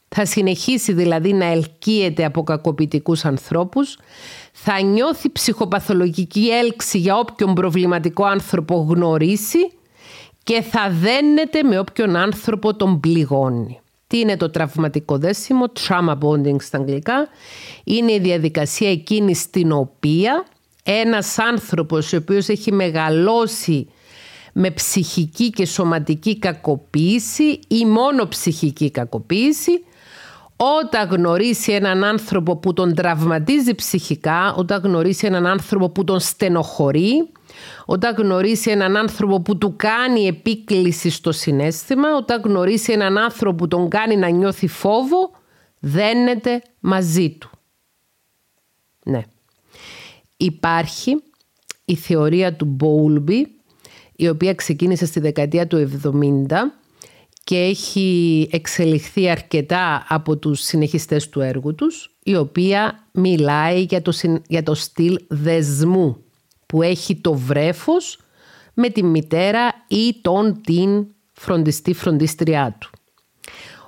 Θα 0.08 0.24
συνεχίσει 0.24 0.92
δηλαδή 0.92 1.32
να 1.32 1.44
ελκύεται 1.44 2.24
από 2.24 2.42
κακοποιητικούς 2.42 3.24
ανθρώπους, 3.24 3.98
θα 4.52 4.82
νιώθει 4.82 5.30
ψυχοπαθολογική 5.30 6.48
έλξη 6.48 6.98
για 6.98 7.16
όποιον 7.16 7.54
προβληματικό 7.54 8.24
άνθρωπο 8.24 8.86
γνωρίσει 8.88 9.72
και 10.42 10.62
θα 10.62 10.90
δένεται 10.90 11.62
με 11.62 11.78
όποιον 11.78 12.16
άνθρωπο 12.16 12.76
τον 12.76 13.00
πληγώνει. 13.00 13.80
Τι 14.06 14.18
είναι 14.18 14.36
το 14.36 14.50
τραυματικό 14.50 15.18
δέσιμο, 15.18 15.64
trauma 15.88 16.18
bonding 16.18 16.62
στα 16.62 16.78
αγγλικά. 16.78 17.28
Είναι 17.84 18.12
η 18.12 18.18
διαδικασία 18.18 18.90
εκείνη 18.90 19.34
στην 19.34 19.72
οποία 19.72 20.44
ένας 20.82 21.38
άνθρωπος 21.38 22.12
ο 22.12 22.16
οποίος 22.16 22.48
έχει 22.48 22.72
μεγαλώσει 22.72 23.88
με 24.52 24.70
ψυχική 24.70 25.50
και 25.50 25.66
σωματική 25.66 26.38
κακοποίηση 26.38 27.60
ή 27.68 27.84
μόνο 27.86 28.28
ψυχική 28.28 28.90
κακοποίηση 28.90 29.84
όταν 30.60 31.08
γνωρίσει 31.08 31.72
έναν 31.72 32.04
άνθρωπο 32.04 32.56
που 32.56 32.72
τον 32.72 32.94
τραυματίζει 32.94 33.74
ψυχικά, 33.74 34.54
όταν 34.54 34.82
γνωρίσει 34.82 35.26
έναν 35.26 35.46
άνθρωπο 35.46 35.88
που 35.88 36.04
τον 36.04 36.20
στενοχωρεί, 36.20 37.28
όταν 37.86 38.14
γνωρίσει 38.14 38.70
έναν 38.70 38.96
άνθρωπο 38.96 39.40
που 39.40 39.58
του 39.58 39.74
κάνει 39.76 40.26
επίκληση 40.26 41.10
στο 41.10 41.32
συνέστημα, 41.32 42.16
όταν 42.16 42.42
γνωρίσει 42.44 42.92
έναν 42.92 43.18
άνθρωπο 43.18 43.56
που 43.56 43.68
τον 43.68 43.88
κάνει 43.88 44.16
να 44.16 44.28
νιώθει 44.28 44.66
φόβο, 44.66 45.30
δένεται 45.78 46.62
μαζί 46.80 47.30
του. 47.30 47.50
Ναι. 49.04 49.22
Υπάρχει 50.36 51.22
η 51.84 51.94
θεωρία 51.94 52.54
του 52.54 52.76
Bowlby, 52.80 53.42
η 54.16 54.28
οποία 54.28 54.54
ξεκίνησε 54.54 55.06
στη 55.06 55.20
δεκαετία 55.20 55.66
του 55.66 55.90
70 56.04 56.46
και 57.48 57.56
έχει 57.56 58.48
εξελιχθεί 58.52 59.30
αρκετά 59.30 60.04
από 60.08 60.37
τους 60.37 60.61
συνεχιστές 60.61 61.28
του 61.28 61.40
έργου 61.40 61.74
τους, 61.74 62.16
η 62.22 62.37
οποία 62.37 63.06
μιλάει 63.12 63.80
για 63.80 64.02
το, 64.02 64.12
για 64.46 64.62
το 64.62 64.74
στυλ 64.74 65.18
δεσμού 65.28 66.16
που 66.66 66.82
έχει 66.82 67.16
το 67.16 67.34
βρέφος 67.34 68.18
με 68.74 68.88
τη 68.88 69.02
μητέρα 69.02 69.74
ή 69.88 70.14
τον 70.22 70.61
την 70.61 71.06
φροντιστή 71.32 71.92
φροντίστριά 71.94 72.76
του. 72.80 72.90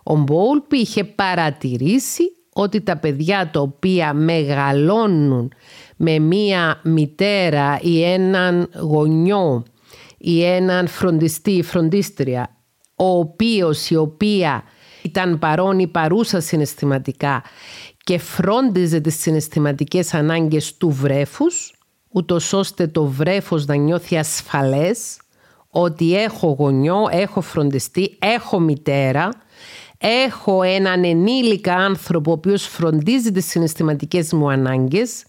Ο 0.03 0.17
Μπόλπι 0.17 0.77
είχε 0.77 1.05
παρατηρήσει 1.05 2.23
ότι 2.53 2.81
τα 2.81 2.97
παιδιά 2.97 3.51
τα 3.51 3.61
οποία 3.61 4.13
μεγαλώνουν 4.13 5.53
με 5.97 6.19
μία 6.19 6.81
μητέρα 6.85 7.79
ή 7.83 8.03
έναν 8.03 8.71
γονιό 8.81 9.65
ή 10.19 10.45
έναν 10.45 10.87
φροντιστή 10.87 11.51
ή 11.51 11.63
φροντίστρια 11.63 12.55
ο 13.01 13.19
οποίος 13.19 13.91
η 13.91 13.97
οποία 13.97 14.63
ήταν 15.03 15.39
παρόν 15.39 15.79
ή 15.79 15.87
παρούσα 15.87 16.41
συναισθηματικά 16.41 17.43
και 18.05 18.19
φρόντιζε 18.19 19.01
τις 19.01 19.21
συναισθηματικές 19.21 20.15
ανάγκες 20.15 20.77
του 20.77 20.91
βρέφους 20.91 21.75
ούτως 22.09 22.53
ώστε 22.53 22.87
το 22.87 23.05
βρέφος 23.05 23.67
να 23.67 23.75
νιώθει 23.75 24.17
ασφαλές 24.17 25.19
ότι 25.71 26.15
έχω 26.17 26.57
γονιό, 26.59 27.07
έχω 27.11 27.41
φροντιστή, 27.41 28.17
έχω 28.19 28.59
μητέρα, 28.59 29.29
έχω 29.99 30.63
έναν 30.63 31.05
ενήλικα 31.05 31.75
άνθρωπο 31.75 32.31
ο 32.31 32.35
οποίος 32.35 32.67
φροντίζει 32.67 33.33
τις 33.33 33.47
συναισθηματικές 33.47 34.33
μου 34.33 34.51
ανάγκες 34.51 35.25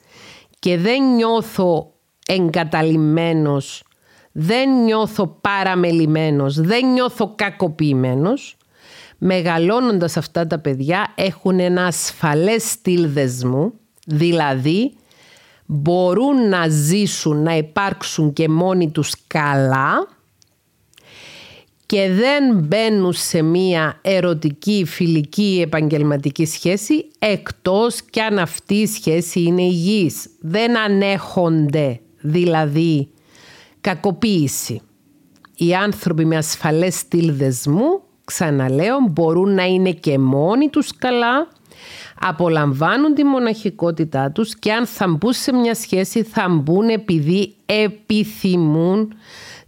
και 0.60 0.78
δεν 0.78 1.16
νιώθω 1.16 1.92
εγκαταλειμμένος, 2.28 3.84
δεν 4.32 4.84
νιώθω 4.84 5.38
παραμελημένος, 5.41 6.62
δεν 6.62 6.91
νιώθω 6.91 7.34
κακοποιημένος, 7.36 8.58
μεγαλώνοντας 9.17 10.17
αυτά 10.17 10.48
τα 10.48 10.60
παιδιά 10.60 11.13
έχουν 11.15 11.60
ένα 11.60 11.86
ασφαλές 11.86 12.63
στυλ 12.70 13.10
δεσμού, 13.10 13.74
δηλαδή 14.06 14.94
μπορούν 15.65 16.50
να 16.50 16.67
ζήσουν, 16.67 17.44
να 17.44 17.58
υπάρξουν 17.58 18.34
και 18.34 18.50
μόνοι 18.50 18.91
τους 18.91 19.13
καλά 19.28 20.08
και 21.86 22.10
δεν 22.10 22.60
μπαίνουν 22.60 23.13
σε 23.13 23.41
μία 23.41 24.00
ερωτική, 24.02 24.84
φιλική, 24.88 25.62
επαγγελματική 25.65 26.46
σχέση 26.46 27.06
εκτός 27.20 28.02
κι 28.02 28.20
αν 28.20 28.39
αυτή 28.39 28.74
η 28.74 28.88
σχέση 28.88 29.41
είναι 29.41 29.62
υγιής. 29.62 30.30
Δεν 30.39 30.78
ανέχονται 30.78 32.00
δηλαδή 32.22 33.10
κακοποίηση. 33.82 34.82
Οι 35.56 35.76
άνθρωποι 35.76 36.26
με 36.26 36.38
ασφαλές 36.38 36.96
στυλ 36.96 37.34
δεσμού, 37.34 38.02
ξαναλέω, 38.26 38.98
μπορούν 39.12 39.54
να 39.54 39.63
είναι 39.63 39.91
και 39.91 40.17
μόνοι 40.17 40.70
τους 40.70 40.96
καλά, 40.96 41.48
απολαμβάνουν 42.20 43.13
τη 43.13 43.24
μοναχικότητά 43.24 44.32
τους 44.32 44.56
και 44.56 44.74
αν 44.74 44.86
θα 44.86 45.08
μπουν 45.08 45.34
σε 45.34 45.54
μια 45.54 45.76
σχέση 45.76 46.24
θα 46.24 46.50
μπουν 46.50 46.89
επειδή 46.89 47.56
επιθυμούν 47.65 49.13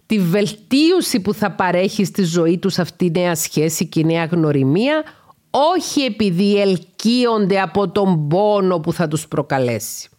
τη 0.05 0.19
βελτίωση 0.19 1.19
που 1.19 1.33
θα 1.33 1.51
παρέχει 1.51 2.05
στη 2.05 2.23
ζωή 2.23 2.57
τους 2.57 2.79
αυτή 2.79 3.05
η 3.05 3.11
νέα 3.11 3.35
σχέση 3.35 3.87
και 3.87 3.99
η 3.99 4.03
νέα 4.03 4.25
γνωριμία 4.25 5.03
όχι 5.49 6.01
επειδή 6.01 6.61
ελκύονται 6.61 7.61
από 7.61 7.89
τον 7.89 8.27
πόνο 8.27 8.79
που 8.79 8.93
θα 8.93 9.07
τους 9.07 9.27
προκαλέσει. 9.27 10.09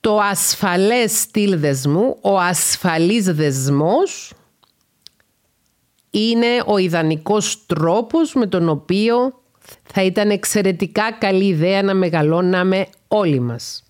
Το 0.00 0.18
ασφαλές 0.18 1.20
στυλ 1.20 1.58
δεσμού, 1.58 2.16
ο 2.20 2.38
ασφαλής 2.38 3.24
δεσμός 3.24 4.32
είναι 6.10 6.62
ο 6.66 6.78
ιδανικός 6.78 7.66
τρόπος 7.66 8.34
με 8.34 8.46
τον 8.46 8.68
οποίο 8.68 9.42
θα 9.84 10.02
ήταν 10.02 10.30
εξαιρετικά 10.30 11.12
καλή 11.12 11.46
ιδέα 11.46 11.82
να 11.82 11.94
μεγαλώναμε 11.94 12.86
όλοι 13.08 13.40
μας. 13.40 13.82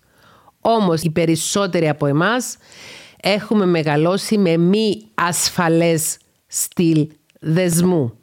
Όμως 0.61 1.01
οι 1.01 1.09
περισσότεροι 1.09 1.89
από 1.89 2.05
εμάς 2.05 2.57
έχουμε 3.21 3.65
μεγαλώσει 3.65 4.37
με 4.37 4.57
μη 4.57 5.05
ασφαλές 5.13 6.17
στυλ 6.47 7.07
δεσμού. 7.39 8.13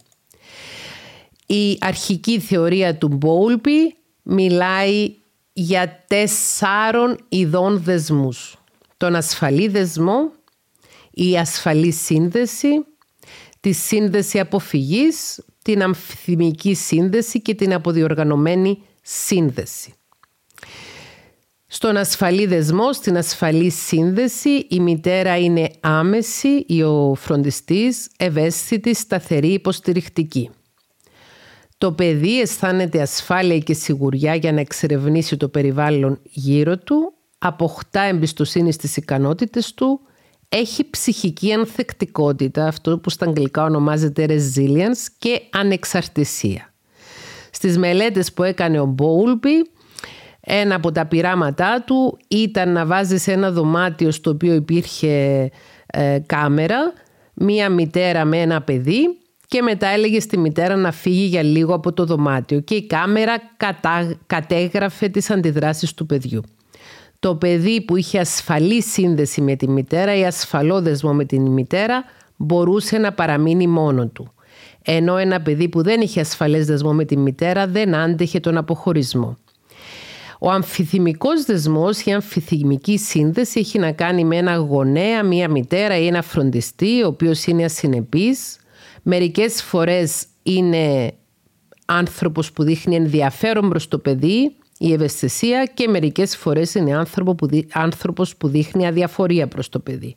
Η 1.46 1.78
αρχική 1.80 2.40
θεωρία 2.40 2.96
του 2.96 3.08
Μπόουλπι 3.08 3.96
μιλάει 4.22 5.14
για 5.60 6.04
τεσσάρων 6.06 7.18
ειδών 7.28 7.82
δεσμούς. 7.82 8.58
Τον 8.96 9.14
ασφαλή 9.14 9.68
δεσμό, 9.68 10.32
η 11.10 11.38
ασφαλή 11.38 11.92
σύνδεση, 11.92 12.68
τη 13.60 13.72
σύνδεση 13.72 14.40
αποφυγής, 14.40 15.44
την 15.64 15.82
αμφιθυμική 15.82 16.74
σύνδεση 16.74 17.42
και 17.42 17.54
την 17.54 17.74
αποδιοργανωμένη 17.74 18.82
σύνδεση. 19.02 19.94
Στον 21.66 21.96
ασφαλή 21.96 22.46
δεσμό, 22.46 22.92
στην 22.92 23.16
ασφαλή 23.16 23.70
σύνδεση, 23.70 24.66
η 24.68 24.80
μητέρα 24.80 25.38
είναι 25.38 25.70
άμεση 25.80 26.64
ή 26.66 26.82
ο 26.82 27.14
φροντιστής, 27.14 28.10
ευαίσθητη, 28.18 28.94
σταθερή, 28.94 29.52
υποστηρικτική. 29.52 30.50
Το 31.78 31.92
παιδί 31.92 32.40
αισθάνεται 32.40 33.00
ασφάλεια 33.00 33.58
και 33.58 33.74
σιγουριά 33.74 34.34
για 34.34 34.52
να 34.52 34.60
εξερευνήσει 34.60 35.36
το 35.36 35.48
περιβάλλον 35.48 36.20
γύρω 36.22 36.78
του, 36.78 37.12
αποκτά 37.38 38.00
εμπιστοσύνη 38.00 38.72
στις 38.72 38.96
ικανότητες 38.96 39.74
του, 39.74 40.00
έχει 40.48 40.90
ψυχική 40.90 41.52
ανθεκτικότητα, 41.52 42.66
αυτό 42.66 42.98
που 42.98 43.10
στα 43.10 43.26
αγγλικά 43.26 43.64
ονομάζεται 43.64 44.26
resilience 44.28 45.06
και 45.18 45.40
ανεξαρτησία. 45.50 46.72
Στις 47.50 47.78
μελέτες 47.78 48.32
που 48.32 48.42
έκανε 48.42 48.80
ο 48.80 48.84
Μπόουλμπι, 48.84 49.70
ένα 50.40 50.74
από 50.74 50.92
τα 50.92 51.06
πειράματά 51.06 51.82
του 51.86 52.18
ήταν 52.28 52.72
να 52.72 52.86
βάζει 52.86 53.18
σε 53.18 53.32
ένα 53.32 53.50
δωμάτιο 53.50 54.10
στο 54.10 54.30
οποίο 54.30 54.54
υπήρχε 54.54 55.50
ε, 55.86 56.18
κάμερα 56.26 56.92
μία 57.34 57.68
μητέρα 57.68 58.24
με 58.24 58.40
ένα 58.40 58.62
παιδί 58.62 59.18
και 59.48 59.62
μετά 59.62 59.86
έλεγε 59.86 60.20
στη 60.20 60.38
μητέρα 60.38 60.76
να 60.76 60.92
φύγει 60.92 61.24
για 61.24 61.42
λίγο 61.42 61.74
από 61.74 61.92
το 61.92 62.04
δωμάτιο 62.04 62.60
και 62.60 62.74
η 62.74 62.86
κάμερα 62.86 63.34
κατέγραφε 64.26 65.08
τις 65.08 65.30
αντιδράσεις 65.30 65.94
του 65.94 66.06
παιδιού 66.06 66.42
το 67.20 67.34
παιδί 67.34 67.80
που 67.80 67.96
είχε 67.96 68.18
ασφαλή 68.18 68.82
σύνδεση 68.82 69.40
με 69.40 69.56
τη 69.56 69.68
μητέρα 69.68 70.16
ή 70.16 70.24
ασφαλό 70.24 70.82
δεσμό 70.82 71.12
με 71.12 71.24
την 71.24 71.46
μητέρα 71.46 72.04
μπορούσε 72.36 72.98
να 72.98 73.12
παραμείνει 73.12 73.66
μόνο 73.66 74.06
του. 74.06 74.32
Ενώ 74.82 75.16
ένα 75.16 75.40
παιδί 75.40 75.68
που 75.68 75.82
δεν 75.82 76.00
είχε 76.00 76.20
ασφαλές 76.20 76.66
δεσμό 76.66 76.92
με 76.92 77.04
τη 77.04 77.16
μητέρα 77.16 77.66
δεν 77.66 77.94
άντεχε 77.94 78.40
τον 78.40 78.56
αποχωρισμό. 78.56 79.36
Ο 80.38 80.50
αμφιθυμικός 80.50 81.44
δεσμός, 81.44 82.04
η 82.04 82.12
αμφιθυμική 82.12 82.98
σύνδεση 82.98 83.60
έχει 83.60 83.78
να 83.78 83.92
κάνει 83.92 84.24
με 84.24 84.36
ένα 84.36 84.54
γονέα, 84.54 85.22
μία 85.22 85.48
μητέρα 85.48 85.98
ή 85.98 86.06
ένα 86.06 86.22
φροντιστή, 86.22 87.02
ο 87.02 87.06
οποίος 87.06 87.46
είναι 87.46 87.64
ασυνεπής. 87.64 88.57
Μερικές 89.10 89.62
φορές 89.62 90.26
είναι 90.42 91.12
άνθρωπος 91.86 92.52
που 92.52 92.62
δείχνει 92.62 92.96
ενδιαφέρον 92.96 93.68
προς 93.68 93.88
το 93.88 93.98
παιδί, 93.98 94.56
η 94.78 94.92
ευαισθησία 94.92 95.64
και 95.74 95.88
μερικές 95.88 96.36
φορές 96.36 96.74
είναι 96.74 96.96
άνθρωπο 96.96 97.34
που, 97.34 97.48
άνθρωπος 97.72 98.36
που 98.36 98.48
δείχνει 98.48 98.86
αδιαφορία 98.86 99.48
προς 99.48 99.68
το 99.68 99.78
παιδί. 99.78 100.16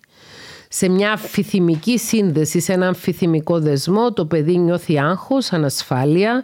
Σε 0.69 0.89
μια 0.89 1.12
αμφιθυμική 1.12 1.97
σύνδεση, 1.97 2.60
σε 2.60 2.73
ένα 2.73 2.88
αμφιθυμικό 2.88 3.60
δεσμό, 3.60 4.13
το 4.13 4.25
παιδί 4.25 4.58
νιώθει 4.58 4.99
άγχος, 4.99 5.51
ανασφάλεια, 5.51 6.43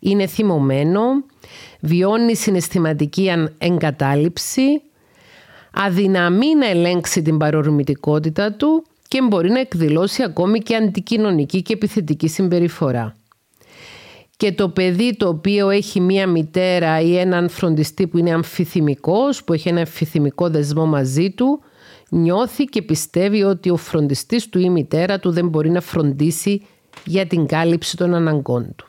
είναι 0.00 0.26
θυμωμένο, 0.26 1.00
βιώνει 1.80 2.36
συναισθηματική 2.36 3.30
εγκατάλειψη, 3.58 4.82
αδυναμεί 5.72 6.54
να 6.54 6.66
ελέγξει 6.66 7.22
την 7.22 7.38
παρορμητικότητα 7.38 8.52
του 8.52 8.84
και 9.14 9.22
μπορεί 9.22 9.50
να 9.50 9.60
εκδηλώσει 9.60 10.22
ακόμη 10.22 10.58
και 10.58 10.76
αντικοινωνική 10.76 11.62
και 11.62 11.72
επιθετική 11.72 12.28
συμπεριφορά. 12.28 13.16
Και 14.36 14.52
το 14.52 14.68
παιδί 14.68 15.16
το 15.16 15.28
οποίο 15.28 15.70
έχει 15.70 16.00
μία 16.00 16.26
μητέρα 16.26 17.00
ή 17.00 17.18
έναν 17.18 17.48
φροντιστή 17.48 18.06
που 18.06 18.18
είναι 18.18 18.32
αμφιθυμικός, 18.32 19.44
που 19.44 19.52
έχει 19.52 19.68
ένα 19.68 19.78
αμφιθυμικό 19.78 20.48
δεσμό 20.48 20.86
μαζί 20.86 21.30
του, 21.30 21.60
νιώθει 22.08 22.64
και 22.64 22.82
πιστεύει 22.82 23.42
ότι 23.42 23.70
ο 23.70 23.76
φροντιστής 23.76 24.48
του 24.48 24.58
ή 24.58 24.62
η 24.66 24.70
μητέρα 24.70 25.18
του 25.18 25.30
δεν 25.30 25.48
μπορεί 25.48 25.70
να 25.70 25.80
φροντίσει 25.80 26.66
για 27.04 27.26
την 27.26 27.46
κάλυψη 27.46 27.96
των 27.96 28.14
αναγκών 28.14 28.74
του. 28.76 28.86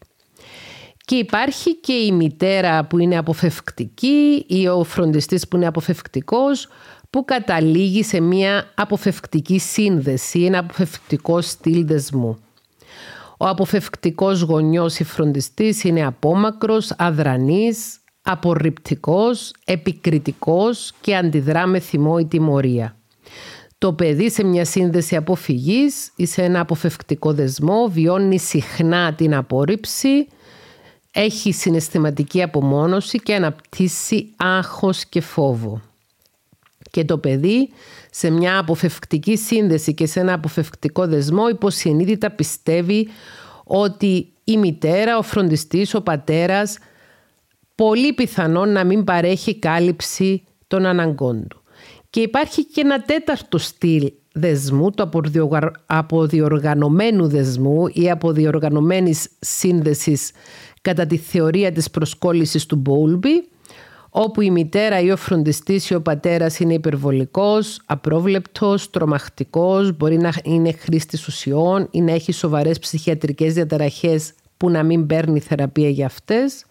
Και 1.05 1.15
υπάρχει 1.15 1.75
και 1.75 1.93
η 1.93 2.11
μητέρα 2.11 2.85
που 2.85 2.99
είναι 2.99 3.17
αποφευκτική 3.17 4.45
ή 4.47 4.67
ο 4.67 4.83
φροντιστής 4.83 5.47
που 5.47 5.55
είναι 5.55 5.67
αποφευκτικός 5.67 6.67
που 7.15 7.25
καταλήγει 7.25 8.03
σε 8.03 8.19
μια 8.19 8.71
αποφευκτική 8.75 9.59
σύνδεση, 9.59 10.43
ένα 10.43 10.59
αποφευκτικό 10.59 11.41
στυλ 11.41 11.85
δεσμού. 11.85 12.37
Ο 13.37 13.47
αποφευκτικός 13.47 14.41
γονιός 14.41 14.99
ή 14.99 15.03
φροντιστής 15.03 15.83
είναι 15.83 16.05
απόμακρος, 16.05 16.93
αδρανής, 16.97 17.99
απορριπτικός, 18.21 19.53
επικριτικός 19.65 20.93
και 21.01 21.15
αντιδρά 21.15 21.67
με 21.67 21.79
θυμό 21.79 22.17
ή 22.19 22.25
τιμωρία. 22.25 22.97
Το 23.77 23.93
παιδί 23.93 24.29
σε 24.29 24.43
μια 24.43 24.65
σύνδεση 24.65 25.15
αποφυγής 25.15 26.11
ή 26.15 26.25
σε 26.25 26.43
ένα 26.43 26.59
αποφευκτικό 26.59 27.33
δεσμό 27.33 27.87
βιώνει 27.87 28.39
συχνά 28.39 29.13
την 29.13 29.35
απόρριψη, 29.35 30.27
έχει 31.11 31.51
συναισθηματική 31.51 32.41
απομόνωση 32.43 33.19
και 33.19 33.35
αναπτύσσει 33.35 34.33
άγχος 34.37 35.05
και 35.05 35.21
φόβο. 35.21 35.81
Και 36.95 37.05
το 37.05 37.17
παιδί 37.17 37.69
σε 38.11 38.29
μια 38.29 38.57
αποφευκτική 38.57 39.37
σύνδεση 39.37 39.93
και 39.93 40.05
σε 40.05 40.19
ένα 40.19 40.33
αποφευκτικό 40.33 41.07
δεσμό 41.07 41.49
υποσυνείδητα 41.49 42.31
πιστεύει 42.31 43.07
ότι 43.63 44.33
η 44.43 44.57
μητέρα, 44.57 45.17
ο 45.17 45.21
φροντιστής, 45.21 45.93
ο 45.93 46.01
πατέρας 46.01 46.77
πολύ 47.75 48.13
πιθανόν 48.13 48.69
να 48.71 48.83
μην 48.83 49.03
παρέχει 49.03 49.59
κάλυψη 49.59 50.43
των 50.67 50.85
αναγκών 50.85 51.47
του. 51.47 51.61
Και 52.09 52.19
υπάρχει 52.19 52.65
και 52.65 52.81
ένα 52.81 53.01
τέταρτο 53.01 53.57
στυλ 53.57 54.11
δεσμού, 54.33 54.91
το 54.91 55.09
αποδιοργανωμένου 55.85 57.27
δεσμού 57.27 57.87
ή 57.93 58.09
αποδιοργανωμένης 58.09 59.29
σύνδεσης 59.39 60.31
κατά 60.81 61.05
τη 61.05 61.17
θεωρία 61.17 61.71
της 61.71 61.89
προσκόλλησης 61.89 62.65
του 62.65 62.75
Μπόλμπι, 62.75 63.47
όπου 64.17 64.41
η 64.41 64.49
μητέρα 64.49 64.99
ή 64.99 65.11
ο 65.11 65.17
φροντιστής 65.17 65.89
ή 65.89 65.95
ο 65.95 66.01
πατέρας 66.01 66.59
είναι 66.59 66.73
υπερβολικός, 66.73 67.81
απρόβλεπτος, 67.85 68.89
τρομακτικός, 68.89 69.97
μπορεί 69.97 70.17
να 70.17 70.33
είναι 70.43 70.71
χρήστης 70.71 71.27
ουσιών 71.27 71.87
ή 71.91 72.01
να 72.01 72.11
έχει 72.11 72.31
σοβαρές 72.31 72.79
ψυχιατρικές 72.79 73.53
διαταραχές 73.53 74.33
που 74.57 74.69
να 74.69 74.83
μην 74.83 75.05
παίρνει 75.05 75.39
θεραπεία 75.39 75.89
για 75.89 76.05
αυτές 76.05 76.65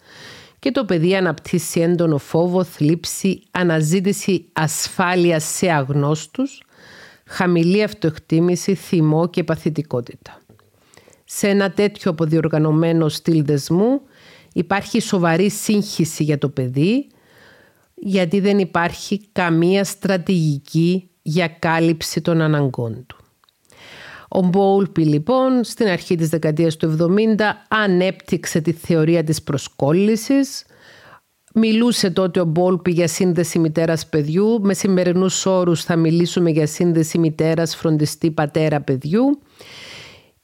και 0.59 0.71
το 0.71 0.85
παιδί 0.85 1.15
αναπτύσσει 1.15 1.79
έντονο 1.79 2.17
φόβο, 2.17 2.63
θλίψη, 2.63 3.41
αναζήτηση 3.51 4.45
ασφάλειας 4.53 5.43
σε 5.43 5.71
αγνώστους, 5.71 6.61
χαμηλή 7.25 7.83
αυτοεκτίμηση, 7.83 8.75
θυμό 8.75 9.27
και 9.27 9.43
παθητικότητα. 9.43 10.41
Σε 11.25 11.47
ένα 11.47 11.71
τέτοιο 11.71 12.11
αποδιοργανωμένο 12.11 13.09
στυλ 13.09 13.43
δεσμού 13.45 14.01
υπάρχει 14.53 15.01
σοβαρή 15.01 15.49
σύγχυση 15.49 16.23
για 16.23 16.37
το 16.37 16.49
παιδί 16.49 17.07
γιατί 18.07 18.39
δεν 18.39 18.59
υπάρχει 18.59 19.21
καμία 19.31 19.83
στρατηγική 19.83 21.09
για 21.21 21.47
κάλυψη 21.47 22.21
των 22.21 22.41
αναγκών 22.41 23.05
του. 23.07 23.17
Ο 24.27 24.41
Μπόλπι 24.41 25.05
λοιπόν 25.05 25.63
στην 25.63 25.87
αρχή 25.87 26.15
της 26.15 26.29
δεκαετίας 26.29 26.77
του 26.77 26.97
70 26.99 27.07
ανέπτυξε 27.67 28.61
τη 28.61 28.71
θεωρία 28.71 29.23
της 29.23 29.43
προσκόλλησης. 29.43 30.65
Μιλούσε 31.53 32.09
τότε 32.09 32.39
ο 32.39 32.45
Μπόλπι 32.45 32.91
για 32.91 33.07
σύνδεση 33.07 33.59
μητέρας 33.59 34.07
παιδιού. 34.07 34.59
Με 34.61 34.73
σημερινούς 34.73 35.45
όρους 35.45 35.83
θα 35.83 35.95
μιλήσουμε 35.95 36.49
για 36.49 36.67
σύνδεση 36.67 37.17
μητέρας 37.17 37.75
φροντιστή 37.75 38.31
πατέρα 38.31 38.81
παιδιού. 38.81 39.39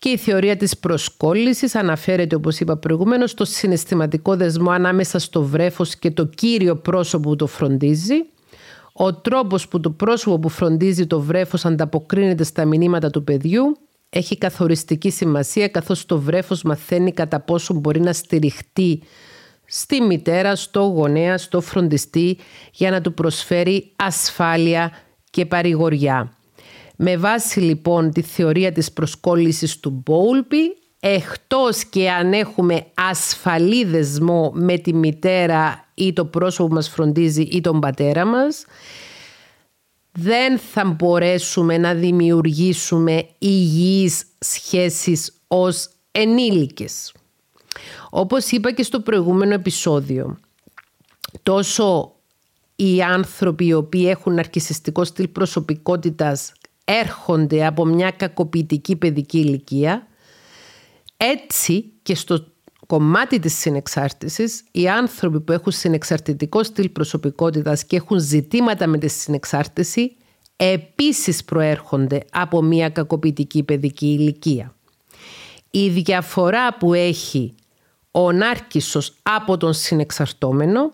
Και 0.02 0.10
η 0.10 0.18
θεωρία 0.18 0.58
της 0.58 0.78
προσκόλλησης 0.78 1.76
αναφέρεται, 1.76 2.36
όπως 2.36 2.60
είπα 2.60 2.78
προηγουμένως, 2.78 3.32
στο 3.32 3.46
συναισθηματικό 3.46 4.36
δεσμό 4.36 4.72
ανάμεσα 4.72 5.20
στο 5.20 5.44
βρέφος 5.44 5.96
και 5.96 6.12
το 6.12 6.26
κύριο 6.26 6.76
πρόσωπο 6.76 7.30
που 7.30 7.36
το 7.36 7.48
φροντίζει. 7.48 8.16
Ο 8.94 9.14
τρόπος 9.14 9.68
που 9.68 9.80
το 9.80 9.90
πρόσωπο 9.90 10.40
που 10.40 10.50
φροντίζει 10.50 11.08
το 11.08 11.20
βρέφος 11.22 11.66
ανταποκρίνεται 11.66 12.44
στα 12.44 12.66
μηνύματα 12.66 13.10
του 13.10 13.24
παιδιού 13.24 13.78
έχει 14.10 14.38
καθοριστική 14.38 15.10
σημασία 15.10 15.68
καθώς 15.68 16.06
το 16.06 16.20
βρέφος 16.20 16.64
μαθαίνει 16.64 17.12
κατά 17.12 17.40
πόσο 17.40 17.74
μπορεί 17.74 18.00
να 18.00 18.14
στηριχτεί 18.14 19.04
στη 19.66 20.02
μητέρα, 20.02 20.56
στο 20.56 20.82
γονέα, 20.82 21.38
στο 21.38 21.62
φροντιστή 21.62 22.38
για 22.74 22.92
να 22.92 23.02
του 23.02 23.14
προσφέρει 23.14 23.92
ασφάλεια 23.96 24.92
και 25.30 25.46
παρηγοριά. 25.46 26.36
Με 27.04 27.18
βάση 27.18 27.60
λοιπόν 27.60 28.12
τη 28.12 28.22
θεωρία 28.22 28.72
της 28.72 28.92
προσκόλλησης 28.92 29.80
του 29.80 30.02
Μπόλπι, 30.06 30.78
εκτός 31.00 31.84
και 31.84 32.12
αν 32.12 32.34
έχουμε 32.34 32.86
ασφαλή 32.94 33.86
δεσμό 33.86 34.52
με 34.54 34.78
τη 34.78 34.94
μητέρα 34.94 35.88
ή 35.94 36.14
το 36.14 36.26
πρόσωπο 36.26 36.68
που 36.68 36.74
μας 36.74 36.90
φροντίζει 36.90 37.42
ή 37.42 37.62
τον 37.62 37.80
πατέρα 37.80 38.26
μας, 38.26 38.66
δεν 40.12 40.58
θα 40.58 40.86
μπορέσουμε 40.86 41.78
να 41.78 41.94
δημιουργήσουμε 41.94 43.28
υγιείς 43.38 44.26
σχέσεις 44.40 45.34
ως 45.48 45.90
ενήλικες. 46.12 47.14
Όπως 48.10 48.52
είπα 48.52 48.72
και 48.72 48.84
στο 48.84 49.00
προηγούμενο 49.00 49.54
επεισόδιο, 49.54 50.38
τόσο 51.44 52.16
οι 52.76 53.02
άνθρωποι 53.02 53.66
οι 53.66 53.74
οποίοι 53.74 54.06
έχουν 54.08 54.40
αρκισιστικό 54.40 55.04
στυλ 55.04 55.28
προσωπικότητας 55.28 56.54
έρχονται 56.99 57.65
από 57.65 57.86
μια 57.86 58.12
κακοποιητική 58.12 58.95
παιδική 58.95 59.38
ηλικία, 59.38 60.08
έτσι 61.17 61.91
και 62.04 62.15
στο 62.15 62.45
κομμάτι 62.88 63.39
της 63.39 63.58
συνεξάρτησης, 63.58 64.63
οι 64.71 64.89
άνθρωποι 64.89 65.39
που 65.41 65.51
έχουν 65.51 65.71
συνεξαρτητικό 65.71 66.63
στυλ 66.63 66.89
προσωπικότητας 66.89 67.86
και 67.86 67.95
έχουν 67.95 68.19
ζητήματα 68.19 68.88
με 68.88 68.97
τη 68.97 69.08
συνεξάρτηση, 69.08 70.15
επίσης 70.56 71.43
προέρχονται 71.43 72.25
από 72.32 72.62
μια 72.62 72.89
κακοποιητική 72.89 73.63
παιδική 73.63 74.06
ηλικία. 74.06 74.75
Η 75.71 75.89
διαφορά 75.89 76.77
που 76.77 76.93
έχει 76.93 77.56
ο 78.12 78.32
νάρκισσος 78.32 79.13
από 79.21 79.58
τον 79.58 79.73
συνεξαρτώμενο 79.73 80.93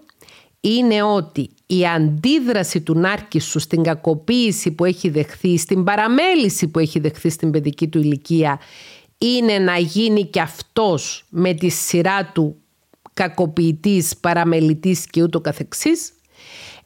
είναι 0.60 1.04
ότι 1.04 1.50
η 1.68 1.88
αντίδραση 1.88 2.82
του 2.82 3.00
νάρκισσου 3.00 3.60
στην 3.60 3.84
κακοποίηση 3.84 4.72
που 4.72 4.86
έχει 4.86 5.10
δεχθεί, 5.10 5.58
στην 5.58 5.84
παραμέληση 5.84 6.68
που 6.68 6.80
έχει 6.80 7.00
δεχθεί 7.00 7.30
στην 7.30 7.52
παιδική 7.52 7.88
του 7.88 8.00
ηλικία 8.00 8.60
είναι 9.18 9.60
να 9.60 9.78
γίνει 9.78 10.26
και 10.26 10.42
αυτός 10.42 11.26
με 11.30 11.54
τη 11.54 11.70
σειρά 11.70 12.32
του 12.34 12.56
κακοποιητής, 13.14 14.18
παραμελητής 14.18 15.06
και 15.06 15.24
ούτω 15.24 15.42
καθεξής 15.42 16.12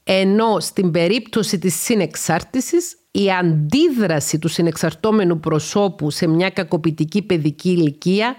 ενώ 0.04 0.60
στην 0.60 0.92
περίπτωση 0.92 1.60
της 1.60 1.76
συνεξάρτησης 1.76 2.98
η 3.12 3.32
αντίδραση 3.32 4.40
του 4.40 4.48
συνεξαρτώμενου 4.48 5.40
προσώπου 5.40 6.10
σε 6.10 6.28
μια 6.28 6.50
κακοποιητική 6.50 7.22
παιδική 7.22 7.70
ηλικία 7.70 8.36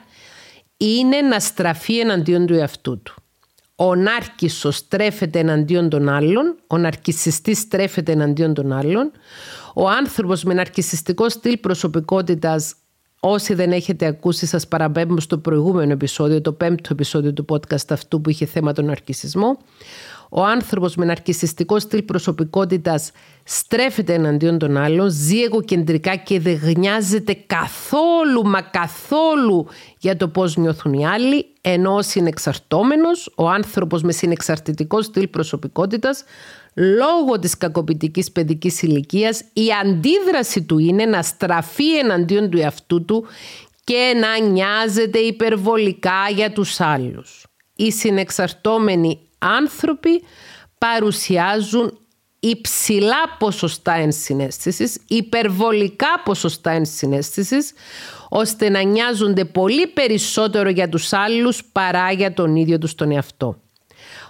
είναι 0.76 1.20
να 1.20 1.40
στραφεί 1.40 1.98
εναντίον 1.98 2.46
του 2.46 2.54
εαυτού 2.54 3.02
του 3.02 3.21
ο 3.76 3.94
νάρκισσος 3.94 4.76
στρέφεται 4.76 5.38
εναντίον 5.38 5.88
των 5.88 6.08
άλλων, 6.08 6.56
ο 6.66 6.78
ναρκισιστής 6.78 7.58
στρέφεται 7.58 8.12
εναντίον 8.12 8.54
των 8.54 8.72
άλλων, 8.72 9.10
ο 9.74 9.88
άνθρωπος 9.88 10.44
με 10.44 10.54
ναρκισιστικό 10.54 11.28
στυλ 11.28 11.56
προσωπικότητας 11.56 12.74
Όσοι 13.24 13.54
δεν 13.54 13.72
έχετε 13.72 14.06
ακούσει 14.06 14.46
σας 14.46 14.68
παραπέμπω 14.68 15.20
στο 15.20 15.38
προηγούμενο 15.38 15.92
επεισόδιο, 15.92 16.40
το 16.40 16.52
πέμπτο 16.52 16.88
επεισόδιο 16.92 17.32
του 17.32 17.44
podcast 17.48 17.90
αυτού 17.90 18.20
που 18.20 18.30
είχε 18.30 18.46
θέμα 18.46 18.72
τον 18.72 18.84
ναρκισισμό. 18.84 19.58
Ο 20.28 20.44
άνθρωπος 20.44 20.96
με 20.96 21.04
ναρκισιστικό 21.04 21.78
στυλ 21.78 22.02
προσωπικότητας 22.02 23.10
στρέφεται 23.44 24.14
εναντίον 24.14 24.58
των 24.58 24.76
άλλων, 24.76 25.10
ζει 25.10 25.42
εγωκεντρικά 25.42 26.16
και 26.16 26.40
δεν 26.40 26.54
γνιάζεται 26.54 27.34
καθόλου 27.46 28.42
μα 28.44 28.60
καθόλου 28.60 29.66
για 29.98 30.16
το 30.16 30.28
πώς 30.28 30.56
νιώθουν 30.56 30.92
οι 30.92 31.06
άλλοι, 31.06 31.46
ενώ 31.64 31.94
ο 31.94 32.02
συνεξαρτώμενος, 32.02 33.32
ο 33.36 33.48
άνθρωπος 33.48 34.02
με 34.02 34.12
συνεξαρτητικό 34.12 35.02
στυλ 35.02 35.28
προσωπικότητας, 35.28 36.24
λόγω 36.74 37.38
της 37.38 37.56
κακοποιητικής 37.56 38.32
παιδικής 38.32 38.82
ηλικίας, 38.82 39.40
η 39.52 39.66
αντίδραση 39.82 40.62
του 40.62 40.78
είναι 40.78 41.04
να 41.04 41.22
στραφεί 41.22 41.98
εναντίον 41.98 42.50
του 42.50 42.58
εαυτού 42.58 43.04
του 43.04 43.26
και 43.84 44.12
να 44.20 44.46
νοιάζεται 44.46 45.18
υπερβολικά 45.18 46.28
για 46.34 46.52
τους 46.52 46.80
άλλους. 46.80 47.46
Οι 47.76 47.92
συνεξαρτώμενοι 47.92 49.18
άνθρωποι 49.38 50.22
παρουσιάζουν 50.78 51.98
υψηλά 52.44 53.36
ποσοστά 53.38 53.92
ενσυναίσθησης, 53.92 54.98
υπερβολικά 55.06 56.22
ποσοστά 56.24 56.70
ενσυναίσθησης, 56.70 57.72
ώστε 58.28 58.68
να 58.68 58.82
νοιάζονται 58.82 59.44
πολύ 59.44 59.86
περισσότερο 59.86 60.68
για 60.68 60.88
τους 60.88 61.12
άλλους 61.12 61.64
παρά 61.64 62.12
για 62.12 62.34
τον 62.34 62.56
ίδιο 62.56 62.78
τους 62.78 62.94
τον 62.94 63.10
εαυτό. 63.10 63.56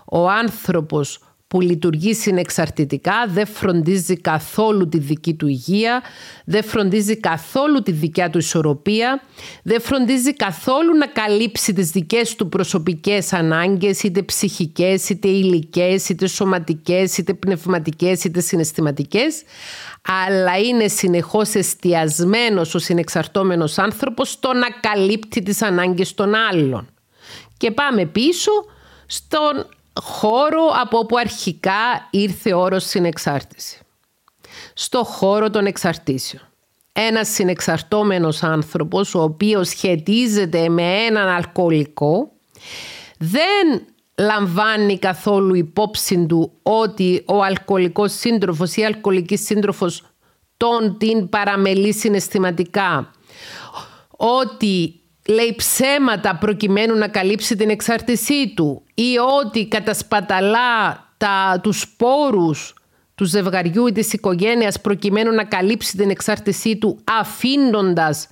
Ο 0.04 0.28
άνθρωπος 0.28 1.20
που 1.52 1.60
λειτουργεί 1.60 2.14
συνεξαρτητικά, 2.14 3.14
δεν 3.28 3.46
φροντίζει 3.46 4.16
καθόλου 4.16 4.88
τη 4.88 4.98
δική 4.98 5.34
του 5.34 5.46
υγεία, 5.46 6.02
δεν 6.44 6.64
φροντίζει 6.64 7.16
καθόλου 7.16 7.82
τη 7.82 7.92
δικιά 7.92 8.30
του 8.30 8.38
ισορροπία, 8.38 9.22
δεν 9.62 9.80
φροντίζει 9.80 10.34
καθόλου 10.34 10.96
να 10.96 11.06
καλύψει 11.06 11.72
τις 11.72 11.90
δικές 11.90 12.34
του 12.34 12.48
προσωπικές 12.48 13.32
ανάγκες, 13.32 14.02
είτε 14.02 14.22
ψυχικές, 14.22 15.08
είτε 15.08 15.28
υλικές, 15.28 16.08
είτε 16.08 16.26
σωματικές, 16.26 17.18
είτε 17.18 17.34
πνευματικές, 17.34 18.24
είτε 18.24 18.40
συναισθηματικές, 18.40 19.42
αλλά 20.26 20.58
είναι 20.58 20.88
συνεχώς 20.88 21.54
εστιασμένος 21.54 22.74
ο 22.74 22.78
συνεξαρτώμενος 22.78 23.78
άνθρωπος 23.78 24.30
στο 24.30 24.52
να 24.52 24.66
καλύπτει 24.80 25.42
τις 25.42 25.62
ανάγκες 25.62 26.14
των 26.14 26.34
άλλων. 26.34 26.88
Και 27.56 27.70
πάμε 27.70 28.06
πίσω 28.06 28.50
στον 29.06 29.66
χώρο 30.00 30.64
από 30.80 30.98
όπου 30.98 31.16
αρχικά 31.18 32.08
ήρθε 32.10 32.52
ο 32.52 32.60
όρος 32.60 32.84
συνεξάρτηση. 32.84 33.78
Στο 34.74 35.04
χώρο 35.04 35.50
των 35.50 35.66
εξαρτήσεων. 35.66 36.42
Ένας 36.92 37.28
συνεξαρτώμενος 37.28 38.42
άνθρωπος, 38.42 39.14
ο 39.14 39.22
οποίος 39.22 39.68
σχετίζεται 39.68 40.68
με 40.68 40.82
έναν 40.82 41.28
αλκοολικό, 41.28 42.32
δεν 43.18 43.86
λαμβάνει 44.18 44.98
καθόλου 44.98 45.54
υπόψη 45.54 46.26
του 46.26 46.52
ότι 46.62 47.24
ο 47.26 47.42
αλκοολικός 47.42 48.12
σύντροφος 48.12 48.76
ή 48.76 48.80
η 48.80 48.84
αλκοολική 48.84 49.36
σύντροφος 49.36 50.02
τον 50.56 50.98
την 50.98 51.28
παραμελεί 51.28 51.92
συναισθηματικά, 51.94 53.10
ότι 54.16 55.01
λέει 55.28 55.54
ψέματα 55.56 56.36
προκειμένου 56.36 56.96
να 56.96 57.08
καλύψει 57.08 57.56
την 57.56 57.70
εξάρτησή 57.70 58.52
του 58.54 58.82
ή 58.94 59.18
ότι 59.40 59.66
κατασπαταλά 59.68 61.06
τα, 61.16 61.60
τους 61.62 61.94
πόρους 61.96 62.74
του 63.14 63.24
ζευγαριού 63.24 63.86
ή 63.86 63.92
της 63.92 64.12
οικογένειας 64.12 64.80
προκειμένου 64.80 65.34
να 65.34 65.44
καλύψει 65.44 65.96
την 65.96 66.10
εξάρτησή 66.10 66.76
του 66.76 66.98
αφήνοντας 67.20 68.28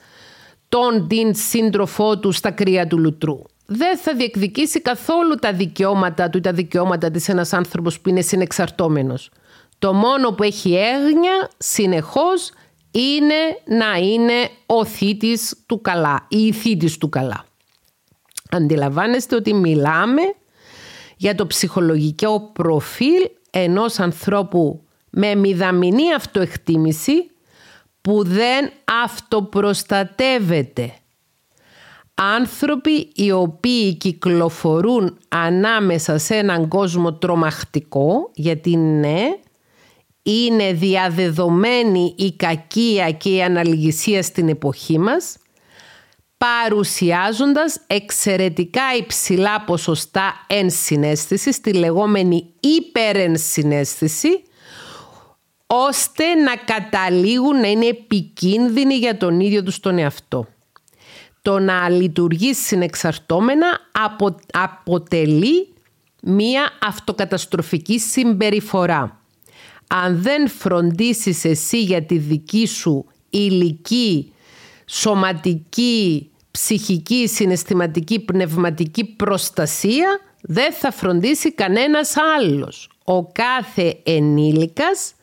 τον 0.69 1.09
την 1.09 1.35
σύντροφό 1.35 2.19
του 2.19 2.33
στα 2.33 2.51
κρύα 2.51 2.87
του 2.87 2.99
λουτρού. 2.99 3.39
Δεν 3.67 3.99
θα 3.99 4.15
διεκδικήσει 4.15 4.81
καθόλου 4.81 5.35
τα 5.35 5.53
δικαιώματα 5.53 6.31
του 6.31 6.39
ή 6.39 6.41
τα 6.41 6.53
δικαιώματα 6.53 7.11
της 7.11 7.29
ένας 7.29 7.53
άνθρωπος 7.53 8.01
που 8.01 8.09
είναι 8.09 8.21
συνεξαρτώμενος. 8.21 9.31
Το 9.79 9.93
μόνο 9.93 10.31
που 10.31 10.43
έχει 10.43 10.75
έγνοια 10.75 11.51
συνεχώς 11.59 12.51
είναι 12.91 13.59
να 13.65 13.97
είναι 13.97 14.49
ο 14.67 14.85
θήτης 14.85 15.57
του 15.67 15.81
καλά 15.81 16.27
ή 16.29 16.39
η 16.47 16.53
θήτης 16.53 16.99
του 16.99 17.09
καλά. 17.09 17.45
Αντιλαμβάνεστε 18.51 19.35
ότι 19.35 19.55
μιλάμε 19.55 20.23
για 21.17 21.35
το 21.35 21.47
ψυχολογικό 21.47 22.41
προφίλ 22.53 23.31
ενός 23.51 23.99
ανθρώπου 23.99 24.85
με 25.11 25.35
μηδαμινή 25.35 26.15
αυτοεκτίμηση 26.15 27.31
που 28.01 28.25
δεν 28.25 28.71
αυτοπροστατεύεται. 29.05 30.95
Άνθρωποι 32.15 33.11
οι 33.15 33.31
οποίοι 33.31 33.95
κυκλοφορούν 33.95 35.19
ανάμεσα 35.29 36.19
σε 36.19 36.35
έναν 36.35 36.69
κόσμο 36.69 37.13
τρομακτικό, 37.13 38.31
γιατί 38.35 38.77
ναι, 38.77 39.29
είναι 40.23 40.73
διαδεδομένη 40.73 42.15
η 42.19 42.33
κακία 42.33 43.11
και 43.11 43.29
η 43.29 43.43
αναλυγησία 43.43 44.23
στην 44.23 44.49
εποχή 44.49 44.99
μας, 44.99 45.37
παρουσιάζοντας 46.39 47.81
εξαιρετικά 47.87 48.83
υψηλά 48.99 49.61
ποσοστά 49.61 50.47
ενσυναίσθησης, 50.47 51.61
τη 51.61 51.73
λεγόμενη 51.73 52.55
υπερενσυναίσθηση, 52.61 54.43
ώστε 55.67 56.35
να 56.35 56.57
καταλήγουν 56.57 57.61
να 57.61 57.69
είναι 57.69 57.87
επικίνδυνοι 57.87 58.95
για 58.95 59.17
τον 59.17 59.41
ίδιο 59.41 59.63
τους 59.63 59.81
τον 59.81 59.99
εαυτό. 59.99 60.47
Το 61.43 61.59
να 61.59 61.89
λειτουργεί 61.89 62.55
συνεξαρτώμενα 62.55 63.81
αποτελεί 64.53 65.75
μία 66.23 66.71
αυτοκαταστροφική 66.81 67.99
συμπεριφορά 67.99 69.20
αν 69.93 70.23
δεν 70.23 70.49
φροντίσεις 70.49 71.45
εσύ 71.45 71.83
για 71.83 72.03
τη 72.03 72.19
δική 72.19 72.67
σου 72.67 73.05
ηλική, 73.31 74.33
σωματική, 74.87 76.31
ψυχική, 76.51 77.29
συναισθηματική, 77.29 78.21
πνευματική 78.21 79.05
προστασία, 79.05 80.21
δεν 80.41 80.73
θα 80.73 80.93
φροντίσει 80.93 81.53
κανένας 81.53 82.15
άλλος. 82.39 82.91
Ο 83.05 83.25
κάθε 83.25 84.01
ενήλικας 84.03 85.15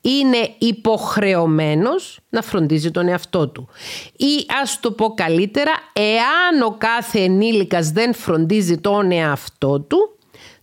είναι 0.00 0.54
υποχρεωμένος 0.58 2.20
να 2.28 2.42
φροντίζει 2.42 2.90
τον 2.90 3.08
εαυτό 3.08 3.48
του. 3.48 3.68
Ή 4.16 4.46
ας 4.62 4.80
το 4.80 4.92
πω 4.92 5.14
καλύτερα, 5.14 5.72
εάν 5.92 6.62
ο 6.66 6.76
κάθε 6.78 7.20
ενήλικας 7.20 7.90
δεν 7.90 8.14
φροντίζει 8.14 8.78
τον 8.78 9.12
εαυτό 9.12 9.80
του, 9.80 10.18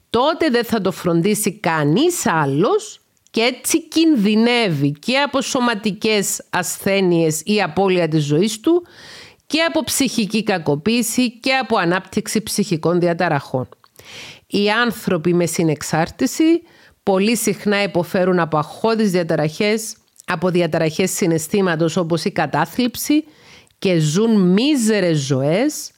τότε 0.10 0.50
δεν 0.50 0.64
θα 0.64 0.82
το 0.82 0.92
φροντίσει 0.92 1.60
κανείς 1.60 2.26
άλλος 2.26 3.01
και 3.32 3.42
έτσι 3.42 3.82
κινδυνεύει 3.82 4.92
και 4.92 5.18
από 5.18 5.42
σωματικές 5.42 6.44
ασθένειες 6.50 7.42
ή 7.46 7.62
απώλεια 7.62 8.08
της 8.08 8.24
ζωής 8.24 8.60
του 8.60 8.86
και 9.48 9.62
από 9.62 9.84
ψυχική 9.84 10.44
κακοποίηση 10.44 11.40
και 11.40 11.54
από 11.54 11.78
ανάπτυξη 11.78 12.42
ψυχικών 12.44 13.00
διαταραχών. 13.00 13.70
Οι 14.48 14.70
άνθρωποι 14.70 15.34
με 15.34 15.46
συνεξάρτηση 15.46 16.62
πολύ 17.04 17.38
συχνά 17.38 17.84
υποφέρουν 17.84 18.40
από 18.40 18.58
αχώδεις 18.58 19.12
διαταραχές, 19.12 19.96
από 20.26 20.50
διαταραχές 20.50 21.12
συναισθήματος 21.12 21.98
όπως 21.98 22.24
η 22.24 22.32
κατάθλιψη 22.32 23.24
και 23.80 24.00
ζουν 24.00 24.42
μίζερες 24.42 25.18
ζωές 25.18 25.92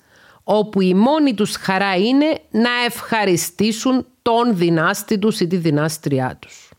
όπου 0.44 0.82
η 0.82 0.94
μόνη 0.94 1.34
τους 1.34 1.56
χαρά 1.56 1.96
είναι 1.96 2.40
να 2.52 2.70
ευχαριστήσουν 2.86 4.06
τον 4.22 4.58
δυνάστη 4.58 5.18
τους 5.18 5.40
ή 5.40 5.48
τη 5.48 5.58
δυνάστριά 5.58 6.38
τους. 6.42 6.73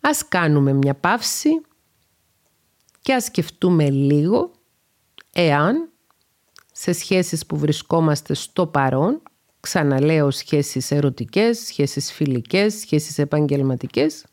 Ας 0.00 0.28
κάνουμε 0.28 0.72
μια 0.72 0.94
παύση 0.94 1.60
και 3.02 3.14
ας 3.14 3.24
σκεφτούμε 3.24 3.90
λίγο 3.90 4.50
εάν 5.32 5.88
σε 6.72 6.92
σχέσεις 6.92 7.46
που 7.46 7.56
βρισκόμαστε 7.56 8.34
στο 8.34 8.66
παρόν, 8.66 9.22
ξαναλέω 9.60 10.30
σχέσεις 10.30 10.90
ερωτικές, 10.90 11.58
σχέσεις 11.58 12.12
φιλικές, 12.12 12.74
σχέσεις 12.74 13.18
επαγγελματικές 13.18 14.24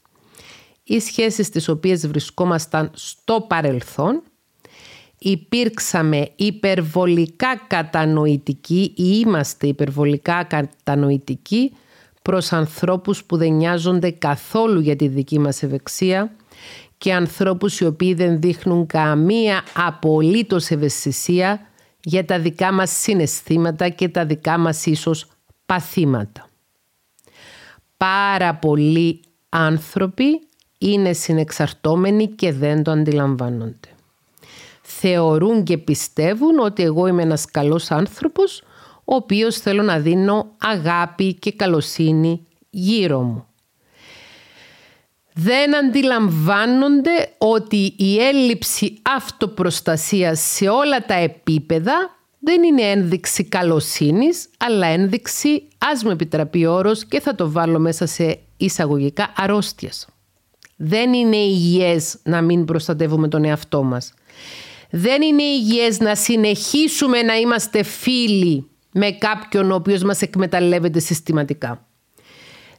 ή 0.84 1.00
σχέσεις 1.00 1.50
τις 1.50 1.68
οποίες 1.68 2.08
βρισκόμασταν 2.08 2.92
στο 2.94 3.42
παρελθόν, 3.42 4.24
υπήρξαμε 5.18 6.32
υπερβολικά 6.36 7.62
κατανοητικοί 7.68 8.94
ή 8.96 9.22
είμαστε 9.26 9.68
υπερβολικά 9.68 10.44
κατανοητικοί 10.44 11.74
προς 12.28 12.54
ανθρώπους 12.54 13.24
που 13.24 13.38
δεν 13.38 13.54
νοιάζονται 13.54 14.12
καθόλου 14.12 14.80
για 14.80 14.96
τη 14.96 15.08
δική 15.08 15.40
μας 15.40 15.64
ευεξία 15.64 16.32
και 16.98 17.14
ανθρώπους 17.14 17.80
οι 17.80 17.86
οποίοι 17.86 18.14
δεν 18.14 18.40
δείχνουν 18.40 18.86
καμία 18.86 19.64
απολύτως 19.74 20.70
ευαισθησία 20.70 21.60
για 22.04 22.26
τα 22.26 22.40
δικά 22.40 22.72
μας 22.72 22.92
συναισθήματα 22.92 23.90
και 23.90 24.10
τα 24.10 24.26
δικά 24.26 24.58
μας 24.58 24.86
ίσως 24.86 25.26
παθήματα. 25.66 26.50
Πάρα 27.98 28.56
πολλοί 28.56 29.22
άνθρωποι 29.50 30.42
είναι 30.78 31.14
συνεξαρτώμενοι 31.14 32.28
και 32.28 32.54
δεν 32.54 32.84
το 32.84 32.92
αντιλαμβάνονται. 32.92 33.90
Θεωρούν 34.82 35.64
και 35.64 35.78
πιστεύουν 35.78 36.60
ότι 36.60 36.84
εγώ 36.84 37.08
είμαι 37.08 37.22
ένας 37.22 37.46
καλός 37.52 37.92
άνθρωπος 37.92 38.64
ο 39.10 39.16
οποίος 39.16 39.58
θέλω 39.58 39.82
να 39.82 40.00
δίνω 40.00 40.56
αγάπη 40.58 41.34
και 41.34 41.52
καλοσύνη 41.52 42.46
γύρω 42.70 43.22
μου. 43.22 43.46
Δεν 45.34 45.76
αντιλαμβάνονται 45.76 47.34
ότι 47.38 47.94
η 47.98 48.20
έλλειψη 48.20 48.98
αυτοπροστασίας 49.16 50.40
σε 50.40 50.68
όλα 50.68 51.06
τα 51.06 51.14
επίπεδα 51.14 52.18
δεν 52.40 52.64
είναι 52.64 52.82
ένδειξη 52.82 53.44
καλοσύνης, 53.44 54.50
αλλά 54.58 54.88
ένδειξη, 54.88 55.68
ας 55.78 56.04
μου 56.04 56.10
επιτραπεί 56.10 56.66
όρος 56.66 57.06
και 57.06 57.20
θα 57.20 57.36
το 57.36 57.52
βάλω 57.52 57.80
μέσα 57.80 58.06
σε 58.06 58.40
εισαγωγικά, 58.58 59.34
αρρώστιας. 59.36 60.08
Δεν 60.76 61.14
είναι 61.14 61.38
υγιές 61.38 62.18
να 62.24 62.42
μην 62.42 62.66
προστατεύουμε 62.66 63.28
τον 63.28 63.46
εαυτό 63.46 63.84
μας. 63.84 64.14
Δεν 64.90 65.22
είναι 65.22 65.44
υγιές 65.44 66.00
να 66.00 66.16
συνεχίσουμε 66.16 67.22
να 67.22 67.36
είμαστε 67.36 67.84
φίλοι 67.84 68.70
με 68.98 69.12
κάποιον 69.12 69.72
ο 69.72 69.76
οποίος 69.76 70.04
μας 70.04 70.22
εκμεταλλεύεται 70.22 71.00
συστηματικά. 71.00 71.86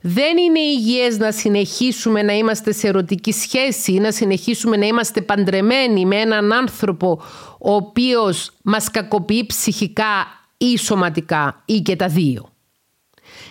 Δεν 0.01 0.37
είναι 0.37 0.59
υγιές 0.59 1.19
να 1.19 1.33
συνεχίσουμε 1.33 2.23
να 2.23 2.33
είμαστε 2.33 2.73
σε 2.73 2.89
ερωτική 2.89 3.33
σχέση 3.33 3.93
ή 3.93 3.99
να 3.99 4.13
συνεχίσουμε 4.13 4.77
να 4.77 4.87
είμαστε 4.87 5.21
παντρεμένοι 5.21 6.07
με 6.07 6.17
έναν 6.17 6.53
άνθρωπο 6.53 7.23
ο 7.59 7.75
οποίος 7.75 8.51
μας 8.63 8.91
κακοποιεί 8.91 9.47
ψυχικά 9.47 10.27
ή 10.57 10.79
σωματικά 10.79 11.63
ή 11.65 11.81
και 11.81 11.97
τα 11.97 12.09
δύο. 12.09 12.53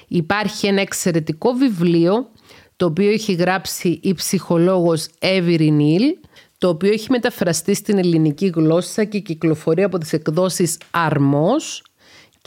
Υπάρχει 0.07 0.67
ένα 0.67 0.81
εξαιρετικό 0.81 1.51
βιβλίο 1.51 2.31
το 2.75 2.85
οποίο 2.85 3.09
έχει 3.09 3.33
γράψει 3.33 3.99
η 4.03 4.13
ψυχολόγος 4.13 5.07
Εύηρη 5.19 5.71
Νίλ 5.71 6.03
το 6.57 6.67
οποίο 6.67 6.91
έχει 6.91 7.11
μεταφραστεί 7.11 7.73
στην 7.73 7.97
ελληνική 7.97 8.47
γλώσσα 8.55 9.03
και 9.03 9.19
κυκλοφορεί 9.19 9.83
από 9.83 9.97
τις 9.97 10.13
εκδόσεις 10.13 10.77
Αρμός 10.91 11.83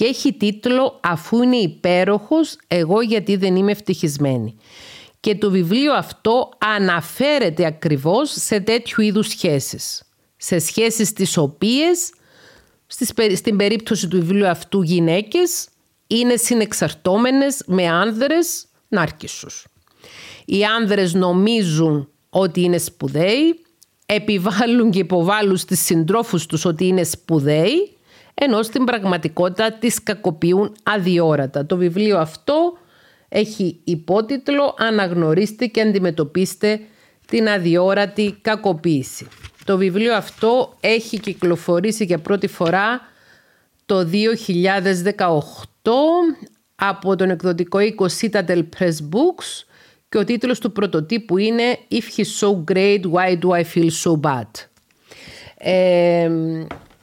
και 0.01 0.07
έχει 0.07 0.33
τίτλο 0.33 0.99
«Αφού 1.03 1.43
είναι 1.43 1.57
υπέροχος, 1.57 2.57
εγώ 2.67 3.01
γιατί 3.01 3.37
δεν 3.37 3.57
είμαι 3.57 3.71
ευτυχισμένη». 3.71 4.57
Και 5.21 5.35
το 5.35 5.51
βιβλίο 5.51 5.93
αυτό 5.93 6.49
αναφέρεται 6.59 7.67
ακριβώς 7.67 8.31
σε 8.31 8.61
τέτοιου 8.61 9.03
είδους 9.03 9.29
σχέσεις. 9.29 10.03
Σε 10.37 10.59
σχέσεις 10.59 11.13
τις 11.13 11.37
οποίες, 11.37 12.13
στην 13.35 13.57
περίπτωση 13.57 14.09
του 14.09 14.17
βιβλίου 14.17 14.47
αυτού 14.47 14.83
γυναίκες, 14.83 15.69
είναι 16.07 16.37
συνεξαρτώμενες 16.37 17.63
με 17.67 17.89
άνδρες 17.89 18.67
νάρκισσους. 18.89 19.67
Οι 20.45 20.65
άνδρες 20.65 21.15
νομίζουν 21.15 22.09
ότι 22.31 22.61
είναι 22.63 22.79
σπουδαίοι, 22.79 23.65
επιβάλλουν 24.07 24.91
και 24.91 24.99
υποβάλλουν 24.99 25.57
στις 25.57 25.81
συντρόφους 25.81 26.47
τους 26.47 26.65
ότι 26.65 26.87
είναι 26.87 27.05
σπουδαίοι 27.05 27.95
ενώ 28.43 28.63
στην 28.63 28.85
πραγματικότητα 28.85 29.73
τις 29.73 30.03
κακοποιούν 30.03 30.77
αδιόρατα. 30.83 31.67
Το 31.67 31.77
βιβλίο 31.77 32.19
αυτό 32.19 32.79
έχει 33.29 33.81
υπότιτλο 33.85 34.75
«Αναγνωρίστε 34.79 35.67
και 35.67 35.81
αντιμετωπίστε 35.81 36.81
την 37.27 37.49
αδιόρατη 37.49 38.39
κακοποίηση». 38.43 39.29
Το 39.65 39.77
βιβλίο 39.77 40.15
αυτό 40.15 40.77
έχει 40.81 41.21
κυκλοφορήσει 41.21 42.05
για 42.05 42.19
πρώτη 42.19 42.47
φορά 42.47 43.01
το 43.87 44.09
2018 44.13 45.41
από 46.75 47.17
τον 47.17 47.31
εκδοτικό 47.31 47.79
οίκο 47.79 48.07
Citadel 48.21 48.63
Press 48.79 48.97
Books 49.11 49.65
και 50.09 50.19
ο 50.19 50.25
τίτλος 50.25 50.59
του 50.59 50.73
πρωτοτύπου 50.73 51.39
είναι 51.39 51.79
«If 51.91 52.21
he's 52.21 52.47
so 52.47 52.73
great, 52.73 53.01
why 53.13 53.39
do 53.39 53.49
I 53.49 53.63
feel 53.75 53.91
so 54.05 54.21
bad». 54.21 54.49
Ε, 55.59 56.31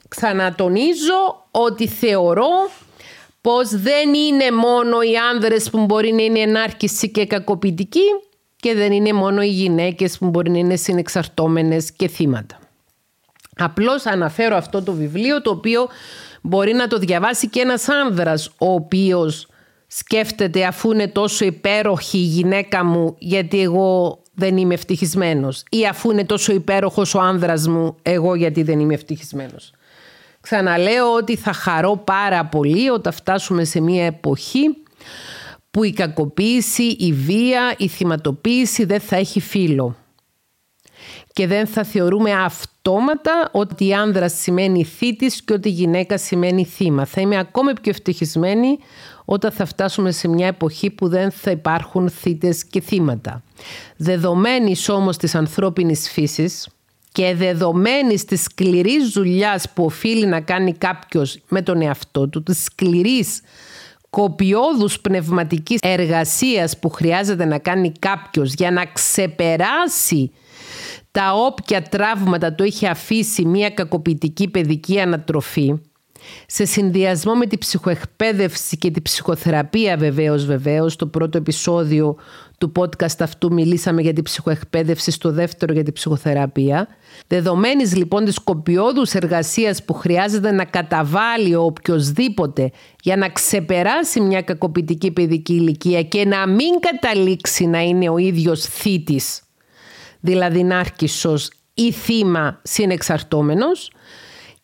Ξανατονίζω 0.08 1.48
ότι 1.52 1.88
θεωρώ 1.88 2.70
πως 3.42 3.70
δεν 3.70 4.14
είναι 4.14 4.52
μόνο 4.52 5.02
οι 5.02 5.18
άνδρες 5.34 5.70
που 5.70 5.86
μπορεί 5.86 6.12
να 6.12 6.24
είναι 6.24 6.40
ενάρχηση 6.40 7.10
και 7.10 7.26
κακοποιητικοί 7.26 8.06
και 8.56 8.74
δεν 8.74 8.92
είναι 8.92 9.14
μόνο 9.14 9.42
οι 9.42 9.50
γυναίκες 9.50 10.18
που 10.18 10.30
μπορεί 10.30 10.52
να 10.52 10.58
είναι 10.58 10.76
συνεξαρτώμενες 10.76 11.92
και 11.92 12.08
θύματα. 12.08 12.60
Απλώς 13.58 14.06
αναφέρω 14.06 14.56
αυτό 14.56 14.84
το 14.84 14.94
βιβλίο 14.94 15.42
το 15.42 15.50
οποίο 15.50 15.88
μπορεί 16.42 16.74
να 16.74 16.88
το 16.88 16.98
διαβάσει 16.98 17.50
και 17.50 17.60
ένας 17.60 17.90
άνδρας 17.90 18.48
ο 18.48 18.74
οποίος 18.74 19.48
σκέφτεται 19.88 20.66
αφού 20.66 20.92
είναι 20.92 21.08
τόσο 21.08 21.46
υπέροχη 21.46 22.18
η 22.18 22.22
γυναίκα 22.22 22.86
μου 22.86 23.16
γιατί 23.20 23.62
εγώ 23.62 24.22
δεν 24.34 24.58
είμαι 24.58 24.74
ευτυχισμένος 24.74 25.64
ή 25.70 25.88
αφού 25.88 26.12
είναι 26.12 26.26
τόσο 26.26 26.54
υπέροχος 26.54 27.16
ο 27.16 27.20
άνδρας 27.20 27.68
μου 27.68 27.96
εγώ 28.02 28.36
γιατί 28.36 28.64
δεν 28.64 28.80
είμαι 28.80 28.94
ευτυχισμένος. 28.94 29.72
Ξαναλέω 30.50 31.14
ότι 31.14 31.36
θα 31.36 31.54
χαρώ 31.54 32.02
πάρα 32.04 32.46
πολύ 32.46 32.90
όταν 32.90 33.14
φτάσουμε 33.14 33.64
σε 33.64 33.80
μια 33.80 34.06
εποχή 34.06 34.78
που 35.72 35.84
η 35.84 35.92
κακοποίηση, 35.92 36.84
η 36.84 37.14
βία, 37.14 37.74
η 37.78 37.88
θυματοποίηση 37.88 38.86
δεν 38.86 39.00
θα 39.00 39.16
έχει 39.16 39.40
φύλλο. 39.40 39.96
Και 41.34 41.48
δεν 41.48 41.68
θα 41.68 41.84
θεωρούμε 41.84 42.32
αυτόματα 42.32 43.50
ότι 43.52 43.88
η 43.88 43.94
άνδρας 43.94 44.34
σημαίνει 44.34 44.84
θήτης 44.84 45.42
και 45.44 45.54
ότι 45.54 45.70
η 45.70 45.72
γυναίκα 45.72 46.18
σημαίνει 46.18 46.66
θύμα. 46.66 47.06
Θα 47.06 47.22
είμαι 47.22 47.38
ακόμη 47.38 47.74
πιο 47.74 47.92
ευτυχισμένη 47.92 48.78
όταν 49.26 49.52
θα 49.52 49.66
φτάσουμε 49.66 50.12
σε 50.12 50.28
μια 50.28 50.48
εποχή 50.48 50.90
που 50.90 51.08
δεν 51.08 51.32
θα 51.32 51.52
υπάρχουν 51.52 52.10
θύτες 52.10 52.66
και 52.66 52.82
θύματα. 52.82 53.44
Δεδομένης 53.98 54.90
όμως 54.90 55.18
της 55.18 55.36
ανθρώπινης 55.36 56.12
φύσης, 56.12 56.68
και 57.18 57.36
δεδομένης 57.36 58.26
της 58.26 58.42
σκληρής 58.42 59.10
δουλειάς 59.10 59.70
που 59.74 59.86
οφείλει 59.86 60.26
να 60.26 60.42
κάνει 60.42 60.74
κάποιος 60.74 61.40
με 61.50 61.62
τον 61.62 61.82
εαυτό 61.82 62.28
του, 62.28 62.44
της 62.44 62.64
σκληρής 62.64 63.42
κοπιόδους 64.10 65.00
πνευματικής 65.00 65.80
εργασίας 65.82 66.80
που 66.80 66.90
χρειάζεται 66.90 67.46
να 67.46 67.58
κάνει 67.58 67.92
κάποιος 68.00 68.54
για 68.54 68.72
να 68.72 68.86
ξεπεράσει 68.86 70.32
τα 71.12 71.34
όποια 71.34 71.82
τραύματα 71.82 72.56
το 72.56 72.64
έχει 72.64 72.88
αφήσει 72.88 73.46
μια 73.46 73.70
κακοποιητική 73.70 74.48
παιδική 74.48 75.00
ανατροφή 75.00 75.74
σε 76.46 76.66
συνδυασμό 76.66 77.36
με 77.36 77.46
την 77.46 77.60
ψυχοεκπαίδευση 77.60 78.78
και 78.78 78.92
την 78.92 79.02
ψυχοθεραπεία 79.02 79.98
βεβαίως 79.98 80.46
βεβαίως 80.46 80.96
το 80.96 81.08
πρώτο 81.08 81.38
επεισόδιο 81.38 82.16
του 82.58 82.72
podcast 82.76 83.20
αυτού 83.20 83.54
μιλήσαμε 83.54 84.02
για 84.02 84.14
την 84.14 84.24
ψυχοεκπαίδευση 84.24 85.12
στο 85.12 85.32
δεύτερο 85.32 85.74
για 85.74 85.84
την 85.84 85.94
ψυχοθεραπεία. 85.94 86.88
Δεδομένης 87.28 87.96
λοιπόν 87.96 88.26
της 88.26 88.40
κοπιόδους 88.40 89.14
εργασίας 89.14 89.84
που 89.84 89.94
χρειάζεται 89.94 90.52
να 90.52 90.66
καταβάλει 90.66 91.56
ο 91.56 91.64
οποιοδήποτε 91.64 92.72
για 93.02 93.18
να 93.18 93.30
ξεπεράσει 93.30 94.20
μια 94.22 94.42
κακοποιητική 94.42 95.12
παιδική 95.12 95.54
ηλικία 95.54 96.04
και 96.04 96.26
να 96.26 96.48
μην 96.48 96.80
καταλήξει 96.80 97.66
να 97.66 97.80
είναι 97.80 98.10
ο 98.10 98.18
ίδιος 98.18 98.62
θήτης 98.62 99.42
δηλαδή 100.20 100.64
νάρκισσος 100.64 101.50
ή 101.74 101.92
θύμα 101.92 102.60
συνεξαρτώμενος 102.64 103.92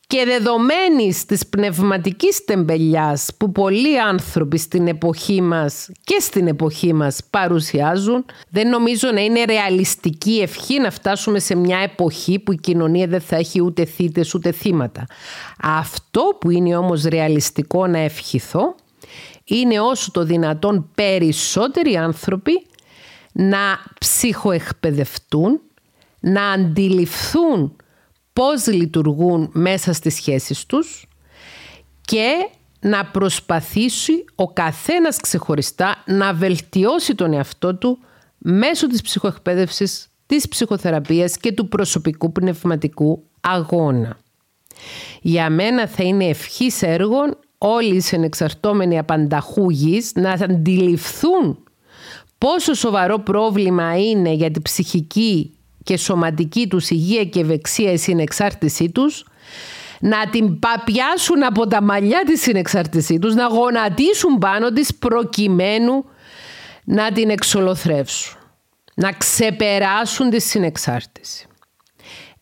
και 0.07 0.23
δεδομένης 0.25 1.25
της 1.25 1.47
πνευματικής 1.47 2.43
τεμπελιάς 2.45 3.29
που 3.37 3.51
πολλοί 3.51 3.99
άνθρωποι 3.99 4.57
στην 4.57 4.87
εποχή 4.87 5.41
μας 5.41 5.89
και 6.03 6.17
στην 6.19 6.47
εποχή 6.47 6.93
μας 6.93 7.19
παρουσιάζουν, 7.29 8.25
δεν 8.49 8.69
νομίζω 8.69 9.11
να 9.11 9.21
είναι 9.21 9.43
ρεαλιστική 9.43 10.39
ευχή 10.41 10.79
να 10.79 10.91
φτάσουμε 10.91 11.39
σε 11.39 11.55
μια 11.55 11.77
εποχή 11.79 12.39
που 12.39 12.51
η 12.51 12.57
κοινωνία 12.57 13.07
δεν 13.07 13.21
θα 13.21 13.35
έχει 13.35 13.61
ούτε 13.61 13.85
θύτες 13.85 14.33
ούτε 14.33 14.51
θύματα. 14.51 15.05
Αυτό 15.61 16.37
που 16.39 16.49
είναι 16.49 16.77
όμως 16.77 17.03
ρεαλιστικό 17.03 17.87
να 17.87 17.97
ευχηθώ 17.97 18.75
είναι 19.43 19.79
όσο 19.79 20.11
το 20.11 20.23
δυνατόν 20.23 20.89
περισσότεροι 20.95 21.95
άνθρωποι 21.95 22.65
να 23.31 23.79
ψυχοεκπαιδευτούν, 23.99 25.59
να 26.19 26.51
αντιληφθούν 26.51 27.75
πώς 28.34 28.67
λειτουργούν 28.67 29.49
μέσα 29.53 29.93
στις 29.93 30.15
σχέσεις 30.15 30.65
τους 30.65 31.07
και 32.01 32.49
να 32.79 33.05
προσπαθήσει 33.05 34.25
ο 34.36 34.53
καθένας 34.53 35.17
ξεχωριστά 35.17 36.03
να 36.05 36.34
βελτιώσει 36.34 37.15
τον 37.15 37.34
εαυτό 37.34 37.75
του 37.75 37.99
μέσω 38.38 38.88
της 38.88 39.01
ψυχοεκπαίδευσης, 39.01 40.07
της 40.25 40.47
ψυχοθεραπείας 40.47 41.38
και 41.38 41.51
του 41.51 41.67
προσωπικού 41.67 42.31
πνευματικού 42.31 43.23
αγώνα. 43.41 44.17
Για 45.21 45.49
μένα 45.49 45.88
θα 45.88 46.03
είναι 46.03 46.25
ευχής 46.25 46.81
έργων 46.81 47.38
όλοι 47.57 47.95
οι 47.95 47.99
συνεξαρτώμενοι 47.99 48.99
απανταχού 48.99 49.69
γης 49.69 50.11
να 50.15 50.31
αντιληφθούν 50.31 51.63
πόσο 52.38 52.73
σοβαρό 52.73 53.19
πρόβλημα 53.19 53.97
είναι 53.97 54.34
για 54.34 54.51
την 54.51 54.61
ψυχική 54.61 55.57
και 55.84 55.97
σωματική 55.97 56.67
τους 56.67 56.89
υγεία 56.89 57.23
και 57.23 57.39
ευεξία 57.39 57.91
η 57.91 57.97
συνεξάρτησή 57.97 58.91
τους, 58.91 59.25
να 59.99 60.29
την 60.29 60.59
παπιάσουν 60.59 61.43
από 61.43 61.67
τα 61.67 61.81
μαλλιά 61.81 62.23
της 62.25 62.41
συνεξάρτησή 62.41 63.19
τους, 63.19 63.34
να 63.34 63.45
γονατίσουν 63.45 64.38
πάνω 64.38 64.71
της 64.71 64.95
προκειμένου 64.95 66.05
να 66.84 67.11
την 67.11 67.29
εξολοθρεύσουν, 67.29 68.38
να 68.95 69.11
ξεπεράσουν 69.11 70.29
τη 70.29 70.41
συνεξάρτηση. 70.41 71.47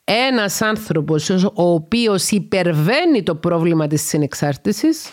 Ένας 0.04 0.62
άνθρωπος 0.62 1.30
ο 1.30 1.52
οποίος 1.54 2.30
υπερβαίνει 2.30 3.24
το 3.24 3.36
πρόβλημα 3.36 3.88
της 3.88 4.02
συνεξάρτησης, 4.08 5.10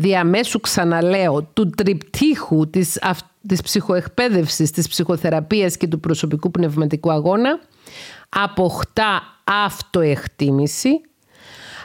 διαμέσου 0.00 0.60
ξαναλέω 0.60 1.42
του 1.42 1.70
τριπτύχου 1.70 2.70
της, 2.70 2.98
της 3.46 3.62
ψυχοεκπαίδευσης, 3.62 4.70
της 4.70 4.88
ψυχοθεραπείας 4.88 5.76
και 5.76 5.86
του 5.86 6.00
προσωπικού 6.00 6.50
πνευματικού 6.50 7.12
αγώνα 7.12 7.60
αποκτά 8.28 9.22
αυτοεκτίμηση, 9.44 10.90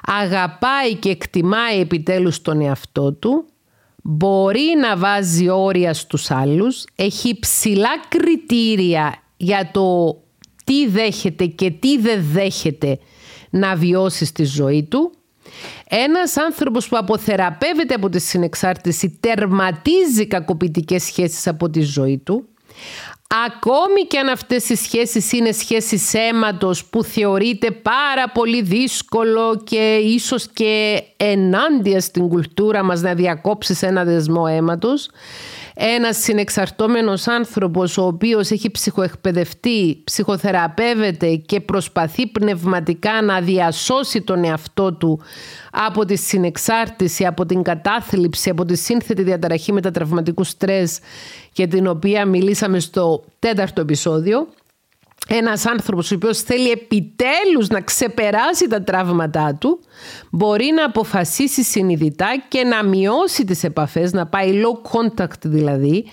αγαπάει 0.06 0.96
και 0.96 1.10
εκτιμάει 1.10 1.80
επιτέλους 1.80 2.42
τον 2.42 2.62
εαυτό 2.62 3.14
του, 3.14 3.46
μπορεί 4.04 4.76
να 4.82 4.98
βάζει 4.98 5.50
όρια 5.50 5.94
στους 5.94 6.32
άλλους, 6.32 6.84
έχει 6.96 7.40
ψηλά 7.40 8.00
κριτήρια 8.08 9.16
για 9.38 9.70
το 9.74 10.18
τι 10.64 10.88
δέχεται 10.88 11.46
και 11.46 11.72
τι 11.72 11.98
δεν 12.00 12.24
δέχεται 12.32 13.00
να 13.50 13.76
βιώσει 13.76 14.26
στη 14.26 14.44
ζωή 14.44 14.84
του. 14.84 15.12
Ένας 15.90 16.38
άνθρωπος 16.38 16.88
που 16.88 16.98
αποθεραπεύεται 16.98 17.94
από 17.94 18.10
τη 18.10 18.20
συνεξάρτηση 18.20 19.18
τερματίζει 19.20 20.28
κακοποιητικές 20.28 21.04
σχέσεις 21.04 21.48
από 21.48 21.70
τη 21.70 21.82
ζωή 21.82 22.18
του. 22.18 22.48
Ακόμη 23.46 24.02
και 24.08 24.20
αν 24.20 24.28
αυτές 24.28 24.70
οι 24.70 24.76
σχέσεις 24.76 25.32
είναι 25.32 25.52
σχέσεις 25.52 26.14
αίματος 26.14 26.86
που 26.86 27.04
θεωρείται 27.04 27.72
πάρα 27.72 28.30
πολύ 28.34 28.62
δύσκολο 28.62 29.62
και 29.64 29.96
ίσως 29.96 30.48
και 30.54 31.04
ενάντια 31.18 32.00
στην 32.02 32.28
κουλτούρα 32.28 32.84
μας 32.84 33.02
να 33.02 33.14
διακόψεις 33.14 33.82
ένα 33.82 34.04
δεσμό 34.04 34.44
αίματος, 34.50 35.10
ένας 35.78 36.18
συνεξαρτώμενος 36.18 37.28
άνθρωπος 37.28 37.98
ο 37.98 38.06
οποίος 38.06 38.52
έχει 38.52 38.72
ψυχοεκπαιδευτεί, 38.72 40.02
ψυχοθεραπεύεται 40.04 41.36
και 41.36 41.62
προσπαθεί 41.62 42.28
πνευματικά 42.28 43.22
να 43.22 43.42
διασώσει 43.42 44.22
τον 44.22 44.44
εαυτό 44.44 44.94
του 44.94 45.20
από 45.72 46.06
τη 46.06 46.16
συνεξάρτηση, 46.16 47.26
από 47.26 47.46
την 47.46 47.62
κατάθλιψη, 47.62 48.50
από 48.50 48.66
τη 48.66 48.76
σύνθετη 48.78 49.24
διαταραχή 49.24 49.72
μετατραυματικού 49.72 50.44
στρες 50.44 51.00
για 51.54 51.68
την 51.68 51.88
οποία 51.88 52.26
μιλήσαμε 52.26 52.80
στο 52.80 53.24
τέταρτο 53.40 53.82
επεισόδιο 53.82 54.48
ένας 55.28 55.66
άνθρωπος 55.66 56.12
ο 56.12 56.16
οποίος 56.16 56.42
θέλει 56.42 56.70
επιτέλους 56.70 57.68
να 57.70 57.82
ξεπεράσει 57.82 58.68
τα 58.68 58.84
τραύματά 58.84 59.58
του 59.60 59.80
μπορεί 60.32 60.72
να 60.76 60.86
αποφασίσει 60.86 61.64
συνειδητά 61.64 62.44
και 62.48 62.64
να 62.64 62.84
μειώσει 62.84 63.46
τις 63.46 63.64
επαφές, 63.64 64.14
να 64.14 64.28
πάει 64.28 64.62
low 64.64 64.92
contact 64.92 65.42
δηλαδή 65.44 66.06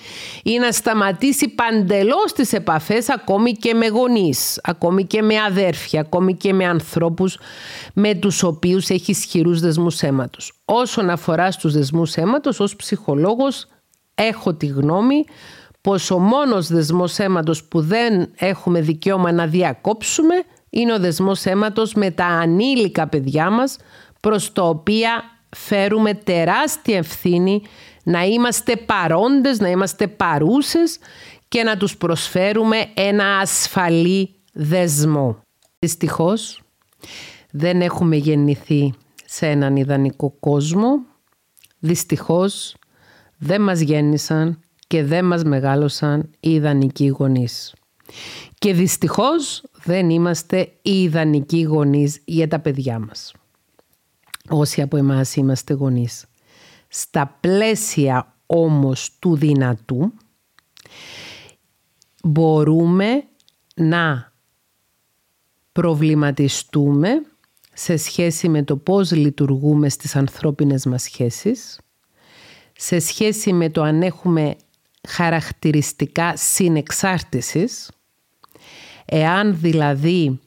ή 0.43 0.59
να 0.59 0.73
σταματήσει 0.73 1.49
παντελώς 1.49 2.33
τις 2.33 2.53
επαφές 2.53 3.11
ακόμη 3.11 3.53
και 3.53 3.75
με 3.75 3.87
γονείς, 3.87 4.61
ακόμη 4.63 5.05
και 5.05 5.23
με 5.23 5.35
αδέρφια, 5.41 6.01
ακόμη 6.01 6.35
και 6.35 6.53
με 6.53 6.65
ανθρώπους 6.67 7.39
με 7.95 8.15
τους 8.15 8.43
οποίους 8.43 8.89
έχει 8.89 9.11
ισχυρούς 9.11 9.61
δεσμούς 9.61 10.03
αίματος. 10.03 10.53
Όσον 10.65 11.11
αφορά 11.11 11.51
στους 11.51 11.73
δεσμούς 11.73 12.15
αίματος, 12.15 12.61
ως 12.61 12.77
ψυχολόγος 12.77 13.67
έχω 14.15 14.55
τη 14.55 14.67
γνώμη 14.67 15.25
πως 15.83 16.11
ο 16.11 16.19
μόνος 16.19 16.67
δεσμός 16.67 17.19
αίματος 17.19 17.65
που 17.65 17.81
δεν 17.81 18.31
έχουμε 18.35 18.81
δικαίωμα 18.81 19.33
να 19.33 19.47
διακόψουμε 19.47 20.35
είναι 20.71 20.93
ο 20.93 20.99
δεσμός 20.99 21.45
αίματος 21.45 21.95
με 21.95 22.11
τα 22.11 22.27
ανήλικα 22.27 23.09
παιδιά 23.09 23.51
μας 23.51 23.77
προς 24.21 24.53
το 24.53 24.69
οποία 24.69 25.23
φέρουμε 25.57 26.15
τεράστια 26.15 26.97
ευθύνη 26.97 27.63
να 28.03 28.23
είμαστε 28.25 28.77
παρόντες, 28.77 29.61
να 29.61 29.69
είμαστε 29.69 30.07
παρούσες 30.07 30.99
και 31.49 31.63
να 31.63 31.77
τους 31.77 31.97
προσφέρουμε 31.97 32.77
ένα 32.95 33.39
ασφαλή 33.39 34.35
δεσμό. 34.53 35.41
Δυστυχώς 35.79 36.63
δεν 37.51 37.81
έχουμε 37.81 38.17
γεννηθεί 38.17 38.95
σε 39.25 39.47
έναν 39.47 39.77
ιδανικό 39.77 40.37
κόσμο. 40.41 40.89
Δυστυχώς 41.79 42.77
δεν 43.39 43.61
μας 43.61 43.81
γέννησαν 43.81 44.62
και 44.93 45.05
δεν 45.05 45.25
μας 45.25 45.45
μεγάλωσαν 45.45 46.31
οι 46.41 46.51
ιδανικοί 46.51 47.07
γονείς. 47.07 47.75
Και 48.59 48.75
δυστυχώς 48.75 49.63
δεν 49.85 50.11
είμαστε 50.11 50.73
οι 50.83 51.03
ιδανικοί 51.03 51.63
γονείς 51.63 52.21
για 52.25 52.49
τα 52.49 52.61
παιδιά 52.61 52.99
μας. 52.99 53.35
Όσοι 54.49 54.83
από 54.83 54.97
εμάς 54.97 55.37
είμαστε 55.37 55.75
γονείς. 55.75 56.27
Στα 56.89 57.37
πλαίσια 57.41 58.35
όμως 58.47 59.17
του 59.19 59.37
δυνατού 59.37 60.13
μπορούμε 62.25 63.25
να 63.75 64.33
προβληματιστούμε 65.73 67.11
σε 67.73 67.97
σχέση 67.97 68.49
με 68.49 68.63
το 68.63 68.77
πώς 68.77 69.13
λειτουργούμε 69.13 69.89
στις 69.89 70.17
ανθρώπινες 70.17 70.85
μας 70.87 71.03
σχέσεις, 71.03 71.81
σε 72.77 72.99
σχέση 72.99 73.53
με 73.53 73.71
το 73.71 73.83
αν 73.83 74.03
έχουμε 74.03 74.57
χαρακτηριστικά 75.09 76.33
συνεξάρτησης, 76.37 77.91
εάν 79.05 79.59
δηλαδή 79.61 80.41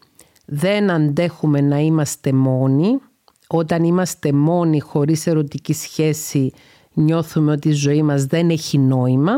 δεν 0.46 0.92
αντέχουμε 0.92 1.62
να 1.62 1.80
είμαστε 1.80 2.34
μόνοι, 2.34 3.00
όταν 3.48 3.84
είμαστε 3.84 4.32
μόνοι 4.32 4.80
χωρίς 4.80 5.28
ερωτική 5.28 5.74
σχέση 5.74 6.52
νιώθουμε 6.94 7.52
ότι 7.52 7.70
η 7.70 7.74
ζωή 7.74 8.04
μας 8.04 8.26
δεν 8.26 8.50
έχει 8.50 8.78
νόημα, 8.78 9.34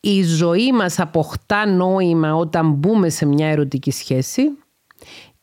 η 0.00 0.22
ζωή 0.22 0.72
μας 0.72 0.98
αποκτά 0.98 1.66
νόημα 1.66 2.34
όταν 2.34 2.72
μπούμε 2.72 3.08
σε 3.08 3.26
μια 3.26 3.46
ερωτική 3.48 3.90
σχέση 3.90 4.42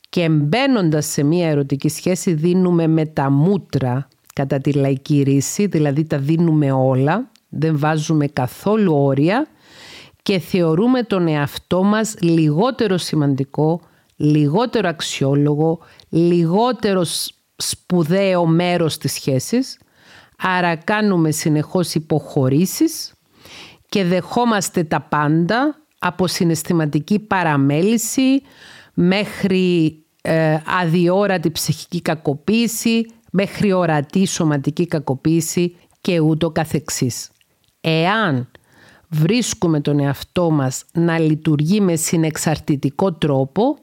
και 0.09 0.29
μπαίνοντας 0.29 1.05
σε 1.05 1.23
μια 1.23 1.49
ερωτική 1.49 1.89
σχέση 1.89 2.33
δίνουμε 2.33 2.87
με 2.87 3.05
τα 3.05 3.29
μούτρα 3.29 4.07
κατά 4.33 4.59
τη 4.59 4.73
λαϊκή 4.73 5.21
ρίση, 5.21 5.65
δηλαδή 5.65 6.05
τα 6.05 6.17
δίνουμε 6.17 6.71
όλα 6.71 7.31
δεν 7.55 7.79
βάζουμε 7.79 8.27
καθόλου 8.27 8.93
όρια 8.95 9.47
και 10.21 10.39
θεωρούμε 10.39 11.03
τον 11.03 11.27
εαυτό 11.27 11.83
μας 11.83 12.15
λιγότερο 12.21 12.97
σημαντικό, 12.97 13.81
λιγότερο 14.15 14.89
αξιόλογο, 14.89 15.79
λιγότερο 16.09 17.05
σπουδαίο 17.55 18.45
μέρος 18.45 18.97
της 18.97 19.13
σχέσης. 19.13 19.79
Άρα 20.37 20.75
κάνουμε 20.75 21.31
συνεχώς 21.31 21.93
υποχωρήσεις 21.93 23.13
και 23.89 24.03
δεχόμαστε 24.03 24.83
τα 24.83 25.01
πάντα 25.01 25.81
από 25.99 26.27
συναισθηματική 26.27 27.19
παραμέληση 27.19 28.41
μέχρι 28.93 29.97
ε, 30.21 30.57
αδιόρατη 30.81 31.51
ψυχική 31.51 32.01
κακοποίηση, 32.01 33.05
μέχρι 33.31 33.71
ορατή 33.71 34.25
σωματική 34.25 34.87
κακοποίηση 34.87 35.75
και 36.01 36.19
ούτω 36.19 36.51
καθεξής 36.51 37.31
εάν 37.85 38.47
βρίσκουμε 39.09 39.81
τον 39.81 39.99
εαυτό 39.99 40.49
μας 40.49 40.85
να 40.93 41.19
λειτουργεί 41.19 41.81
με 41.81 41.95
συνεξαρτητικό 41.95 43.13
τρόπο, 43.13 43.77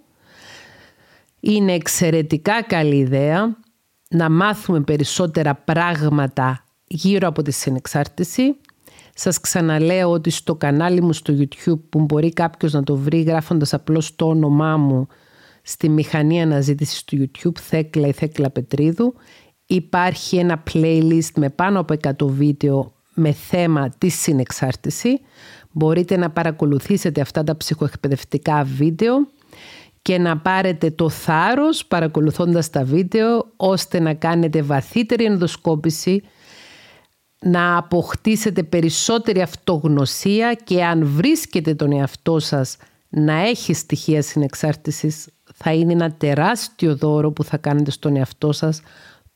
είναι 1.41 1.73
εξαιρετικά 1.73 2.63
καλή 2.63 2.97
ιδέα 2.97 3.57
να 4.09 4.31
μάθουμε 4.31 4.81
περισσότερα 4.81 5.55
πράγματα 5.55 6.65
γύρω 6.87 7.29
από 7.29 7.43
τη 7.43 7.51
συνεξάρτηση. 7.51 8.57
Σας 9.15 9.41
ξαναλέω 9.41 10.11
ότι 10.11 10.31
στο 10.31 10.55
κανάλι 10.55 11.01
μου 11.03 11.13
στο 11.13 11.35
YouTube 11.39 11.81
που 11.89 12.01
μπορεί 12.01 12.33
κάποιος 12.33 12.73
να 12.73 12.83
το 12.83 12.97
βρει 12.97 13.21
γράφοντας 13.21 13.75
απλώς 13.75 14.17
το 14.17 14.27
όνομά 14.27 14.77
μου 14.77 15.07
στη 15.63 15.89
μηχανή 15.89 16.43
αναζήτησης 16.43 17.05
του 17.05 17.17
YouTube 17.17 17.59
Θέκλα 17.61 18.07
ή 18.07 18.13
Θέκλα 18.13 18.51
Πετρίδου 18.51 19.15
υπάρχει 19.67 20.37
ένα 20.37 20.63
playlist 20.73 21.31
με 21.37 21.51
πάνω 21.51 21.81
από 21.81 21.95
100 22.03 22.27
βίντεο 22.27 22.93
με 23.21 23.33
θέμα 23.33 23.91
τη 23.99 24.09
συνεξάρτηση. 24.09 25.21
Μπορείτε 25.71 26.17
να 26.17 26.31
παρακολουθήσετε 26.31 27.21
αυτά 27.21 27.45
τα 27.45 27.57
ψυχοεκπαιδευτικά 27.57 28.63
βίντεο 28.65 29.15
και 30.03 30.19
να 30.19 30.39
πάρετε 30.39 30.91
το 30.91 31.09
θάρρος 31.09 31.87
παρακολουθώντας 31.87 32.71
τα 32.71 32.85
βίντεο 32.85 33.47
ώστε 33.57 34.01
να 34.01 34.15
κάνετε 34.15 34.63
βαθύτερη 34.63 35.25
ενδοσκόπηση, 35.25 36.23
να 37.41 37.77
αποκτήσετε 37.77 38.63
περισσότερη 38.63 39.41
αυτογνωσία 39.43 40.55
και 40.65 40.85
αν 40.85 41.07
βρίσκετε 41.07 41.75
τον 41.75 41.93
εαυτό 41.93 42.39
σας 42.39 42.77
να 43.09 43.33
έχει 43.33 43.75
στοιχεία 43.75 44.23
συνεξάρτησης 44.23 45.29
θα 45.55 45.73
είναι 45.73 45.93
ένα 45.93 46.13
τεράστιο 46.13 46.97
δώρο 46.97 47.31
που 47.31 47.45
θα 47.45 47.57
κάνετε 47.57 47.91
στον 47.91 48.17
εαυτό 48.17 48.53
σας 48.53 48.81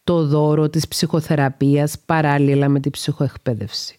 το 0.04 0.26
δώρο 0.26 0.68
της 0.68 0.88
ψυχοθεραπείας 0.88 1.98
παράλληλα 2.06 2.68
με 2.68 2.80
την 2.80 2.90
ψυχοεκπαίδευση. 2.90 3.96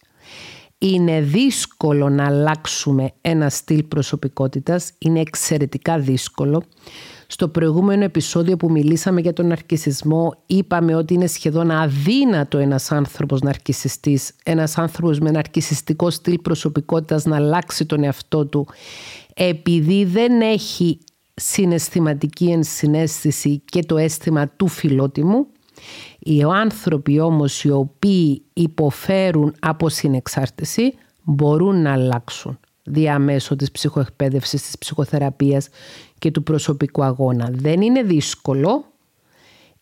Είναι 0.77 1.21
δύσκολο 1.21 2.09
να 2.09 2.25
αλλάξουμε 2.25 3.11
ένα 3.21 3.49
στυλ 3.49 3.83
προσωπικότητας, 3.83 4.91
είναι 4.97 5.19
εξαιρετικά 5.19 5.99
δύσκολο. 5.99 6.63
Στο 7.27 7.47
προηγούμενο 7.47 8.03
επεισόδιο 8.03 8.57
που 8.57 8.71
μιλήσαμε 8.71 9.21
για 9.21 9.33
τον 9.33 9.51
αρκισισμό 9.51 10.33
είπαμε 10.45 10.95
ότι 10.95 11.13
είναι 11.13 11.27
σχεδόν 11.27 11.71
αδύνατο 11.71 12.57
ένας 12.57 12.91
άνθρωπος 12.91 13.41
ναρκισιστής, 13.41 14.31
ένας 14.43 14.77
άνθρωπος 14.77 15.19
με 15.19 15.31
ναρκισιστικό 15.31 16.09
στυλ 16.09 16.39
προσωπικότητας 16.39 17.25
να 17.25 17.35
αλλάξει 17.35 17.85
τον 17.85 18.03
εαυτό 18.03 18.45
του 18.45 18.67
επειδή 19.33 20.05
δεν 20.05 20.41
έχει 20.41 20.99
συναισθηματική 21.33 22.45
ενσυναίσθηση 22.45 23.61
και 23.65 23.83
το 23.83 23.97
αίσθημα 23.97 24.47
του 24.47 24.67
φιλότιμου 24.67 25.47
οι 26.19 26.43
άνθρωποι 26.43 27.19
όμως 27.19 27.63
οι 27.63 27.69
οποίοι 27.69 28.43
υποφέρουν 28.53 29.55
από 29.59 29.89
συνεξάρτηση 29.89 30.93
μπορούν 31.23 31.81
να 31.81 31.91
αλλάξουν 31.91 32.59
διαμέσω 32.85 33.55
της 33.55 33.71
ψυχοεκπαίδευσης, 33.71 34.61
της 34.61 34.77
ψυχοθεραπείας 34.77 35.67
και 36.19 36.31
του 36.31 36.43
προσωπικού 36.43 37.03
αγώνα. 37.03 37.49
Δεν 37.51 37.81
είναι 37.81 38.03
δύσκολο, 38.03 38.85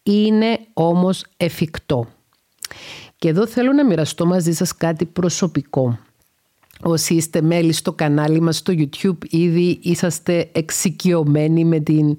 Είναι 0.03 0.59
όμως 0.73 1.25
εφικτό. 1.37 2.07
Και 3.17 3.27
εδώ 3.27 3.47
θέλω 3.47 3.73
να 3.73 3.85
μοιραστώ 3.85 4.25
μαζί 4.25 4.51
σας 4.51 4.75
κάτι 4.77 5.05
προσωπικό. 5.05 5.99
Όσοι 6.85 7.13
είστε 7.13 7.41
μέλη 7.41 7.71
στο 7.71 7.93
κανάλι 7.93 8.41
μας 8.41 8.57
στο 8.57 8.73
YouTube 8.77 9.25
ήδη 9.29 9.79
είσαστε 9.81 10.49
εξοικειωμένοι 10.53 11.65
με 11.65 11.79
την 11.79 12.15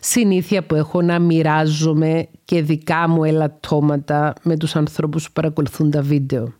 συνήθεια 0.00 0.66
που 0.66 0.74
έχω 0.74 1.02
να 1.02 1.18
μοιράζομαι 1.18 2.28
και 2.44 2.62
δικά 2.62 3.08
μου 3.08 3.24
ελαττώματα 3.24 4.34
με 4.42 4.56
τους 4.56 4.76
ανθρώπους 4.76 5.26
που 5.26 5.32
παρακολουθούν 5.32 5.90
τα 5.90 6.02
βίντεο. 6.02 6.52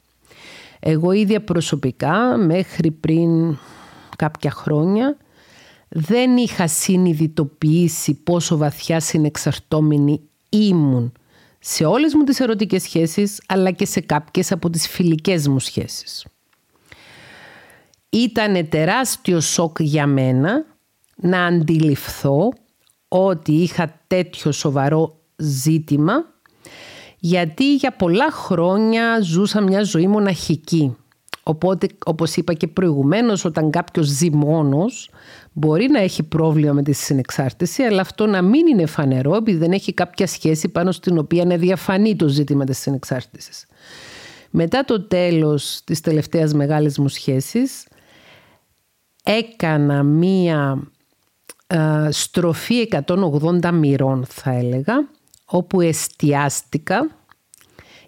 Εγώ 0.81 1.13
ίδια 1.13 1.45
προσωπικά 1.45 2.37
μέχρι 2.37 2.91
πριν 2.91 3.57
κάποια 4.17 4.51
χρόνια 4.51 5.17
δεν 5.89 6.37
είχα 6.37 6.69
συνειδητοποιήσει 6.69 8.15
πόσο 8.15 8.57
βαθιά 8.57 9.01
συνεξαρτώμενη 9.01 10.21
ήμουν 10.49 11.13
σε 11.59 11.85
όλες 11.85 12.15
μου 12.15 12.25
τις 12.25 12.41
ερωτικές 12.41 12.83
σχέσεις 12.83 13.43
αλλά 13.47 13.71
και 13.71 13.87
σε 13.87 14.01
κάποιες 14.01 14.53
από 14.53 14.71
τις 14.71 14.89
φιλικές 14.89 15.49
μου 15.49 15.59
σχέσεις. 15.59 16.27
Ήταν 18.11 18.69
τεράστιο 18.69 19.41
σοκ 19.41 19.81
για 19.81 20.07
μένα 20.07 20.65
να 21.17 21.45
αντιληφθώ 21.45 22.53
ότι 23.09 23.53
είχα 23.53 24.01
τέτοιο 24.07 24.53
σοβαρό 24.53 25.21
ζήτημα 25.37 26.25
γιατί 27.19 27.75
για 27.75 27.93
πολλά 27.93 28.31
χρόνια 28.31 29.21
ζούσα 29.21 29.61
μια 29.61 29.83
ζωή 29.83 30.07
μοναχική. 30.07 30.97
Οπότε, 31.43 31.87
όπως 32.05 32.37
είπα 32.37 32.53
και 32.53 32.67
προηγουμένως, 32.67 33.45
όταν 33.45 33.71
κάποιος 33.71 34.07
ζει 34.07 34.31
μόνος, 34.31 35.11
μπορεί 35.53 35.89
να 35.91 36.01
έχει 36.01 36.23
πρόβλημα 36.23 36.73
με 36.73 36.83
τη 36.83 36.93
συνεξάρτηση, 36.93 37.83
αλλά 37.83 38.01
αυτό 38.01 38.27
να 38.27 38.43
μην 38.43 38.67
είναι 38.67 38.87
φανερό, 38.87 39.35
επειδή 39.35 39.59
δεν 39.59 39.73
έχει 39.73 39.93
κάποια 39.93 40.27
σχέση 40.27 40.69
πάνω 40.69 40.93
στην 40.93 41.19
οποία 41.19 41.43
είναι 41.43 41.57
διαφανή 41.57 42.17
το 42.17 42.29
ζήτημα 42.29 42.65
της 42.65 42.79
συνεξάρτησης. 42.79 43.67
Μετά 44.51 44.85
το 44.85 45.01
τέλος 45.01 45.81
της 45.85 46.01
τελευταίας 46.01 46.53
μεγάλης 46.53 46.99
μου 46.99 47.09
σχέσης, 47.09 47.88
έκανα 49.31 50.03
μία 50.03 50.83
ε, 51.67 52.09
στροφή 52.11 52.89
180 53.07 53.71
μοιρών 53.73 54.25
θα 54.29 54.51
έλεγα, 54.51 55.09
όπου 55.45 55.81
εστιάστηκα 55.81 57.11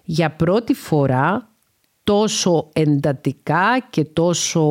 για 0.03 0.31
πρώτη 0.31 0.73
φορά 0.73 1.49
τόσο 2.03 2.69
εντατικά 2.73 3.87
και 3.89 4.03
τόσο 4.03 4.63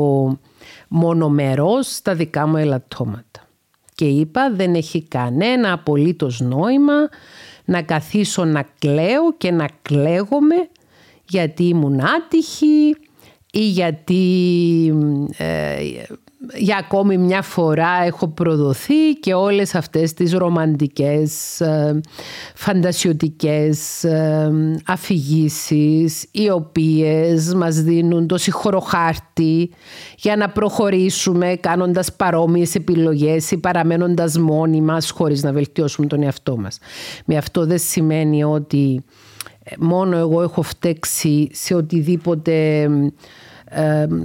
μονομερός 0.88 1.94
στα 1.94 2.14
δικά 2.14 2.46
μου 2.46 2.56
ελαττώματα. 2.56 3.48
Και 3.94 4.04
είπα 4.04 4.50
δεν 4.54 4.74
έχει 4.74 5.02
κανένα 5.02 5.72
απολύτως 5.72 6.40
νόημα 6.40 7.08
να 7.64 7.82
καθίσω 7.82 8.44
να 8.44 8.66
κλαίω 8.78 9.34
και 9.36 9.50
να 9.50 9.68
κλαίγομαι 9.82 10.68
γιατί 11.28 11.64
ήμουν 11.64 12.00
άτυχη 12.00 12.96
ή 13.52 13.68
γιατί 13.68 14.22
ε, 15.36 15.76
για 16.54 16.76
ακόμη 16.76 17.18
μια 17.18 17.42
φορά 17.42 18.02
έχω 18.04 18.28
προδοθεί 18.28 19.12
και 19.20 19.34
όλες 19.34 19.74
αυτές 19.74 20.12
τις 20.14 20.32
ρομαντικές, 20.32 21.60
ε, 21.60 22.00
φαντασιωτικές 22.54 24.04
ε, 24.04 24.52
αφηγήσεις 24.86 26.26
οι 26.30 26.50
οποίες 26.50 27.54
μας 27.54 27.82
δίνουν 27.82 28.26
το 28.26 28.38
συγχωροχάρτη 28.38 29.70
για 30.18 30.36
να 30.36 30.48
προχωρήσουμε 30.48 31.56
κάνοντας 31.60 32.12
παρόμοιες 32.12 32.74
επιλογές 32.74 33.50
ή 33.50 33.58
παραμένοντας 33.58 34.38
μόνοι 34.38 34.80
μας 34.80 35.10
χωρίς 35.10 35.42
να 35.42 35.52
βελτιώσουμε 35.52 36.06
τον 36.06 36.22
εαυτό 36.22 36.56
μας. 36.56 36.78
Με 37.24 37.36
αυτό 37.36 37.66
δεν 37.66 37.78
σημαίνει 37.78 38.44
ότι 38.44 39.04
μόνο 39.78 40.16
εγώ 40.16 40.42
έχω 40.42 40.62
φταίξει 40.62 41.48
σε 41.52 41.74
οτιδήποτε 41.74 42.88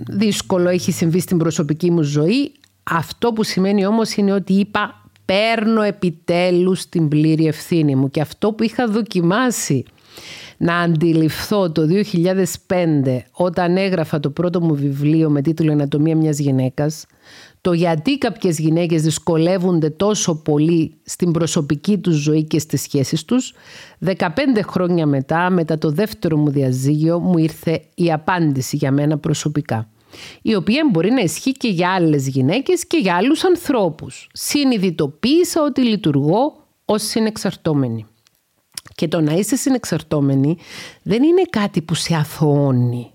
δύσκολο 0.09 0.69
έχει 0.69 0.91
συμβεί 0.91 1.19
στην 1.19 1.37
προσωπική 1.37 1.91
μου 1.91 2.01
ζωή. 2.01 2.51
Αυτό 2.83 3.33
που 3.33 3.43
σημαίνει 3.43 3.85
όμως 3.85 4.15
είναι 4.15 4.31
ότι 4.31 4.53
είπα 4.53 5.09
παίρνω 5.25 5.81
επιτέλους 5.81 6.89
την 6.89 7.07
πλήρη 7.07 7.47
ευθύνη 7.47 7.95
μου 7.95 8.09
και 8.09 8.21
αυτό 8.21 8.51
που 8.51 8.63
είχα 8.63 8.87
δοκιμάσει 8.87 9.85
να 10.57 10.77
αντιληφθώ 10.77 11.71
το 11.71 11.87
2005 12.67 13.17
όταν 13.31 13.77
έγραφα 13.77 14.19
το 14.19 14.29
πρώτο 14.29 14.61
μου 14.61 14.75
βιβλίο 14.75 15.29
με 15.29 15.41
τίτλο 15.41 15.71
«Ανατομία 15.71 16.15
μιας 16.15 16.39
γυναίκας» 16.39 17.05
το 17.65 17.73
γιατί 17.73 18.17
κάποιες 18.17 18.59
γυναίκες 18.59 19.01
δυσκολεύονται 19.01 19.89
τόσο 19.89 20.35
πολύ 20.35 20.95
στην 21.03 21.31
προσωπική 21.31 21.97
τους 21.97 22.15
ζωή 22.15 22.43
και 22.43 22.59
στις 22.59 22.81
σχέσεις 22.81 23.25
τους, 23.25 23.53
15 24.05 24.11
χρόνια 24.61 25.05
μετά, 25.05 25.49
μετά 25.49 25.77
το 25.77 25.91
δεύτερο 25.91 26.37
μου 26.37 26.49
διαζύγιο, 26.49 27.19
μου 27.19 27.37
ήρθε 27.37 27.81
η 27.95 28.11
απάντηση 28.11 28.75
για 28.75 28.91
μένα 28.91 29.17
προσωπικά 29.17 29.89
η 30.41 30.55
οποία 30.55 30.89
μπορεί 30.91 31.11
να 31.11 31.21
ισχύει 31.21 31.51
και 31.51 31.67
για 31.67 31.93
άλλες 31.93 32.27
γυναίκες 32.27 32.87
και 32.87 32.97
για 32.97 33.15
άλλους 33.15 33.43
ανθρώπους. 33.43 34.29
Συνειδητοποίησα 34.33 35.61
ότι 35.63 35.81
λειτουργώ 35.81 36.67
ως 36.85 37.03
συνεξαρτώμενη. 37.03 38.05
Και 38.95 39.07
το 39.07 39.21
να 39.21 39.33
είσαι 39.33 39.55
συνεξαρτώμενη 39.55 40.57
δεν 41.03 41.23
είναι 41.23 41.43
κάτι 41.49 41.81
που 41.81 41.93
σε 41.93 42.15
αθωώνει 42.15 43.14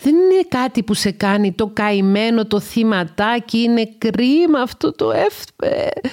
δεν 0.00 0.14
είναι 0.14 0.42
κάτι 0.48 0.82
που 0.82 0.94
σε 0.94 1.10
κάνει 1.10 1.52
το 1.52 1.70
καημένο 1.72 2.46
το 2.46 2.60
θύματάκι, 2.60 3.58
είναι 3.58 3.88
κρίμα 3.98 4.60
αυτό 4.60 4.92
το 4.92 5.10
εύθραυστο 5.10 6.10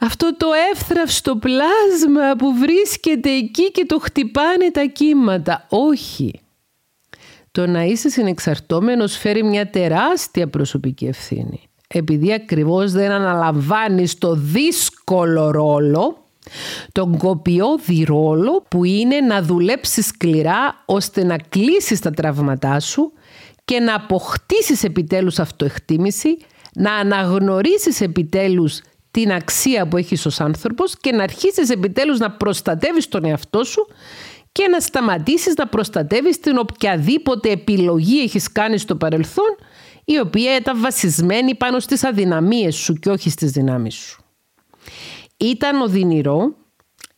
αυτό 0.00 0.36
το 0.36 0.46
εύθραυστο 0.72 1.36
πλάσμα 1.36 2.36
που 2.38 2.54
βρίσκεται 2.58 3.30
εκεί 3.30 3.70
και 3.70 3.84
το 3.86 3.98
χτυπάνε 3.98 4.70
τα 4.70 4.84
κύματα. 4.84 5.66
Όχι. 5.68 6.40
Το 7.50 7.66
να 7.66 7.82
είσαι 7.82 8.08
συνεξαρτώμενος 8.08 9.16
φέρει 9.16 9.42
μια 9.42 9.70
τεράστια 9.70 10.48
προσωπική 10.48 11.06
ευθύνη. 11.06 11.68
Επειδή 11.86 12.32
ακριβώς 12.32 12.92
δεν 12.92 13.10
αναλαμβάνεις 13.10 14.18
το 14.18 14.34
δύσκολο 14.34 15.50
ρόλο 15.50 16.23
τον 16.92 17.18
κοπιώδη 17.18 18.04
ρόλο 18.04 18.64
που 18.68 18.84
είναι 18.84 19.20
να 19.20 19.42
δουλέψεις 19.42 20.06
σκληρά 20.06 20.82
ώστε 20.84 21.24
να 21.24 21.36
κλείσεις 21.48 22.00
τα 22.00 22.10
τραύματά 22.10 22.80
σου 22.80 23.12
και 23.64 23.80
να 23.80 23.94
αποκτήσεις 23.94 24.84
επιτέλους 24.84 25.38
αυτοεκτίμηση, 25.38 26.36
να 26.74 26.94
αναγνωρίσεις 26.94 28.00
επιτέλους 28.00 28.80
την 29.10 29.32
αξία 29.32 29.88
που 29.88 29.96
έχεις 29.96 30.26
ως 30.26 30.40
άνθρωπος 30.40 30.96
και 31.00 31.12
να 31.12 31.22
αρχίσεις 31.22 31.70
επιτέλους 31.70 32.18
να 32.18 32.30
προστατεύεις 32.30 33.08
τον 33.08 33.24
εαυτό 33.24 33.64
σου 33.64 33.86
και 34.52 34.68
να 34.68 34.80
σταματήσεις 34.80 35.54
να 35.54 35.66
προστατεύεις 35.66 36.40
την 36.40 36.58
οποιαδήποτε 36.58 37.50
επιλογή 37.50 38.20
έχεις 38.20 38.52
κάνει 38.52 38.78
στο 38.78 38.96
παρελθόν 38.96 39.56
η 40.04 40.18
οποία 40.18 40.56
ήταν 40.56 40.80
βασισμένη 40.80 41.54
πάνω 41.54 41.80
στις 41.80 42.04
αδυναμίες 42.04 42.76
σου 42.76 42.94
και 42.94 43.10
όχι 43.10 43.30
στις 43.30 43.50
δυνάμεις 43.50 43.94
σου. 43.94 44.24
Ήταν 45.36 45.80
οδυνηρό, 45.80 46.54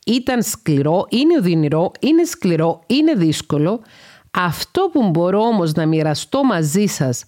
ήταν 0.06 0.42
σκληρό, 0.42 1.06
είναι 1.08 1.36
οδυνηρό, 1.38 1.92
είναι 2.00 2.24
σκληρό, 2.24 2.80
είναι 2.86 3.12
δύσκολο. 3.12 3.82
Αυτό 4.30 4.90
που 4.92 5.10
μπορώ 5.10 5.40
όμως 5.40 5.72
να 5.72 5.86
μοιραστώ 5.86 6.44
μαζί 6.44 6.86
σας 6.86 7.24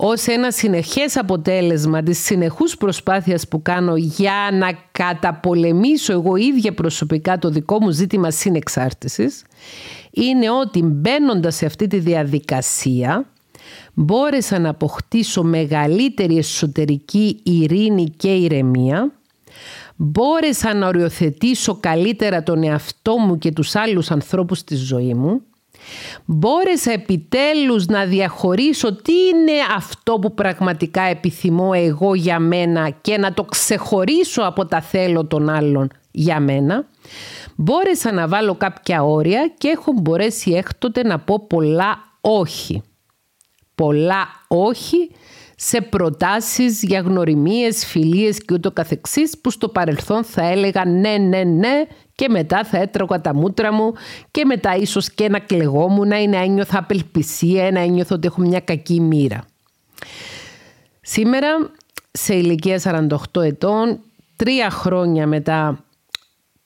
ως 0.00 0.26
ένα 0.26 0.50
συνεχές 0.50 1.16
αποτέλεσμα 1.16 2.02
της 2.02 2.18
συνεχούς 2.24 2.76
προσπάθειας 2.76 3.48
που 3.48 3.62
κάνω 3.62 3.96
για 3.96 4.48
να 4.52 4.78
καταπολεμήσω 4.92 6.12
εγώ 6.12 6.36
ίδια 6.36 6.74
προσωπικά 6.74 7.38
το 7.38 7.50
δικό 7.50 7.80
μου 7.80 7.90
ζήτημα 7.90 8.30
συνεξάρτησης 8.30 9.44
είναι 10.10 10.50
ότι 10.50 10.82
μπαίνοντας 10.82 11.54
σε 11.54 11.66
αυτή 11.66 11.86
τη 11.86 11.98
διαδικασία 11.98 13.26
μπόρεσα 13.94 14.58
να 14.58 14.68
αποκτήσω 14.68 15.42
μεγαλύτερη 15.42 16.38
εσωτερική 16.38 17.40
ειρήνη 17.42 18.04
και 18.16 18.34
ηρεμία 18.34 19.12
μπόρεσα 20.00 20.74
να 20.74 20.86
οριοθετήσω 20.86 21.78
καλύτερα 21.80 22.42
τον 22.42 22.62
εαυτό 22.62 23.18
μου 23.18 23.38
και 23.38 23.52
τους 23.52 23.74
άλλους 23.74 24.10
ανθρώπους 24.10 24.58
στη 24.58 24.74
ζωή 24.74 25.14
μου. 25.14 25.42
Μπόρεσα 26.24 26.92
επιτέλους 26.92 27.86
να 27.86 28.04
διαχωρίσω 28.04 28.94
τι 28.94 29.12
είναι 29.12 29.52
αυτό 29.76 30.18
που 30.18 30.34
πραγματικά 30.34 31.02
επιθυμώ 31.02 31.70
εγώ 31.74 32.14
για 32.14 32.38
μένα 32.38 32.90
και 32.90 33.18
να 33.18 33.32
το 33.32 33.44
ξεχωρίσω 33.44 34.42
από 34.42 34.66
τα 34.66 34.80
θέλω 34.80 35.26
των 35.26 35.48
άλλων 35.48 35.90
για 36.10 36.40
μένα. 36.40 36.86
Μπόρεσα 37.56 38.12
να 38.12 38.28
βάλω 38.28 38.54
κάποια 38.54 39.02
όρια 39.02 39.52
και 39.58 39.68
έχω 39.68 39.92
μπορέσει 39.92 40.50
έκτοτε 40.50 41.02
να 41.02 41.18
πω 41.18 41.46
πολλά 41.46 41.98
όχι. 42.20 42.82
Πολλά 43.74 44.26
όχι 44.48 45.10
σε 45.60 45.80
προτάσεις 45.80 46.82
για 46.82 47.00
γνωριμίες, 47.00 47.86
φιλίες 47.86 48.44
και 48.44 48.54
ούτω 48.54 48.70
καθεξής 48.70 49.38
που 49.38 49.50
στο 49.50 49.68
παρελθόν 49.68 50.24
θα 50.24 50.42
έλεγα 50.48 50.84
ναι, 50.84 51.16
ναι, 51.18 51.42
ναι 51.44 51.86
και 52.14 52.28
μετά 52.28 52.64
θα 52.64 52.78
έτρωγα 52.78 53.20
τα 53.20 53.34
μούτρα 53.34 53.72
μου 53.72 53.92
και 54.30 54.44
μετά 54.44 54.76
ίσως 54.76 55.10
και 55.10 55.28
να 55.28 55.38
κλεγόμουν 55.38 56.10
ή 56.10 56.28
να 56.28 56.38
ένιωθα 56.38 56.78
απελπισία, 56.78 57.70
να 57.70 57.80
ένιωθω 57.80 58.14
ότι 58.14 58.26
έχω 58.26 58.40
μια 58.40 58.60
κακή 58.60 59.00
μοίρα. 59.00 59.44
Σήμερα, 61.00 61.48
σε 62.10 62.34
ηλικία 62.34 63.08
48 63.34 63.42
ετών, 63.42 64.00
τρία 64.36 64.70
χρόνια 64.70 65.26
μετά 65.26 65.84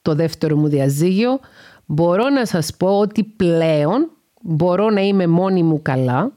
το 0.02 0.14
δεύτερο 0.14 0.56
μου 0.56 0.68
διαζύγιο, 0.68 1.40
μπορώ 1.86 2.28
να 2.28 2.46
σας 2.46 2.76
πω 2.76 2.98
ότι 2.98 3.24
πλέον 3.24 4.10
μπορώ 4.40 4.90
να 4.90 5.00
είμαι 5.00 5.26
μόνη 5.26 5.62
μου 5.62 5.82
καλά, 5.82 6.32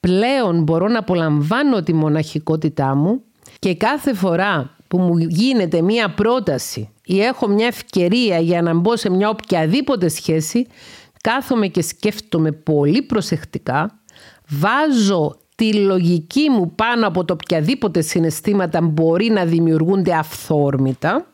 πλέον 0.00 0.62
μπορώ 0.62 0.88
να 0.88 0.98
απολαμβάνω 0.98 1.82
τη 1.82 1.94
μοναχικότητά 1.94 2.94
μου 2.94 3.22
και 3.58 3.74
κάθε 3.74 4.14
φορά 4.14 4.76
που 4.88 4.98
μου 4.98 5.18
γίνεται 5.18 5.82
μία 5.82 6.14
πρόταση 6.14 6.88
ή 7.04 7.20
έχω 7.20 7.48
μια 7.48 7.66
ευκαιρία 7.66 8.38
για 8.38 8.62
να 8.62 8.74
μπω 8.74 8.96
σε 8.96 9.10
μια 9.10 9.28
οποιαδήποτε 9.28 10.08
σχέση, 10.08 10.66
κάθομαι 11.22 11.66
και 11.66 11.82
σκέφτομαι 11.82 12.52
πολύ 12.52 13.02
προσεκτικά, 13.02 14.00
βάζω 14.48 15.36
τη 15.54 15.74
λογική 15.74 16.50
μου 16.50 16.74
πάνω 16.74 17.06
από 17.06 17.24
το 17.24 17.32
οποιαδήποτε 17.32 18.00
συναισθήματα 18.00 18.80
μπορεί 18.80 19.30
να 19.30 19.44
δημιουργούνται 19.44 20.14
αυθόρμητα 20.14 21.26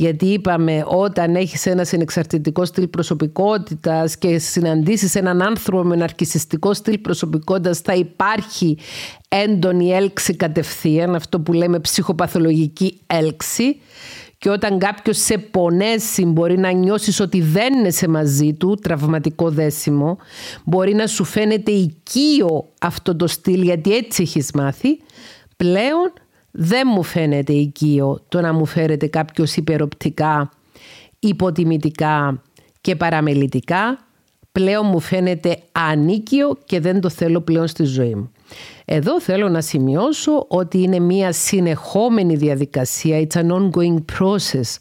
γιατί 0.00 0.26
είπαμε 0.26 0.84
όταν 0.86 1.34
έχεις 1.34 1.66
ένα 1.66 1.84
συνεξαρτητικό 1.84 2.64
στυλ 2.64 2.86
προσωπικότητας 2.86 4.18
και 4.18 4.38
συναντήσεις 4.38 5.14
έναν 5.14 5.42
άνθρωπο 5.42 5.82
με 5.82 5.96
ναρκισιστικό 5.96 6.74
στυλ 6.74 6.98
προσωπικότητας 6.98 7.78
θα 7.78 7.94
υπάρχει 7.94 8.78
έντονη 9.28 9.90
έλξη 9.90 10.36
κατευθείαν, 10.36 11.14
αυτό 11.14 11.40
που 11.40 11.52
λέμε 11.52 11.80
ψυχοπαθολογική 11.80 13.00
έλξη. 13.06 13.80
Και 14.38 14.50
όταν 14.50 14.78
κάποιος 14.78 15.18
σε 15.18 15.38
πονέσει 15.38 16.24
μπορεί 16.24 16.58
να 16.58 16.70
νιώσεις 16.70 17.20
ότι 17.20 17.40
δεν 17.40 17.74
είναι 17.74 17.90
σε 17.90 18.08
μαζί 18.08 18.54
του, 18.54 18.78
τραυματικό 18.82 19.50
δέσιμο, 19.50 20.18
μπορεί 20.64 20.94
να 20.94 21.06
σου 21.06 21.24
φαίνεται 21.24 21.70
οικείο 21.70 22.68
αυτό 22.80 23.16
το 23.16 23.26
στυλ 23.26 23.62
γιατί 23.62 23.96
έτσι 23.96 24.22
έχεις 24.22 24.50
μάθει, 24.54 25.00
πλέον 25.56 26.12
δεν 26.50 26.88
μου 26.94 27.02
φαίνεται 27.02 27.52
οικείο 27.52 28.24
το 28.28 28.40
να 28.40 28.52
μου 28.52 28.66
φέρετε 28.66 29.06
κάποιος 29.06 29.56
υπεροπτικά, 29.56 30.50
υποτιμητικά 31.18 32.42
και 32.80 32.96
παραμελητικά. 32.96 33.98
Πλέον 34.52 34.86
μου 34.86 35.00
φαίνεται 35.00 35.58
ανίκιο 35.72 36.58
και 36.64 36.80
δεν 36.80 37.00
το 37.00 37.08
θέλω 37.08 37.40
πλέον 37.40 37.66
στη 37.66 37.84
ζωή 37.84 38.14
μου. 38.14 38.30
Εδώ 38.84 39.20
θέλω 39.20 39.48
να 39.48 39.60
σημειώσω 39.60 40.44
ότι 40.48 40.82
είναι 40.82 40.98
μια 40.98 41.32
συνεχόμενη 41.32 42.36
διαδικασία, 42.36 43.26
it's 43.26 43.40
an 43.40 43.50
ongoing 43.50 44.04
process 44.18 44.76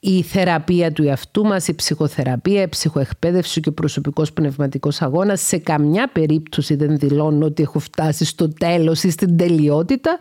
η 0.00 0.22
θεραπεία 0.22 0.92
του 0.92 1.02
εαυτού 1.02 1.44
μας, 1.44 1.68
η 1.68 1.74
ψυχοθεραπεία, 1.74 2.62
η 2.62 2.68
ψυχοεκπαίδευση 2.68 3.60
και 3.60 3.68
ο 3.68 3.72
προσωπικός 3.72 4.32
πνευματικός 4.32 5.02
αγώνας 5.02 5.40
σε 5.40 5.58
καμιά 5.58 6.08
περίπτωση 6.12 6.74
δεν 6.74 6.98
δηλώνω 6.98 7.46
ότι 7.46 7.62
έχω 7.62 7.78
φτάσει 7.78 8.24
στο 8.24 8.48
τέλος 8.48 9.02
ή 9.02 9.10
στην 9.10 9.36
τελειότητα. 9.36 10.18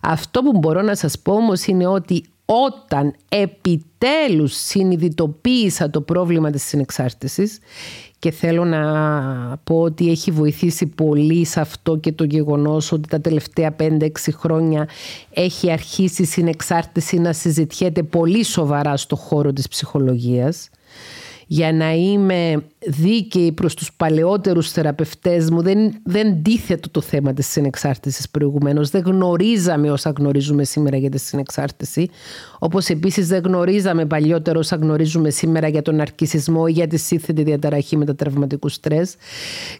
Αυτό 0.00 0.42
που 0.42 0.58
μπορώ 0.58 0.82
να 0.82 0.94
σας 0.94 1.18
πω 1.18 1.32
όμως 1.32 1.64
είναι 1.66 1.86
ότι 1.86 2.24
όταν 2.44 3.14
επιτέλους 3.28 4.56
συνειδητοποίησα 4.56 5.90
το 5.90 6.00
πρόβλημα 6.00 6.50
της 6.50 6.62
συνεξάρτησης 6.62 7.58
και 8.24 8.30
θέλω 8.30 8.64
να 8.64 8.82
πω 9.64 9.80
ότι 9.80 10.10
έχει 10.10 10.30
βοηθήσει 10.30 10.86
πολύ 10.86 11.44
σε 11.44 11.60
αυτό 11.60 11.96
και 11.96 12.12
το 12.12 12.24
γεγονός 12.24 12.92
ότι 12.92 13.08
τα 13.08 13.20
τελευταία 13.20 13.76
5-6 13.78 14.08
χρόνια 14.32 14.88
έχει 15.30 15.72
αρχίσει 15.72 16.22
η 16.22 16.24
συνεξάρτηση 16.24 17.18
να 17.18 17.32
συζητιέται 17.32 18.02
πολύ 18.02 18.44
σοβαρά 18.44 18.96
στο 18.96 19.16
χώρο 19.16 19.52
της 19.52 19.68
ψυχολογίας. 19.68 20.70
Για 21.46 21.72
να 21.72 21.92
είμαι 21.92 22.64
δίκαιη 22.86 23.52
προς 23.52 23.74
τους 23.74 23.92
παλαιότερους 23.96 24.70
θεραπευτές 24.70 25.50
μου 25.50 25.62
δεν, 25.62 25.94
δεν 26.04 26.42
τίθετο 26.42 26.90
το 26.90 27.00
θέμα 27.00 27.32
της 27.32 27.46
συνεξάρτησης 27.46 28.28
προηγουμένως. 28.28 28.90
Δεν 28.90 29.02
γνωρίζαμε 29.04 29.90
όσα 29.90 30.12
γνωρίζουμε 30.16 30.64
σήμερα 30.64 30.96
για 30.96 31.10
τη 31.10 31.18
συνεξάρτηση. 31.18 32.08
Όπως 32.58 32.88
επίσης 32.88 33.28
δεν 33.28 33.42
γνωρίζαμε 33.44 34.06
παλιότερο 34.06 34.58
όσα 34.58 34.76
γνωρίζουμε 34.76 35.30
σήμερα 35.30 35.68
για 35.68 35.82
τον 35.82 36.00
αρκισισμό 36.00 36.64
ή 36.68 36.72
για 36.72 36.86
τη 36.86 36.96
σύνθετη 36.96 37.42
διαταραχή 37.42 37.96
με 37.96 38.04
τα 38.04 38.14
τραυματικού 38.14 38.68
στρες. 38.68 39.14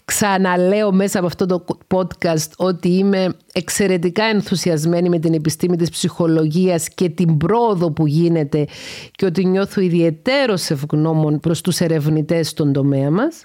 Ξαναλέω 0.05 0.93
μέσα 0.93 1.19
από 1.19 1.27
αυτό 1.27 1.47
το 1.47 1.65
podcast 1.95 2.51
ότι 2.57 2.89
είμαι 2.89 3.35
εξαιρετικά 3.53 4.25
ενθουσιασμένη 4.25 5.09
με 5.09 5.19
την 5.19 5.35
επιστήμη 5.35 5.77
της 5.77 5.91
ψυχολογίας 5.91 6.89
και 6.89 7.09
την 7.09 7.37
πρόοδο 7.37 7.91
που 7.91 8.07
γίνεται 8.07 8.67
και 9.11 9.25
ότι 9.25 9.45
νιώθω 9.45 9.81
ιδιαίτερος 9.81 10.71
ευγνώμων 10.71 11.41
προς 11.41 11.61
τους 11.61 11.81
ερευνητές 11.81 12.49
στον 12.49 12.73
τομέα 12.73 12.94
μας. 12.99 13.45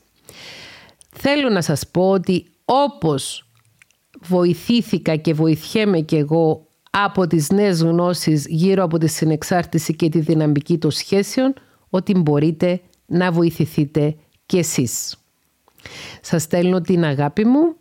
Θέλω 1.09 1.49
να 1.49 1.61
σας 1.61 1.87
πω 1.87 2.09
ότι 2.09 2.45
όπως 2.65 3.49
βοηθήθηκα 4.19 5.15
και 5.15 5.33
βοηθιέμαι 5.33 5.99
και 5.99 6.17
εγώ 6.17 6.67
από 6.91 7.27
τις 7.27 7.49
νέες 7.49 7.81
γνώσεις 7.81 8.45
γύρω 8.47 8.83
από 8.83 8.97
τη 8.97 9.07
συνεξάρτηση 9.07 9.95
και 9.95 10.09
τη 10.09 10.19
δυναμική 10.19 10.77
των 10.77 10.91
σχέσεων, 10.91 11.53
ότι 11.89 12.19
μπορείτε 12.19 12.81
να 13.05 13.31
βοηθηθείτε 13.31 14.15
κι 14.45 14.57
εσείς. 14.57 15.15
Σας 16.21 16.41
στέλνω 16.43 16.81
την 16.81 17.03
αγάπη 17.03 17.45
μου, 17.45 17.75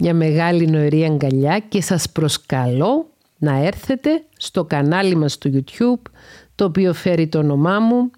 μια 0.00 0.14
μεγάλη 0.14 0.66
νοερή 0.66 1.04
αγκαλιά 1.04 1.58
και 1.58 1.82
σας 1.82 2.12
προσκαλώ 2.12 3.10
να 3.38 3.56
έρθετε 3.56 4.24
στο 4.36 4.64
κανάλι 4.64 5.16
μας 5.16 5.32
στο 5.32 5.50
YouTube, 5.52 6.10
το 6.54 6.64
οποίο 6.64 6.92
φέρει 6.94 7.28
το 7.28 7.38
όνομά 7.38 7.80
μου, 7.80 8.10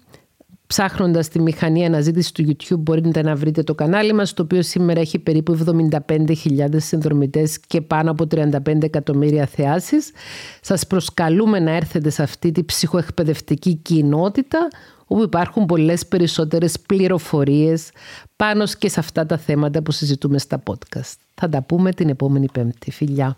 Ψάχνοντας 0.71 1.27
τη 1.27 1.39
μηχανή 1.39 1.85
αναζήτησης 1.85 2.31
του 2.31 2.45
YouTube 2.47 2.77
μπορείτε 2.77 3.21
να 3.21 3.35
βρείτε 3.35 3.63
το 3.63 3.75
κανάλι 3.75 4.13
μας 4.13 4.33
το 4.33 4.41
οποίο 4.41 4.61
σήμερα 4.61 4.99
έχει 4.99 5.19
περίπου 5.19 5.57
75.000 6.07 6.67
συνδρομητές 6.75 7.59
και 7.59 7.81
πάνω 7.81 8.11
από 8.11 8.25
35 8.31 8.83
εκατομμύρια 8.83 9.45
θεάσεις. 9.45 10.11
Σας 10.61 10.87
προσκαλούμε 10.87 11.59
να 11.59 11.71
έρθετε 11.71 12.09
σε 12.09 12.23
αυτή 12.23 12.51
τη 12.51 12.63
ψυχοεκπαιδευτική 12.63 13.75
κοινότητα 13.75 14.67
όπου 15.07 15.21
υπάρχουν 15.21 15.65
πολλές 15.65 16.07
περισσότερες 16.07 16.79
πληροφορίες 16.79 17.91
πάνω 18.35 18.63
και 18.79 18.89
σε 18.89 18.99
αυτά 18.99 19.25
τα 19.25 19.37
θέματα 19.37 19.81
που 19.81 19.91
συζητούμε 19.91 20.37
στα 20.37 20.63
podcast. 20.69 21.15
Θα 21.33 21.49
τα 21.49 21.61
πούμε 21.61 21.91
την 21.91 22.09
επόμενη 22.09 22.47
πέμπτη. 22.53 22.91
Φιλιά! 22.91 23.37